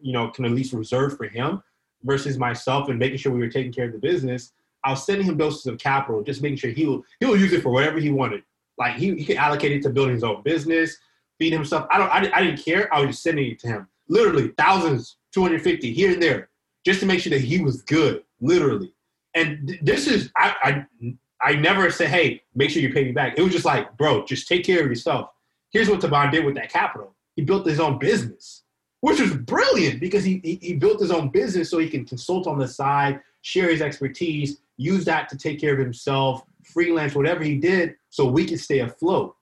you 0.00 0.12
know, 0.12 0.28
can 0.30 0.46
at 0.46 0.52
least 0.52 0.72
reserve 0.72 1.18
for 1.18 1.28
him 1.28 1.62
versus 2.02 2.38
myself 2.38 2.88
and 2.88 2.98
making 2.98 3.18
sure 3.18 3.30
we 3.30 3.40
were 3.40 3.50
taking 3.50 3.72
care 3.72 3.84
of 3.84 3.92
the 3.92 3.98
business. 3.98 4.52
I 4.84 4.90
was 4.90 5.04
sending 5.04 5.26
him 5.26 5.36
doses 5.36 5.66
of 5.66 5.78
capital, 5.78 6.22
just 6.22 6.40
making 6.40 6.56
sure 6.56 6.70
he 6.70 6.86
will 6.86 7.04
he 7.20 7.26
will 7.26 7.36
use 7.36 7.52
it 7.52 7.62
for 7.62 7.70
whatever 7.70 7.98
he 7.98 8.10
wanted. 8.10 8.42
Like 8.78 8.96
he, 8.96 9.14
he 9.14 9.24
could 9.24 9.36
allocate 9.36 9.72
it 9.72 9.82
to 9.82 9.90
building 9.90 10.14
his 10.14 10.24
own 10.24 10.42
business, 10.42 10.96
feed 11.38 11.52
himself. 11.52 11.86
I 11.90 11.98
don't 11.98 12.10
I, 12.10 12.30
I 12.38 12.42
didn't 12.42 12.64
care. 12.64 12.92
I 12.94 13.00
was 13.00 13.10
just 13.10 13.22
sending 13.22 13.50
it 13.50 13.58
to 13.60 13.68
him. 13.68 13.88
Literally 14.08 14.48
thousands, 14.56 15.16
250 15.32 15.92
here 15.92 16.12
and 16.12 16.22
there 16.22 16.48
just 16.84 17.00
to 17.00 17.06
make 17.06 17.20
sure 17.20 17.30
that 17.30 17.40
he 17.40 17.60
was 17.60 17.82
good, 17.82 18.22
literally. 18.40 18.92
And 19.34 19.78
this 19.82 20.06
is 20.06 20.30
I 20.36 20.86
I 21.02 21.14
I 21.40 21.54
never 21.54 21.90
said, 21.90 22.08
hey, 22.08 22.42
make 22.54 22.70
sure 22.70 22.82
you 22.82 22.92
pay 22.92 23.04
me 23.04 23.12
back. 23.12 23.38
It 23.38 23.42
was 23.42 23.52
just 23.52 23.64
like, 23.64 23.96
bro, 23.96 24.24
just 24.24 24.48
take 24.48 24.64
care 24.64 24.82
of 24.82 24.88
yourself. 24.88 25.30
Here's 25.70 25.88
what 25.88 26.00
Taban 26.00 26.32
did 26.32 26.44
with 26.44 26.54
that 26.56 26.72
capital. 26.72 27.14
He 27.36 27.42
built 27.42 27.66
his 27.66 27.78
own 27.78 27.98
business, 27.98 28.64
which 29.00 29.20
was 29.20 29.34
brilliant 29.34 30.00
because 30.00 30.24
he, 30.24 30.40
he, 30.42 30.58
he 30.60 30.74
built 30.74 31.00
his 31.00 31.12
own 31.12 31.28
business 31.28 31.70
so 31.70 31.78
he 31.78 31.88
can 31.88 32.04
consult 32.04 32.46
on 32.46 32.58
the 32.58 32.66
side, 32.66 33.20
share 33.42 33.70
his 33.70 33.80
expertise, 33.80 34.58
use 34.76 35.04
that 35.04 35.28
to 35.28 35.36
take 35.36 35.60
care 35.60 35.74
of 35.74 35.78
himself, 35.78 36.42
freelance, 36.64 37.14
whatever 37.14 37.44
he 37.44 37.56
did, 37.56 37.94
so 38.10 38.26
we 38.26 38.44
can 38.44 38.58
stay 38.58 38.80
afloat 38.80 39.34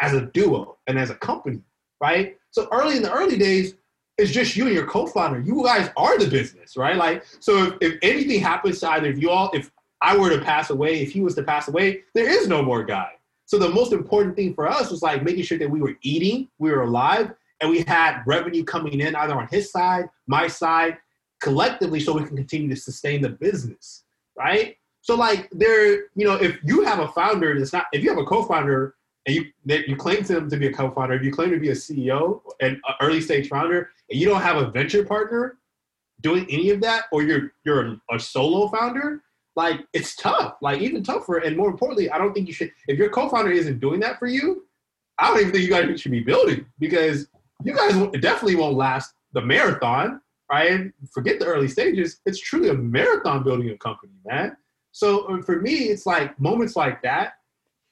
as 0.00 0.14
a 0.14 0.26
duo 0.26 0.78
and 0.86 0.98
as 0.98 1.10
a 1.10 1.14
company, 1.14 1.60
right? 2.00 2.36
So 2.50 2.68
early 2.72 2.96
in 2.96 3.02
the 3.02 3.12
early 3.12 3.38
days, 3.38 3.74
it's 4.18 4.30
just 4.30 4.56
you 4.56 4.66
and 4.66 4.74
your 4.74 4.86
co-founder. 4.86 5.40
You 5.40 5.62
guys 5.64 5.90
are 5.96 6.18
the 6.18 6.28
business, 6.28 6.76
right? 6.76 6.96
Like, 6.96 7.24
so 7.40 7.64
if, 7.64 7.74
if 7.80 7.98
anything 8.02 8.40
happens 8.40 8.80
to 8.80 8.90
either 8.90 9.10
of 9.10 9.18
you 9.18 9.30
all, 9.30 9.50
if 9.54 9.70
I 10.02 10.16
were 10.16 10.30
to 10.30 10.42
pass 10.42 10.70
away, 10.70 11.00
if 11.00 11.12
he 11.12 11.20
was 11.20 11.34
to 11.36 11.42
pass 11.42 11.68
away, 11.68 12.02
there 12.14 12.28
is 12.28 12.48
no 12.48 12.62
more 12.62 12.84
guy. 12.84 13.12
So 13.46 13.58
the 13.58 13.68
most 13.68 13.92
important 13.92 14.36
thing 14.36 14.54
for 14.54 14.68
us 14.68 14.90
was 14.90 15.02
like 15.02 15.22
making 15.22 15.42
sure 15.44 15.58
that 15.58 15.70
we 15.70 15.80
were 15.80 15.96
eating, 16.02 16.48
we 16.58 16.70
were 16.70 16.82
alive, 16.82 17.32
and 17.60 17.70
we 17.70 17.82
had 17.86 18.22
revenue 18.26 18.64
coming 18.64 19.00
in 19.00 19.14
either 19.16 19.34
on 19.34 19.48
his 19.48 19.70
side, 19.70 20.08
my 20.26 20.46
side, 20.46 20.98
collectively, 21.40 22.00
so 22.00 22.12
we 22.12 22.24
can 22.24 22.36
continue 22.36 22.68
to 22.68 22.76
sustain 22.76 23.22
the 23.22 23.28
business, 23.28 24.04
right? 24.38 24.76
So 25.10 25.16
like 25.16 25.50
there, 25.50 26.04
you 26.14 26.24
know, 26.24 26.34
if 26.34 26.60
you 26.62 26.84
have 26.84 27.00
a 27.00 27.08
founder 27.08 27.58
that's 27.58 27.72
not, 27.72 27.86
if 27.92 28.04
you 28.04 28.10
have 28.10 28.18
a 28.20 28.24
co-founder 28.24 28.94
and 29.26 29.34
you 29.34 29.46
you 29.64 29.96
claim 29.96 30.22
to 30.22 30.34
them 30.34 30.48
to 30.48 30.56
be 30.56 30.68
a 30.68 30.72
co-founder, 30.72 31.14
if 31.14 31.24
you 31.24 31.32
claim 31.32 31.50
to 31.50 31.58
be 31.58 31.70
a 31.70 31.74
CEO 31.74 32.40
and 32.60 32.74
an 32.74 32.94
early 33.00 33.20
stage 33.20 33.48
founder, 33.48 33.90
and 34.08 34.20
you 34.20 34.28
don't 34.28 34.40
have 34.40 34.58
a 34.58 34.70
venture 34.70 35.04
partner 35.04 35.58
doing 36.20 36.46
any 36.48 36.70
of 36.70 36.80
that, 36.82 37.06
or 37.10 37.24
you're 37.24 37.50
you're 37.64 37.96
a 38.08 38.20
solo 38.20 38.68
founder, 38.68 39.20
like 39.56 39.80
it's 39.92 40.14
tough, 40.14 40.58
like 40.62 40.80
even 40.80 41.02
tougher. 41.02 41.38
And 41.38 41.56
more 41.56 41.70
importantly, 41.70 42.08
I 42.08 42.16
don't 42.16 42.32
think 42.32 42.46
you 42.46 42.54
should. 42.54 42.70
If 42.86 42.96
your 42.96 43.08
co-founder 43.08 43.50
isn't 43.50 43.80
doing 43.80 43.98
that 43.98 44.20
for 44.20 44.28
you, 44.28 44.64
I 45.18 45.26
don't 45.26 45.40
even 45.40 45.50
think 45.50 45.64
you 45.64 45.70
guys 45.70 46.00
should 46.00 46.12
be 46.12 46.20
building 46.20 46.66
because 46.78 47.26
you 47.64 47.74
guys 47.74 47.94
definitely 48.20 48.54
won't 48.54 48.76
last 48.76 49.12
the 49.32 49.40
marathon, 49.40 50.20
right? 50.48 50.92
Forget 51.12 51.40
the 51.40 51.46
early 51.46 51.66
stages. 51.66 52.20
It's 52.26 52.38
truly 52.38 52.68
a 52.68 52.74
marathon 52.74 53.42
building 53.42 53.70
a 53.70 53.76
company, 53.76 54.12
man. 54.24 54.56
So 54.92 55.26
uh, 55.26 55.42
for 55.42 55.60
me, 55.60 55.74
it's 55.90 56.06
like 56.06 56.38
moments 56.40 56.76
like 56.76 57.02
that 57.02 57.34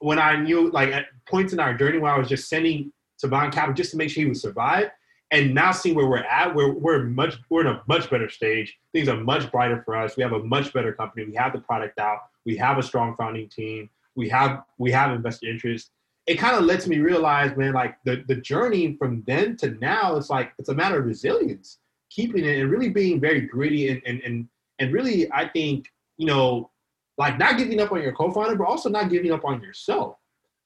when 0.00 0.18
I 0.18 0.36
knew, 0.36 0.70
like 0.70 0.90
at 0.90 1.06
points 1.26 1.52
in 1.52 1.60
our 1.60 1.74
journey 1.74 1.98
where 1.98 2.12
I 2.12 2.18
was 2.18 2.28
just 2.28 2.48
sending 2.48 2.92
Taban 3.22 3.52
Capital 3.52 3.74
just 3.74 3.90
to 3.92 3.96
make 3.96 4.10
sure 4.10 4.22
he 4.22 4.28
would 4.28 4.36
survive. 4.36 4.90
And 5.30 5.54
now 5.54 5.72
seeing 5.72 5.94
where 5.94 6.06
we're 6.06 6.18
at, 6.18 6.54
we're, 6.54 6.72
we're 6.72 7.04
much 7.04 7.36
we're 7.50 7.60
in 7.60 7.66
a 7.66 7.82
much 7.86 8.08
better 8.08 8.30
stage. 8.30 8.78
Things 8.94 9.08
are 9.08 9.16
much 9.16 9.50
brighter 9.52 9.82
for 9.84 9.94
us. 9.94 10.16
We 10.16 10.22
have 10.22 10.32
a 10.32 10.42
much 10.42 10.72
better 10.72 10.92
company. 10.92 11.26
We 11.26 11.34
have 11.34 11.52
the 11.52 11.60
product 11.60 11.98
out. 11.98 12.20
We 12.46 12.56
have 12.56 12.78
a 12.78 12.82
strong 12.82 13.14
founding 13.16 13.48
team. 13.48 13.90
We 14.16 14.28
have 14.30 14.62
we 14.78 14.90
have 14.92 15.12
investor 15.12 15.48
interest. 15.48 15.90
It 16.26 16.36
kind 16.36 16.56
of 16.56 16.64
lets 16.64 16.86
me 16.86 16.98
realize, 16.98 17.56
man, 17.56 17.72
like 17.72 17.96
the, 18.04 18.24
the 18.26 18.36
journey 18.36 18.96
from 18.98 19.22
then 19.26 19.56
to 19.58 19.70
now, 19.80 20.16
it's 20.16 20.30
like 20.30 20.52
it's 20.58 20.68
a 20.68 20.74
matter 20.74 20.98
of 20.98 21.06
resilience, 21.06 21.78
keeping 22.10 22.44
it 22.44 22.60
and 22.60 22.70
really 22.70 22.90
being 22.90 23.20
very 23.20 23.42
gritty 23.42 23.90
and 23.90 24.00
and 24.06 24.22
and, 24.22 24.48
and 24.78 24.92
really, 24.94 25.30
I 25.32 25.48
think, 25.48 25.88
you 26.16 26.26
know, 26.26 26.70
like 27.18 27.36
not 27.36 27.58
giving 27.58 27.80
up 27.80 27.92
on 27.92 28.00
your 28.00 28.12
co-founder, 28.12 28.56
but 28.56 28.66
also 28.66 28.88
not 28.88 29.10
giving 29.10 29.32
up 29.32 29.44
on 29.44 29.60
yourself. 29.60 30.16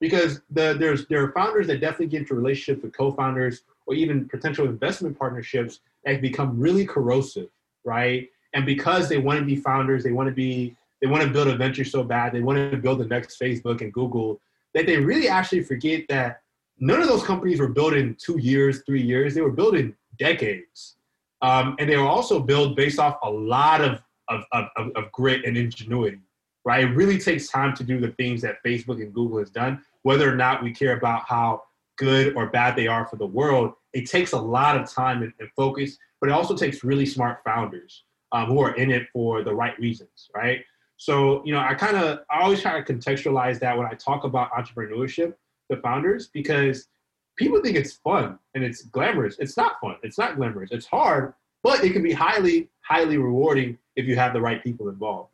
Because 0.01 0.41
the, 0.51 0.77
there's 0.79 1.07
there 1.07 1.25
are 1.25 1.33
founders 1.33 1.67
that 1.69 1.81
definitely 1.81 2.09
get 2.09 2.21
into 2.21 2.35
relationships 2.35 2.83
with 2.83 2.97
co-founders 2.97 3.63
or 3.87 3.95
even 3.95 4.29
potential 4.29 4.67
investment 4.67 5.19
partnerships 5.19 5.81
that 6.05 6.21
become 6.21 6.59
really 6.59 6.85
corrosive, 6.85 7.49
right? 7.85 8.29
And 8.53 8.67
because 8.67 9.09
they 9.09 9.19
want 9.19 9.39
to 9.39 9.47
be 9.47 9.57
founders, 9.57 10.05
they 10.05 10.13
want 10.13 10.29
to 10.29 10.35
be 10.35 10.77
they 11.01 11.09
want 11.09 11.23
to 11.23 11.31
build 11.31 11.49
a 11.49 11.57
venture 11.57 11.85
so 11.85 12.05
bad, 12.05 12.33
they 12.33 12.43
want 12.43 12.71
to 12.71 12.77
build 12.77 12.99
the 13.01 13.07
next 13.07 13.41
Facebook 13.41 13.81
and 13.81 13.93
Google, 13.93 14.41
that 14.75 14.87
they 14.87 14.99
really 14.99 15.29
actually 15.29 15.65
forget 15.65 16.05
that 16.09 16.43
none 16.79 17.01
of 17.01 17.09
those 17.09 17.25
companies 17.25 17.59
were 17.59 17.69
built 17.69 17.95
in 17.95 18.17
two 18.21 18.39
years, 18.39 18.83
three 18.85 19.03
years. 19.03 19.35
They 19.35 19.41
were 19.41 19.51
built 19.51 19.75
in 19.75 19.97
decades. 20.19 20.97
Um, 21.41 21.75
and 21.81 21.91
they 21.91 21.97
were 21.97 22.07
also 22.07 22.39
built 22.39 22.77
based 22.77 23.01
off 23.01 23.19
a 23.25 23.31
lot 23.31 23.81
of, 23.81 24.01
of, 24.29 24.45
of, 24.53 24.93
of 24.95 25.11
grit 25.11 25.45
and 25.45 25.57
ingenuity 25.57 26.21
right? 26.65 26.85
It 26.85 26.95
really 26.95 27.19
takes 27.19 27.49
time 27.49 27.75
to 27.77 27.85
do 27.85 28.01
the 28.01 28.13
things 28.13 28.43
that 28.43 28.63
Facebook 28.65 29.03
and 29.03 29.13
Google 29.13 29.39
has 29.39 29.51
done, 29.51 29.83
whether 30.03 30.31
or 30.31 30.37
not 30.37 30.63
we 30.63 30.73
care 30.73 30.97
about 30.97 31.23
how 31.27 31.63
good 31.99 32.35
or 32.37 32.47
bad 32.47 32.77
they 32.77 32.87
are 32.87 33.07
for 33.07 33.17
the 33.17 33.27
world. 33.27 33.75
It 33.93 34.09
takes 34.09 34.33
a 34.33 34.41
lot 34.41 34.81
of 34.81 34.91
time 34.91 35.23
and, 35.23 35.33
and 35.41 35.49
focus, 35.57 35.99
but 36.21 36.29
it 36.29 36.33
also 36.33 36.57
takes 36.57 36.85
really 36.85 37.07
smart 37.07 37.41
founders 37.45 38.05
um, 38.33 38.47
who 38.47 38.61
are 38.61 38.75
in 38.77 38.91
it 38.91 39.09
for 39.13 39.43
the 39.43 39.55
right 39.55 39.79
reasons, 39.79 40.31
right? 40.35 40.65
So, 40.97 41.45
you 41.45 41.53
know, 41.53 41.61
I 41.61 41.75
kind 41.75 41.97
of, 41.97 42.21
I 42.31 42.43
always 42.43 42.63
try 42.63 42.81
to 42.81 42.93
contextualize 42.93 43.59
that 43.61 43.77
when 43.77 43.87
I 43.87 43.95
talk 43.95 44.25
about 44.25 44.53
entrepreneurship 44.53 45.35
the 45.69 45.79
founders 45.79 46.29
because 46.29 46.89
people 47.37 47.61
think 47.61 47.77
it's 47.77 47.95
fun 47.95 48.39
and 48.55 48.63
it's 48.63 48.83
glamorous. 48.83 49.37
It's 49.39 49.57
not 49.57 49.77
fun. 49.81 49.97
It's 50.03 50.19
not 50.19 50.37
glamorous. 50.37 50.71
It's 50.71 50.87
hard, 50.87 51.35
but 51.63 51.83
it 51.83 51.93
can 51.93 52.03
be 52.03 52.13
highly, 52.13 52.69
highly 52.83 53.19
rewarding 53.19 53.79
if 53.97 54.07
you 54.07 54.17
have 54.17 54.33
the 54.33 54.41
right 54.41 54.63
people 54.63 54.89
involved. 54.89 55.32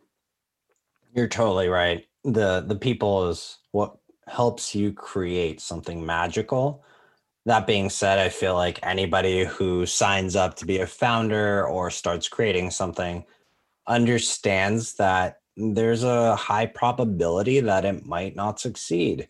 You're 1.19 1.27
totally 1.27 1.67
right. 1.67 2.07
The 2.23 2.61
the 2.65 2.77
people 2.77 3.29
is 3.29 3.59
what 3.73 3.97
helps 4.29 4.73
you 4.73 4.93
create 4.93 5.61
something 5.61 6.07
magical. 6.07 6.85
That 7.45 7.67
being 7.67 7.91
said, 7.91 8.21
I 8.21 8.29
feel 8.29 8.55
like 8.55 8.79
anybody 8.85 9.45
who 9.45 9.85
signs 9.85 10.37
up 10.37 10.55
to 10.57 10.65
be 10.65 10.79
a 10.79 10.87
founder 10.87 11.67
or 11.67 11.91
starts 11.91 12.29
creating 12.29 12.71
something 12.71 13.25
understands 13.89 14.95
that 14.95 15.41
there's 15.57 16.05
a 16.05 16.37
high 16.37 16.67
probability 16.67 17.59
that 17.59 17.85
it 17.85 18.07
might 18.07 18.37
not 18.37 18.61
succeed. 18.61 19.29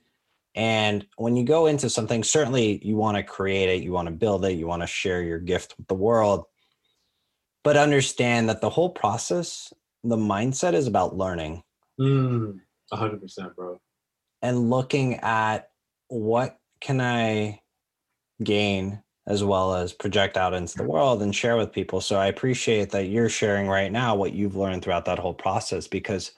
And 0.55 1.07
when 1.17 1.37
you 1.37 1.45
go 1.45 1.69
into 1.69 1.89
something, 1.89 2.23
certainly 2.23 2.85
you 2.85 2.97
want 2.97 3.17
to 3.17 3.23
create 3.23 3.71
it, 3.71 3.83
you 3.83 3.93
want 3.93 4.09
to 4.09 4.15
build 4.15 4.45
it, 4.45 4.59
you 4.59 4.67
want 4.67 4.83
to 4.83 4.87
share 4.87 5.23
your 5.23 5.39
gift 5.39 5.75
with 5.79 5.87
the 5.87 5.95
world. 5.95 6.45
But 7.65 7.79
understand 7.79 8.51
that 8.51 8.61
the 8.61 8.69
whole 8.69 8.91
process, 8.91 9.73
the 10.05 10.19
mindset 10.19 10.75
is 10.75 10.87
about 10.87 11.17
learning. 11.17 11.63
Mm, 11.99 12.61
100%, 12.93 13.55
bro. 13.55 13.81
And 14.43 14.71
looking 14.71 15.17
at 15.17 15.71
what 16.09 16.59
can 16.81 17.01
I 17.01 17.61
gain 18.43 19.03
as 19.27 19.45
well 19.45 19.75
as 19.75 19.93
project 19.93 20.39
out 20.39 20.55
into 20.55 20.79
the 20.79 20.85
world 20.85 21.23
and 21.23 21.35
share 21.35 21.57
with 21.57 21.71
people. 21.71 22.01
So 22.01 22.17
I 22.17 22.29
appreciate 22.29 22.91
that 22.91 23.09
you're 23.09 23.29
sharing 23.29 23.69
right 23.69 23.93
now 23.93 24.15
what 24.15 24.33
you've 24.33 24.57
learned 24.57 24.83
throughout 24.83 25.05
that 25.05 25.19
whole 25.19 25.35
process 25.35 25.87
because 25.87 26.33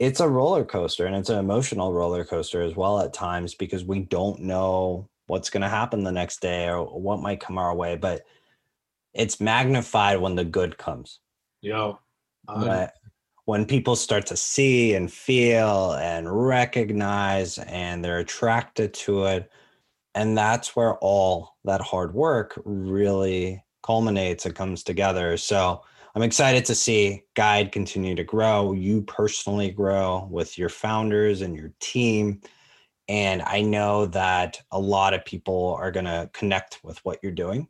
it's 0.00 0.18
a 0.18 0.28
roller 0.28 0.64
coaster 0.64 1.06
and 1.06 1.14
it's 1.14 1.28
an 1.28 1.38
emotional 1.38 1.92
roller 1.92 2.24
coaster 2.24 2.62
as 2.62 2.74
well 2.74 3.00
at 3.00 3.12
times 3.12 3.54
because 3.54 3.84
we 3.84 4.00
don't 4.00 4.40
know 4.40 5.08
what's 5.26 5.50
going 5.50 5.62
to 5.62 5.68
happen 5.68 6.02
the 6.02 6.12
next 6.12 6.40
day 6.40 6.68
or 6.68 6.84
what 7.00 7.22
might 7.22 7.40
come 7.40 7.58
our 7.58 7.74
way 7.74 7.96
but 7.96 8.22
it's 9.14 9.40
magnified 9.40 10.20
when 10.20 10.34
the 10.34 10.44
good 10.44 10.76
comes 10.76 11.20
yo 11.62 11.98
but 12.46 12.92
when 13.46 13.66
people 13.66 13.94
start 13.96 14.26
to 14.26 14.36
see 14.36 14.94
and 14.94 15.12
feel 15.12 15.92
and 15.94 16.46
recognize 16.46 17.58
and 17.58 18.04
they're 18.04 18.18
attracted 18.18 18.94
to 18.94 19.24
it 19.24 19.50
and 20.14 20.38
that's 20.38 20.76
where 20.76 20.94
all 20.98 21.56
that 21.64 21.80
hard 21.80 22.14
work 22.14 22.60
really 22.64 23.62
culminates 23.82 24.46
and 24.46 24.54
comes 24.54 24.82
together. 24.82 25.36
So 25.36 25.82
i'm 26.14 26.22
excited 26.22 26.64
to 26.64 26.74
see 26.74 27.24
guide 27.34 27.72
continue 27.72 28.14
to 28.14 28.22
grow 28.22 28.72
you 28.72 29.02
personally 29.02 29.70
grow 29.70 30.28
with 30.30 30.56
your 30.56 30.68
founders 30.68 31.42
and 31.42 31.56
your 31.56 31.72
team 31.80 32.40
and 33.08 33.42
i 33.42 33.60
know 33.60 34.06
that 34.06 34.60
a 34.70 34.78
lot 34.78 35.12
of 35.12 35.24
people 35.24 35.76
are 35.80 35.90
going 35.90 36.06
to 36.06 36.30
connect 36.32 36.78
with 36.84 37.04
what 37.04 37.18
you're 37.22 37.32
doing. 37.32 37.68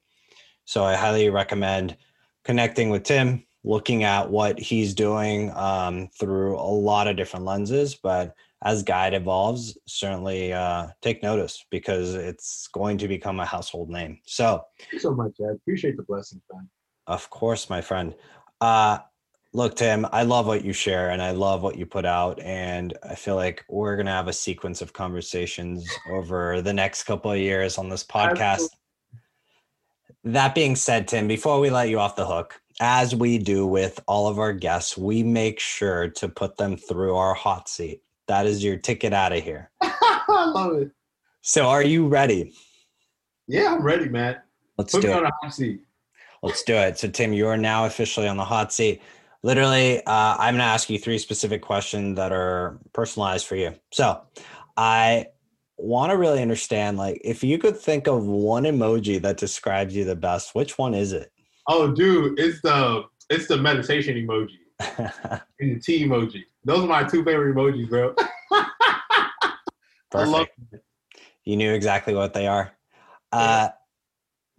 So 0.66 0.84
i 0.84 0.94
highly 0.94 1.30
recommend 1.30 1.96
connecting 2.44 2.90
with 2.90 3.04
tim 3.04 3.44
looking 3.64 4.04
at 4.04 4.30
what 4.30 4.58
he's 4.58 4.94
doing 4.94 5.50
um, 5.52 6.08
through 6.20 6.56
a 6.56 6.60
lot 6.60 7.08
of 7.08 7.16
different 7.16 7.46
lenses. 7.46 7.94
But 7.94 8.34
as 8.62 8.82
Guide 8.82 9.14
evolves, 9.14 9.76
certainly 9.86 10.52
uh, 10.52 10.88
take 11.02 11.22
notice 11.22 11.64
because 11.70 12.14
it's 12.14 12.68
going 12.68 12.98
to 12.98 13.08
become 13.08 13.40
a 13.40 13.46
household 13.46 13.90
name. 13.90 14.18
So, 14.26 14.64
Thank 14.78 14.92
you 14.92 14.98
so 15.00 15.14
much, 15.14 15.32
I 15.40 15.52
appreciate 15.52 15.96
the 15.96 16.02
blessing, 16.02 16.40
man. 16.52 16.68
Of 17.06 17.28
course, 17.30 17.68
my 17.68 17.80
friend. 17.80 18.14
Uh, 18.60 18.98
look, 19.52 19.76
Tim, 19.76 20.06
I 20.12 20.22
love 20.24 20.46
what 20.46 20.64
you 20.64 20.72
share 20.72 21.10
and 21.10 21.22
I 21.22 21.30
love 21.30 21.62
what 21.62 21.76
you 21.76 21.86
put 21.86 22.04
out. 22.04 22.40
And 22.40 22.96
I 23.02 23.14
feel 23.14 23.36
like 23.36 23.64
we're 23.68 23.96
going 23.96 24.06
to 24.06 24.12
have 24.12 24.28
a 24.28 24.32
sequence 24.32 24.82
of 24.82 24.92
conversations 24.92 25.86
over 26.10 26.60
the 26.60 26.72
next 26.72 27.04
couple 27.04 27.30
of 27.30 27.38
years 27.38 27.78
on 27.78 27.88
this 27.88 28.04
podcast. 28.04 28.40
Absolutely. 28.40 28.78
That 30.24 30.54
being 30.54 30.74
said, 30.74 31.06
Tim, 31.06 31.28
before 31.28 31.60
we 31.60 31.68
let 31.68 31.90
you 31.90 31.98
off 32.00 32.16
the 32.16 32.26
hook, 32.26 32.60
as 32.80 33.14
we 33.14 33.38
do 33.38 33.66
with 33.66 34.00
all 34.06 34.28
of 34.28 34.38
our 34.38 34.52
guests, 34.52 34.96
we 34.96 35.22
make 35.22 35.60
sure 35.60 36.08
to 36.08 36.28
put 36.28 36.56
them 36.56 36.76
through 36.76 37.16
our 37.16 37.34
hot 37.34 37.68
seat. 37.68 38.02
That 38.26 38.46
is 38.46 38.64
your 38.64 38.76
ticket 38.76 39.12
out 39.12 39.32
of 39.32 39.42
here. 39.42 39.70
I 39.82 40.50
love 40.54 40.82
it. 40.82 40.90
So, 41.42 41.66
are 41.66 41.82
you 41.82 42.08
ready? 42.08 42.54
Yeah, 43.46 43.74
I'm 43.74 43.82
ready, 43.82 44.08
man. 44.08 44.38
Let's 44.78 44.92
put 44.92 45.02
do 45.02 45.10
it. 45.10 45.16
on 45.16 45.26
a 45.26 45.30
hot 45.42 45.54
seat. 45.54 45.82
Let's 46.42 46.62
do 46.62 46.74
it. 46.74 46.98
So, 46.98 47.08
Tim, 47.08 47.32
you 47.32 47.46
are 47.48 47.56
now 47.56 47.84
officially 47.84 48.26
on 48.26 48.36
the 48.36 48.44
hot 48.44 48.72
seat. 48.72 49.02
Literally, 49.42 49.98
uh, 50.06 50.36
I'm 50.38 50.54
going 50.54 50.58
to 50.58 50.64
ask 50.64 50.88
you 50.88 50.98
three 50.98 51.18
specific 51.18 51.60
questions 51.60 52.16
that 52.16 52.32
are 52.32 52.78
personalized 52.92 53.46
for 53.46 53.56
you. 53.56 53.74
So, 53.92 54.22
I 54.76 55.26
want 55.76 56.10
to 56.10 56.16
really 56.16 56.40
understand 56.40 56.96
like 56.96 57.20
if 57.24 57.42
you 57.42 57.58
could 57.58 57.76
think 57.76 58.06
of 58.06 58.24
one 58.24 58.62
emoji 58.62 59.20
that 59.20 59.36
describes 59.36 59.94
you 59.94 60.04
the 60.04 60.16
best, 60.16 60.54
which 60.54 60.78
one 60.78 60.94
is 60.94 61.12
it? 61.12 61.30
Oh, 61.66 61.92
dude, 61.92 62.38
it's 62.38 62.60
the 62.62 63.04
it's 63.30 63.46
the 63.46 63.56
meditation 63.56 64.16
emoji 64.16 64.58
and 65.60 65.76
the 65.76 65.80
T 65.80 66.04
emoji. 66.04 66.44
Those 66.64 66.84
are 66.84 66.86
my 66.86 67.04
two 67.04 67.24
favorite 67.24 67.54
emojis, 67.54 67.88
bro. 67.88 68.14
Perfect. 70.10 70.58
You 71.44 71.56
knew 71.56 71.72
exactly 71.72 72.14
what 72.14 72.32
they 72.32 72.46
are. 72.46 72.72
Uh, 73.32 73.68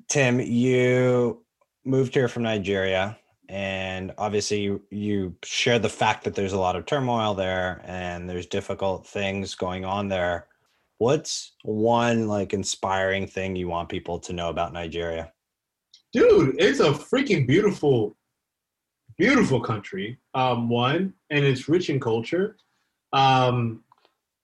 Tim, 0.08 0.39
you 0.39 1.43
moved 1.86 2.14
here 2.14 2.28
from 2.28 2.43
Nigeria, 2.43 3.18
and 3.47 4.14
obviously 4.18 4.62
you, 4.62 4.82
you 4.89 5.36
share 5.43 5.80
the 5.80 5.89
fact 5.89 6.24
that 6.24 6.36
there's 6.36 6.53
a 6.53 6.60
lot 6.60 6.76
of 6.76 6.86
turmoil 6.86 7.34
there 7.34 7.82
and 7.86 8.30
there's 8.30 8.45
difficult 8.45 9.08
things 9.08 9.56
going 9.56 9.86
on 9.86 10.10
there. 10.10 10.47
What's 10.97 11.53
one 11.64 12.28
like 12.28 12.53
inspiring 12.53 13.28
thing 13.28 13.56
you 13.56 13.68
want 13.68 13.89
people 13.89 14.20
to 14.20 14.34
know 14.34 14.49
about 14.49 14.74
Nigeria? 14.74 15.32
Dude, 16.16 16.55
it's 16.57 16.80
a 16.80 16.91
freaking 16.91 17.45
beautiful, 17.45 18.16
beautiful 19.18 19.59
country. 19.59 20.18
Um, 20.34 20.70
one, 20.70 21.13
and 21.30 21.43
it's 21.43 21.68
rich 21.68 21.89
in 21.89 21.99
culture. 21.99 22.55
Um, 23.11 23.84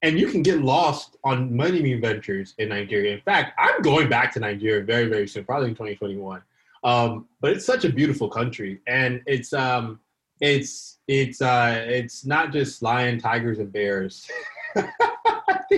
and 0.02 0.18
you 0.18 0.28
can 0.28 0.42
get 0.42 0.60
lost 0.60 1.16
on 1.24 1.54
many 1.54 1.94
ventures 1.94 2.54
in 2.58 2.68
Nigeria. 2.68 3.14
In 3.14 3.20
fact, 3.20 3.52
I'm 3.58 3.80
going 3.82 4.08
back 4.08 4.32
to 4.34 4.40
Nigeria 4.40 4.84
very, 4.84 5.06
very 5.06 5.26
soon, 5.26 5.44
probably 5.44 5.68
in 5.68 5.74
2021. 5.74 6.42
Um, 6.84 7.28
but 7.40 7.52
it's 7.52 7.64
such 7.64 7.84
a 7.84 7.92
beautiful 7.92 8.28
country, 8.28 8.80
and 8.88 9.22
it's 9.26 9.52
um, 9.52 10.00
it's 10.40 10.98
it's 11.06 11.40
uh, 11.40 11.84
it's 11.86 12.26
not 12.26 12.52
just 12.52 12.82
lion, 12.82 13.20
tigers, 13.20 13.60
and 13.60 13.72
bears. 13.72 14.28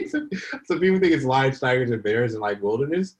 Some, 0.09 0.28
some 0.64 0.80
people 0.80 0.99
think 0.99 1.12
it's 1.12 1.24
lions, 1.24 1.61
tigers, 1.61 1.92
and 1.92 2.03
bears 2.03 2.32
and 2.32 2.42
like 2.42 2.61
wilderness. 2.61 3.14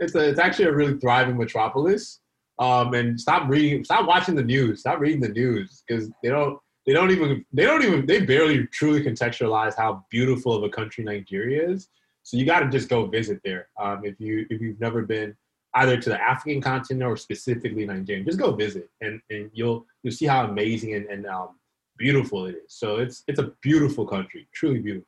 It's 0.00 0.14
a, 0.14 0.28
it's 0.28 0.40
actually 0.40 0.66
a 0.66 0.72
really 0.72 0.98
thriving 0.98 1.36
metropolis. 1.36 2.20
Um, 2.58 2.92
and 2.92 3.18
stop 3.18 3.48
reading, 3.48 3.84
stop 3.84 4.06
watching 4.06 4.34
the 4.34 4.42
news, 4.42 4.80
stop 4.80 5.00
reading 5.00 5.20
the 5.20 5.30
news 5.30 5.82
because 5.86 6.10
they 6.22 6.28
don't 6.28 6.58
they 6.86 6.92
don't 6.92 7.10
even 7.10 7.44
they 7.52 7.64
don't 7.64 7.82
even 7.82 8.04
they 8.04 8.20
barely 8.20 8.66
truly 8.66 9.02
contextualize 9.02 9.74
how 9.76 10.04
beautiful 10.10 10.54
of 10.54 10.62
a 10.62 10.68
country 10.68 11.04
Nigeria 11.04 11.68
is. 11.68 11.88
So 12.22 12.36
you 12.36 12.44
got 12.44 12.60
to 12.60 12.68
just 12.68 12.88
go 12.88 13.06
visit 13.06 13.40
there. 13.44 13.68
Um, 13.80 14.02
if 14.04 14.20
you 14.20 14.46
if 14.50 14.60
you've 14.60 14.80
never 14.80 15.02
been 15.02 15.34
either 15.74 15.96
to 15.98 16.10
the 16.10 16.20
African 16.20 16.60
continent 16.60 17.08
or 17.08 17.16
specifically 17.16 17.86
Nigeria, 17.86 18.24
just 18.24 18.38
go 18.38 18.52
visit 18.52 18.90
and, 19.00 19.20
and 19.30 19.50
you'll 19.54 19.86
you'll 20.02 20.12
see 20.12 20.26
how 20.26 20.44
amazing 20.44 20.94
and, 20.94 21.06
and 21.06 21.26
um, 21.26 21.50
beautiful 21.96 22.46
it 22.46 22.56
is. 22.56 22.74
So 22.74 22.96
it's 22.96 23.24
it's 23.26 23.38
a 23.38 23.52
beautiful 23.62 24.06
country, 24.06 24.48
truly 24.52 24.80
beautiful. 24.80 25.06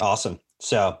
Awesome. 0.00 0.38
So 0.60 0.98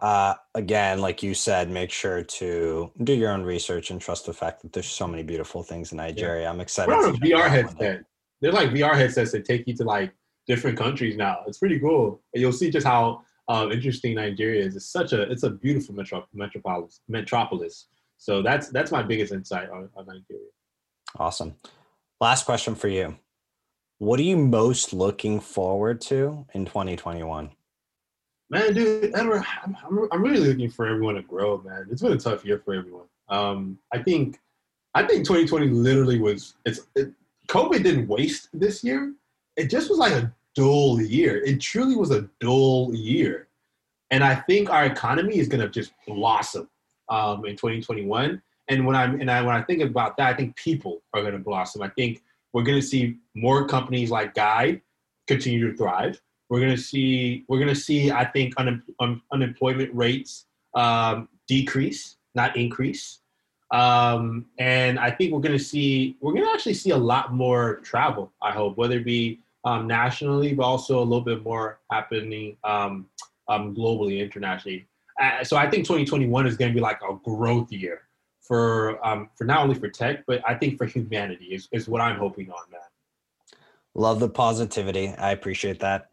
uh, 0.00 0.34
again, 0.54 1.00
like 1.00 1.22
you 1.22 1.34
said, 1.34 1.70
make 1.70 1.90
sure 1.90 2.22
to 2.22 2.90
do 3.02 3.12
your 3.12 3.30
own 3.30 3.42
research 3.42 3.90
and 3.90 4.00
trust 4.00 4.26
the 4.26 4.32
fact 4.32 4.62
that 4.62 4.72
there's 4.72 4.88
so 4.88 5.06
many 5.06 5.22
beautiful 5.22 5.62
things 5.62 5.92
in 5.92 5.98
Nigeria. 5.98 6.42
Yeah. 6.42 6.50
I'm 6.50 6.60
excited. 6.60 6.90
We're 6.90 7.08
on 7.08 7.14
a 7.14 7.18
VR 7.18 7.48
headset 7.48 8.04
they're 8.44 8.52
like 8.52 8.70
VR 8.70 8.94
headsets 8.94 9.32
that 9.32 9.46
take 9.46 9.66
you 9.66 9.74
to 9.76 9.84
like 9.84 10.12
different 10.46 10.76
countries 10.76 11.16
now. 11.16 11.38
It's 11.46 11.58
pretty 11.58 11.80
cool. 11.80 12.20
And 12.34 12.42
you'll 12.42 12.52
see 12.52 12.70
just 12.70 12.86
how 12.86 13.22
um, 13.48 13.72
interesting 13.72 14.14
Nigeria 14.14 14.62
is. 14.62 14.76
It's 14.76 14.92
such 14.92 15.14
a 15.14 15.22
it's 15.22 15.44
a 15.44 15.50
beautiful 15.50 15.94
metro, 15.94 16.26
metropolis 16.34 17.00
metropolis. 17.08 17.86
So 18.18 18.42
that's 18.42 18.68
that's 18.68 18.90
my 18.90 19.02
biggest 19.02 19.32
insight 19.32 19.70
on, 19.70 19.88
on 19.96 20.06
Nigeria. 20.06 20.50
Awesome. 21.18 21.54
Last 22.20 22.44
question 22.44 22.74
for 22.74 22.88
you. 22.88 23.16
What 23.98 24.20
are 24.20 24.24
you 24.24 24.36
most 24.36 24.92
looking 24.92 25.40
forward 25.40 26.02
to 26.02 26.46
in 26.52 26.66
2021? 26.66 27.50
Man, 28.54 28.72
dude, 28.72 29.12
I'm, 29.16 29.32
I'm, 30.12 30.22
really 30.22 30.38
looking 30.38 30.70
for 30.70 30.86
everyone 30.86 31.16
to 31.16 31.22
grow, 31.22 31.60
man. 31.62 31.88
It's 31.90 32.02
been 32.02 32.12
a 32.12 32.16
tough 32.16 32.44
year 32.44 32.62
for 32.64 32.72
everyone. 32.72 33.06
Um, 33.28 33.80
I 33.92 34.00
think 34.00 34.38
I 34.94 35.02
think 35.02 35.26
2020 35.26 35.70
literally 35.70 36.20
was 36.20 36.54
it's 36.64 36.86
it, 36.94 37.12
COVID 37.48 37.82
didn't 37.82 38.06
waste 38.06 38.50
this 38.52 38.84
year. 38.84 39.12
It 39.56 39.70
just 39.70 39.90
was 39.90 39.98
like 39.98 40.12
a 40.12 40.32
dull 40.54 41.02
year. 41.02 41.42
It 41.44 41.60
truly 41.60 41.96
was 41.96 42.12
a 42.12 42.28
dull 42.38 42.94
year. 42.94 43.48
And 44.12 44.22
I 44.22 44.36
think 44.36 44.70
our 44.70 44.84
economy 44.84 45.38
is 45.38 45.48
to 45.60 45.68
just 45.68 45.90
blossom 46.06 46.68
um, 47.08 47.44
in 47.46 47.56
2021. 47.56 48.40
And 48.68 48.86
when 48.86 48.94
I'm 48.94 49.20
and 49.20 49.32
I, 49.32 49.42
when 49.42 49.56
I 49.56 49.62
think 49.62 49.82
about 49.82 50.16
that, 50.18 50.32
I 50.32 50.36
think 50.36 50.54
people 50.54 51.02
are 51.12 51.22
to 51.32 51.40
blossom. 51.40 51.82
I 51.82 51.88
think 51.88 52.22
we're 52.52 52.62
to 52.80 52.86
see 52.86 53.16
more 53.34 53.66
companies 53.66 54.12
like 54.12 54.34
Guide 54.34 54.80
continue 55.26 55.72
to 55.72 55.76
thrive. 55.76 56.20
We're 56.54 56.68
to 56.68 56.76
see 56.76 57.44
we're 57.48 57.64
to 57.66 57.74
see 57.74 58.12
I 58.12 58.24
think 58.24 58.54
un, 58.58 58.80
un, 59.00 59.20
unemployment 59.32 59.92
rates 59.92 60.46
um, 60.76 61.28
decrease, 61.48 62.14
not 62.36 62.56
increase. 62.56 63.18
Um, 63.72 64.46
and 64.60 65.00
I 65.00 65.10
think 65.10 65.32
we're 65.32 65.40
to 65.40 65.58
see, 65.58 66.16
we're 66.20 66.32
to 66.32 66.48
actually 66.54 66.74
see 66.74 66.90
a 66.90 66.96
lot 66.96 67.34
more 67.34 67.80
travel, 67.80 68.32
I 68.40 68.52
hope, 68.52 68.76
whether 68.76 68.98
it 68.98 69.04
be 69.04 69.40
um, 69.64 69.88
nationally, 69.88 70.54
but 70.54 70.62
also 70.62 71.00
a 71.00 71.02
little 71.02 71.24
bit 71.24 71.42
more 71.42 71.80
happening 71.90 72.56
um, 72.62 73.06
um 73.48 73.74
globally, 73.74 74.20
internationally. 74.20 74.86
Uh, 75.20 75.42
so 75.42 75.56
I 75.56 75.68
think 75.68 75.86
2021 75.86 76.46
is 76.46 76.56
going 76.56 76.70
to 76.70 76.74
be 76.74 76.80
like 76.80 77.00
a 77.02 77.16
growth 77.24 77.72
year 77.72 78.02
for, 78.40 79.04
um, 79.04 79.28
for 79.34 79.42
not 79.42 79.58
only 79.58 79.74
for 79.74 79.88
tech, 79.88 80.22
but 80.28 80.40
I 80.46 80.54
think 80.54 80.78
for 80.78 80.86
humanity 80.86 81.46
is, 81.46 81.68
is 81.72 81.88
what 81.88 82.00
I'm 82.00 82.16
hoping 82.16 82.48
on, 82.52 82.70
man. 82.70 82.80
Love 83.96 84.20
the 84.20 84.28
positivity. 84.28 85.08
I 85.08 85.32
appreciate 85.32 85.80
that. 85.80 86.10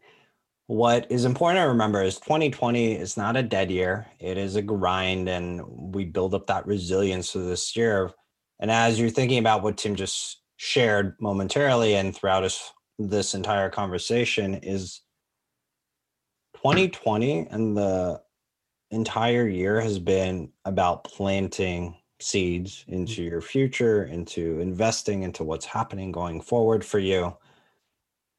What 0.72 1.06
is 1.12 1.26
important 1.26 1.62
to 1.62 1.68
remember 1.68 2.02
is 2.02 2.18
2020 2.18 2.94
is 2.94 3.18
not 3.18 3.36
a 3.36 3.42
dead 3.42 3.70
year. 3.70 4.06
It 4.18 4.38
is 4.38 4.56
a 4.56 4.62
grind, 4.62 5.28
and 5.28 5.62
we 5.92 6.06
build 6.06 6.32
up 6.32 6.46
that 6.46 6.66
resilience 6.66 7.30
through 7.30 7.48
this 7.48 7.76
year. 7.76 8.10
And 8.58 8.70
as 8.70 8.98
you're 8.98 9.10
thinking 9.10 9.36
about 9.36 9.62
what 9.62 9.76
Tim 9.76 9.94
just 9.94 10.40
shared 10.56 11.14
momentarily 11.20 11.96
and 11.96 12.16
throughout 12.16 12.40
this, 12.40 12.72
this 12.98 13.34
entire 13.34 13.68
conversation, 13.68 14.54
is 14.54 15.02
2020 16.56 17.48
and 17.50 17.76
the 17.76 18.22
entire 18.90 19.46
year 19.46 19.78
has 19.78 19.98
been 19.98 20.52
about 20.64 21.04
planting 21.04 21.98
seeds 22.18 22.86
into 22.88 23.22
your 23.22 23.42
future, 23.42 24.04
into 24.04 24.58
investing 24.60 25.22
into 25.22 25.44
what's 25.44 25.66
happening 25.66 26.12
going 26.12 26.40
forward 26.40 26.82
for 26.82 26.98
you 26.98 27.36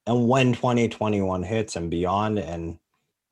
and 0.06 0.28
when 0.28 0.54
2021 0.54 1.44
hits 1.44 1.76
and 1.76 1.90
beyond 1.90 2.40
and 2.40 2.78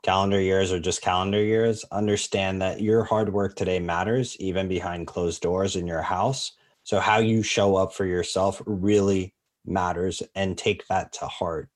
calendar 0.04 0.42
years 0.42 0.72
or 0.72 0.80
just 0.80 1.02
calendar 1.02 1.44
years 1.44 1.86
understand 1.92 2.62
that 2.62 2.82
your 2.82 3.04
hard 3.04 3.32
work 3.32 3.56
today 3.56 3.80
matters 3.80 4.36
even 4.40 4.68
behind 4.68 5.08
closed 5.08 5.42
doors 5.42 5.76
in 5.76 5.86
your 5.86 6.02
house. 6.02 6.54
So 6.84 7.00
how 7.00 7.20
you 7.20 7.44
show 7.44 7.76
up 7.76 7.94
for 7.94 8.06
yourself 8.06 8.62
really 8.66 9.34
matters 9.66 10.24
and 10.34 10.58
take 10.58 10.88
that 10.88 11.14
to 11.14 11.28
heart. 11.28 11.70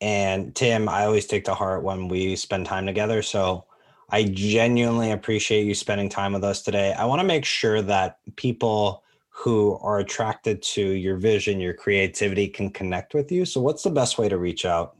And 0.00 0.54
tim 0.54 0.88
i 0.88 1.04
always 1.04 1.26
take 1.26 1.44
to 1.44 1.54
heart 1.54 1.84
when 1.84 2.08
we 2.08 2.34
spend 2.34 2.66
time 2.66 2.86
together. 2.86 3.22
So 3.22 3.66
i 4.10 4.24
genuinely 4.24 5.12
appreciate 5.12 5.64
you 5.64 5.74
spending 5.74 6.08
time 6.08 6.32
with 6.32 6.44
us 6.44 6.62
today. 6.62 6.92
I 6.92 7.04
want 7.04 7.20
to 7.20 7.26
make 7.26 7.44
sure 7.44 7.82
that 7.82 8.18
people 8.36 9.03
who 9.36 9.76
are 9.82 9.98
attracted 9.98 10.62
to 10.62 10.80
your 10.80 11.16
vision, 11.16 11.60
your 11.60 11.74
creativity 11.74 12.46
can 12.46 12.70
connect 12.70 13.14
with 13.14 13.32
you. 13.32 13.44
So, 13.44 13.60
what's 13.60 13.82
the 13.82 13.90
best 13.90 14.16
way 14.16 14.28
to 14.28 14.38
reach 14.38 14.64
out? 14.64 14.96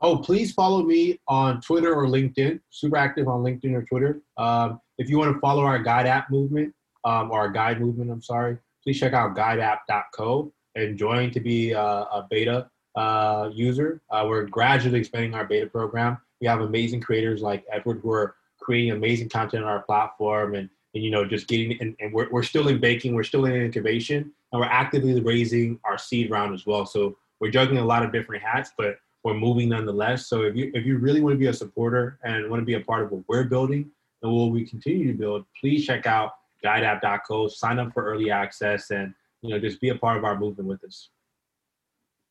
Oh, 0.00 0.18
please 0.18 0.52
follow 0.52 0.82
me 0.82 1.18
on 1.28 1.60
Twitter 1.60 1.94
or 1.94 2.06
LinkedIn. 2.06 2.60
Super 2.70 2.96
active 2.96 3.26
on 3.26 3.42
LinkedIn 3.42 3.74
or 3.74 3.82
Twitter. 3.82 4.20
Um, 4.36 4.80
if 4.98 5.10
you 5.10 5.18
want 5.18 5.34
to 5.34 5.40
follow 5.40 5.64
our 5.64 5.78
guide 5.78 6.06
app 6.06 6.30
movement, 6.30 6.72
um, 7.04 7.30
or 7.30 7.40
our 7.40 7.48
guide 7.48 7.80
movement, 7.80 8.10
I'm 8.10 8.22
sorry, 8.22 8.58
please 8.82 8.98
check 8.98 9.12
out 9.12 9.36
guideapp.co 9.36 10.52
and 10.76 10.98
join 10.98 11.30
to 11.32 11.40
be 11.40 11.72
a, 11.72 11.80
a 11.80 12.26
beta 12.30 12.68
uh, 12.94 13.50
user. 13.52 14.02
Uh, 14.10 14.24
we're 14.28 14.46
gradually 14.46 15.00
expanding 15.00 15.34
our 15.34 15.44
beta 15.44 15.66
program. 15.66 16.18
We 16.40 16.46
have 16.46 16.60
amazing 16.60 17.00
creators 17.00 17.42
like 17.42 17.64
Edward 17.72 18.00
who 18.02 18.12
are 18.12 18.36
creating 18.60 18.92
amazing 18.92 19.28
content 19.28 19.64
on 19.64 19.70
our 19.70 19.82
platform 19.82 20.54
and 20.54 20.70
and 20.94 21.02
you 21.02 21.10
know 21.10 21.24
just 21.24 21.48
getting 21.48 21.78
and, 21.80 21.96
and 22.00 22.12
we're, 22.12 22.30
we're 22.30 22.42
still 22.42 22.68
in 22.68 22.80
baking 22.80 23.14
we're 23.14 23.22
still 23.24 23.44
in 23.44 23.52
incubation 23.52 24.32
and 24.52 24.60
we're 24.60 24.66
actively 24.66 25.20
raising 25.20 25.78
our 25.84 25.98
seed 25.98 26.30
round 26.30 26.54
as 26.54 26.66
well. 26.66 26.86
So 26.86 27.16
we're 27.40 27.50
juggling 27.50 27.78
a 27.78 27.84
lot 27.84 28.04
of 28.04 28.12
different 28.12 28.42
hats 28.42 28.70
but 28.76 28.98
we're 29.24 29.34
moving 29.34 29.70
nonetheless. 29.70 30.26
So 30.26 30.42
if 30.42 30.54
you 30.56 30.70
if 30.74 30.86
you 30.86 30.98
really 30.98 31.20
want 31.20 31.34
to 31.34 31.38
be 31.38 31.46
a 31.46 31.52
supporter 31.52 32.18
and 32.22 32.48
want 32.48 32.60
to 32.60 32.66
be 32.66 32.74
a 32.74 32.80
part 32.80 33.04
of 33.04 33.10
what 33.10 33.24
we're 33.28 33.44
building 33.44 33.90
and 34.22 34.32
what 34.32 34.46
we 34.46 34.66
continue 34.66 35.06
to 35.12 35.18
build 35.18 35.44
please 35.60 35.84
check 35.84 36.06
out 36.06 36.32
guideapp.co 36.64 37.48
sign 37.48 37.78
up 37.78 37.92
for 37.92 38.04
early 38.04 38.30
access 38.30 38.90
and 38.90 39.14
you 39.42 39.50
know 39.50 39.58
just 39.58 39.80
be 39.80 39.90
a 39.90 39.94
part 39.94 40.16
of 40.16 40.24
our 40.24 40.38
movement 40.38 40.68
with 40.68 40.82
us. 40.84 41.10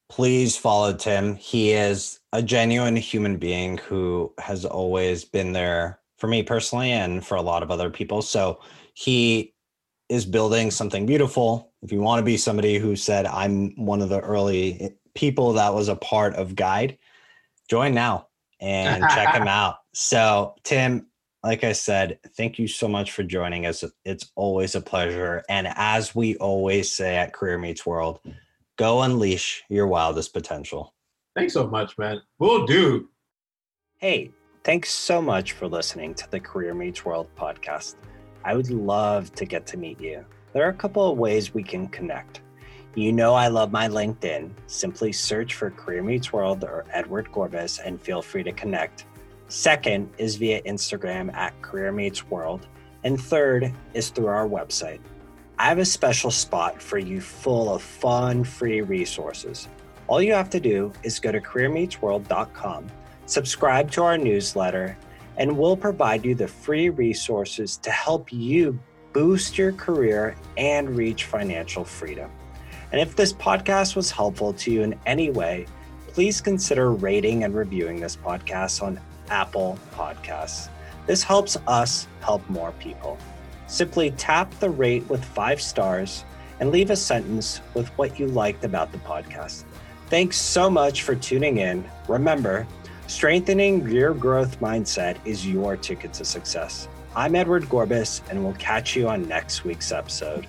Please 0.10 0.56
follow 0.56 0.94
tim. 0.94 1.36
He 1.36 1.72
is 1.72 2.20
a 2.32 2.42
genuine 2.42 2.96
human 2.96 3.38
being 3.38 3.78
who 3.80 4.32
has 4.40 4.64
always 4.64 5.26
been 5.26 5.54
there 5.54 6.00
for 6.24 6.30
me 6.30 6.42
personally 6.42 6.94
and 6.94 7.26
for 7.26 7.36
a 7.36 7.42
lot 7.42 7.64
of 7.64 7.70
other 7.70 7.90
people. 7.90 8.22
So 8.22 8.62
he 8.94 9.54
is 10.08 10.26
building 10.26 10.72
something 10.72 11.06
beautiful. 11.06 11.74
If 11.82 11.92
you 11.92 12.00
want 12.00 12.20
to 12.20 12.24
be 12.24 12.38
somebody 12.38 12.78
who 12.78 12.96
said, 12.96 13.26
I'm 13.26 13.76
one 13.76 14.02
of 14.02 14.08
the 14.08 14.22
early 14.22 14.96
people 15.16 15.52
that 15.52 15.74
was 15.74 15.90
a 15.90 15.98
part 15.98 16.36
of 16.36 16.56
Guide, 16.56 16.98
join 17.70 17.94
now 17.94 18.30
and 18.62 19.04
check 19.10 19.36
him 19.36 19.48
out. 19.50 19.80
So, 19.94 20.56
Tim, 20.64 21.08
like 21.44 21.66
I 21.66 21.74
said, 21.74 22.20
thank 22.38 22.58
you 22.58 22.70
so 22.70 22.88
much 22.88 23.12
for 23.12 23.24
joining 23.24 23.66
us. 23.66 23.84
It's 24.06 24.32
always 24.38 24.76
a 24.76 24.82
pleasure. 24.82 25.44
And 25.50 25.68
as 25.76 26.16
we 26.16 26.38
always 26.38 26.90
say 26.90 27.18
at 27.18 27.34
Career 27.34 27.58
Meets 27.58 27.86
World, 27.86 28.22
go 28.78 29.02
unleash 29.02 29.62
your 29.68 29.88
wildest 29.88 30.34
potential. 30.34 30.96
Thanks 31.36 31.52
so 31.52 31.68
much, 31.68 31.98
man. 31.98 32.22
We'll 32.40 32.66
do. 32.66 33.10
Hey, 33.98 34.32
Thanks 34.64 34.94
so 34.94 35.22
much 35.22 35.52
for 35.52 35.68
listening 35.68 36.14
to 36.14 36.32
the 36.32 36.40
Career 36.40 36.74
Meets 36.74 37.04
World 37.04 37.28
podcast. 37.38 37.96
I 38.46 38.56
would 38.56 38.70
love 38.70 39.36
to 39.36 39.44
get 39.44 39.68
to 39.68 39.78
meet 39.78 40.00
you. 40.00 40.24
There 40.54 40.66
are 40.66 40.70
a 40.70 40.74
couple 40.74 41.12
of 41.12 41.18
ways 41.18 41.54
we 41.54 41.64
can 41.64 41.90
connect. 41.90 42.40
You 42.96 43.12
know, 43.12 43.34
I 43.34 43.50
love 43.50 43.74
my 43.74 43.90
LinkedIn. 43.90 44.52
Simply 44.68 45.12
search 45.12 45.56
for 45.56 45.70
Career 45.70 46.02
Meets 46.02 46.32
World 46.32 46.64
or 46.64 46.86
Edward 46.94 47.30
Gorbis 47.34 47.82
and 47.84 48.02
feel 48.02 48.22
free 48.22 48.42
to 48.44 48.54
connect. 48.54 49.06
Second 49.50 50.10
is 50.18 50.38
via 50.38 50.62
Instagram 50.62 51.34
at 51.34 51.62
Career 51.62 51.92
Meets 51.92 52.30
World. 52.30 52.66
And 53.04 53.20
third 53.20 53.74
is 53.94 54.12
through 54.12 54.28
our 54.28 54.48
website. 54.48 55.02
I 55.60 55.66
have 55.66 55.80
a 55.80 55.84
special 55.84 56.32
spot 56.32 56.82
for 56.82 56.98
you 56.98 57.20
full 57.20 57.76
of 57.76 57.82
fun, 57.82 58.46
free 58.46 58.80
resources. 58.80 59.68
All 60.08 60.22
you 60.22 60.32
have 60.32 60.50
to 60.52 60.62
do 60.62 60.94
is 61.04 61.20
go 61.20 61.34
to 61.34 61.42
careermeetsworld.com 61.42 62.88
subscribe 63.26 63.92
to 63.92 64.04
our 64.04 64.18
newsletter, 64.18 64.98
and 65.38 65.58
we'll 65.58 65.78
provide 65.78 66.26
you 66.26 66.36
the 66.36 66.48
free 66.48 66.90
resources 66.90 67.78
to 67.78 67.92
help 67.92 68.32
you 68.32 68.80
boost 69.14 69.58
your 69.58 69.72
career 69.74 70.36
and 70.58 70.96
reach 70.96 71.26
financial 71.26 71.84
freedom. 71.84 72.30
And 72.92 73.02
if 73.02 73.16
this 73.16 73.34
podcast 73.34 73.96
was 73.96 74.12
helpful 74.12 74.54
to 74.54 74.72
you 74.72 74.84
in 74.84 75.00
any 75.06 75.30
way, 75.30 75.66
please 76.08 76.42
consider 76.42 76.92
rating 76.92 77.44
and 77.44 77.56
reviewing 77.56 78.00
this 78.00 78.16
podcast 78.16 78.84
on 78.84 79.00
Apple 79.30 79.80
Podcasts. 79.96 80.70
This 81.08 81.24
helps 81.24 81.58
us 81.68 82.08
help 82.22 82.48
more 82.50 82.72
people. 82.74 83.18
Simply 83.68 84.12
tap 84.12 84.52
the 84.60 84.70
rate 84.70 85.08
with 85.10 85.26
five 85.26 85.60
stars 85.62 86.24
and 86.60 86.72
leave 86.72 86.92
a 86.92 86.96
sentence 86.96 87.62
with 87.74 87.88
what 87.98 88.20
you 88.20 88.28
liked 88.28 88.64
about 88.64 88.92
the 88.92 89.00
podcast. 89.00 89.64
Thanks 90.08 90.38
so 90.38 90.70
much 90.70 91.02
for 91.02 91.16
tuning 91.16 91.58
in. 91.58 91.84
Remember, 92.08 92.68
strengthening 93.14 93.88
your 93.88 94.12
growth 94.16 94.60
mindset 94.60 95.18
is 95.24 95.48
your 95.48 95.78
ticket 95.78 96.12
to 96.12 96.26
success. 96.26 96.88
I'm 97.16 97.36
Edward 97.36 97.66
Gorbis, 97.66 98.22
and 98.32 98.44
we'll 98.44 98.56
catch 98.56 98.96
you 98.96 99.08
on 99.08 99.28
next 99.28 99.64
week's 99.64 99.92
episode. 99.92 100.48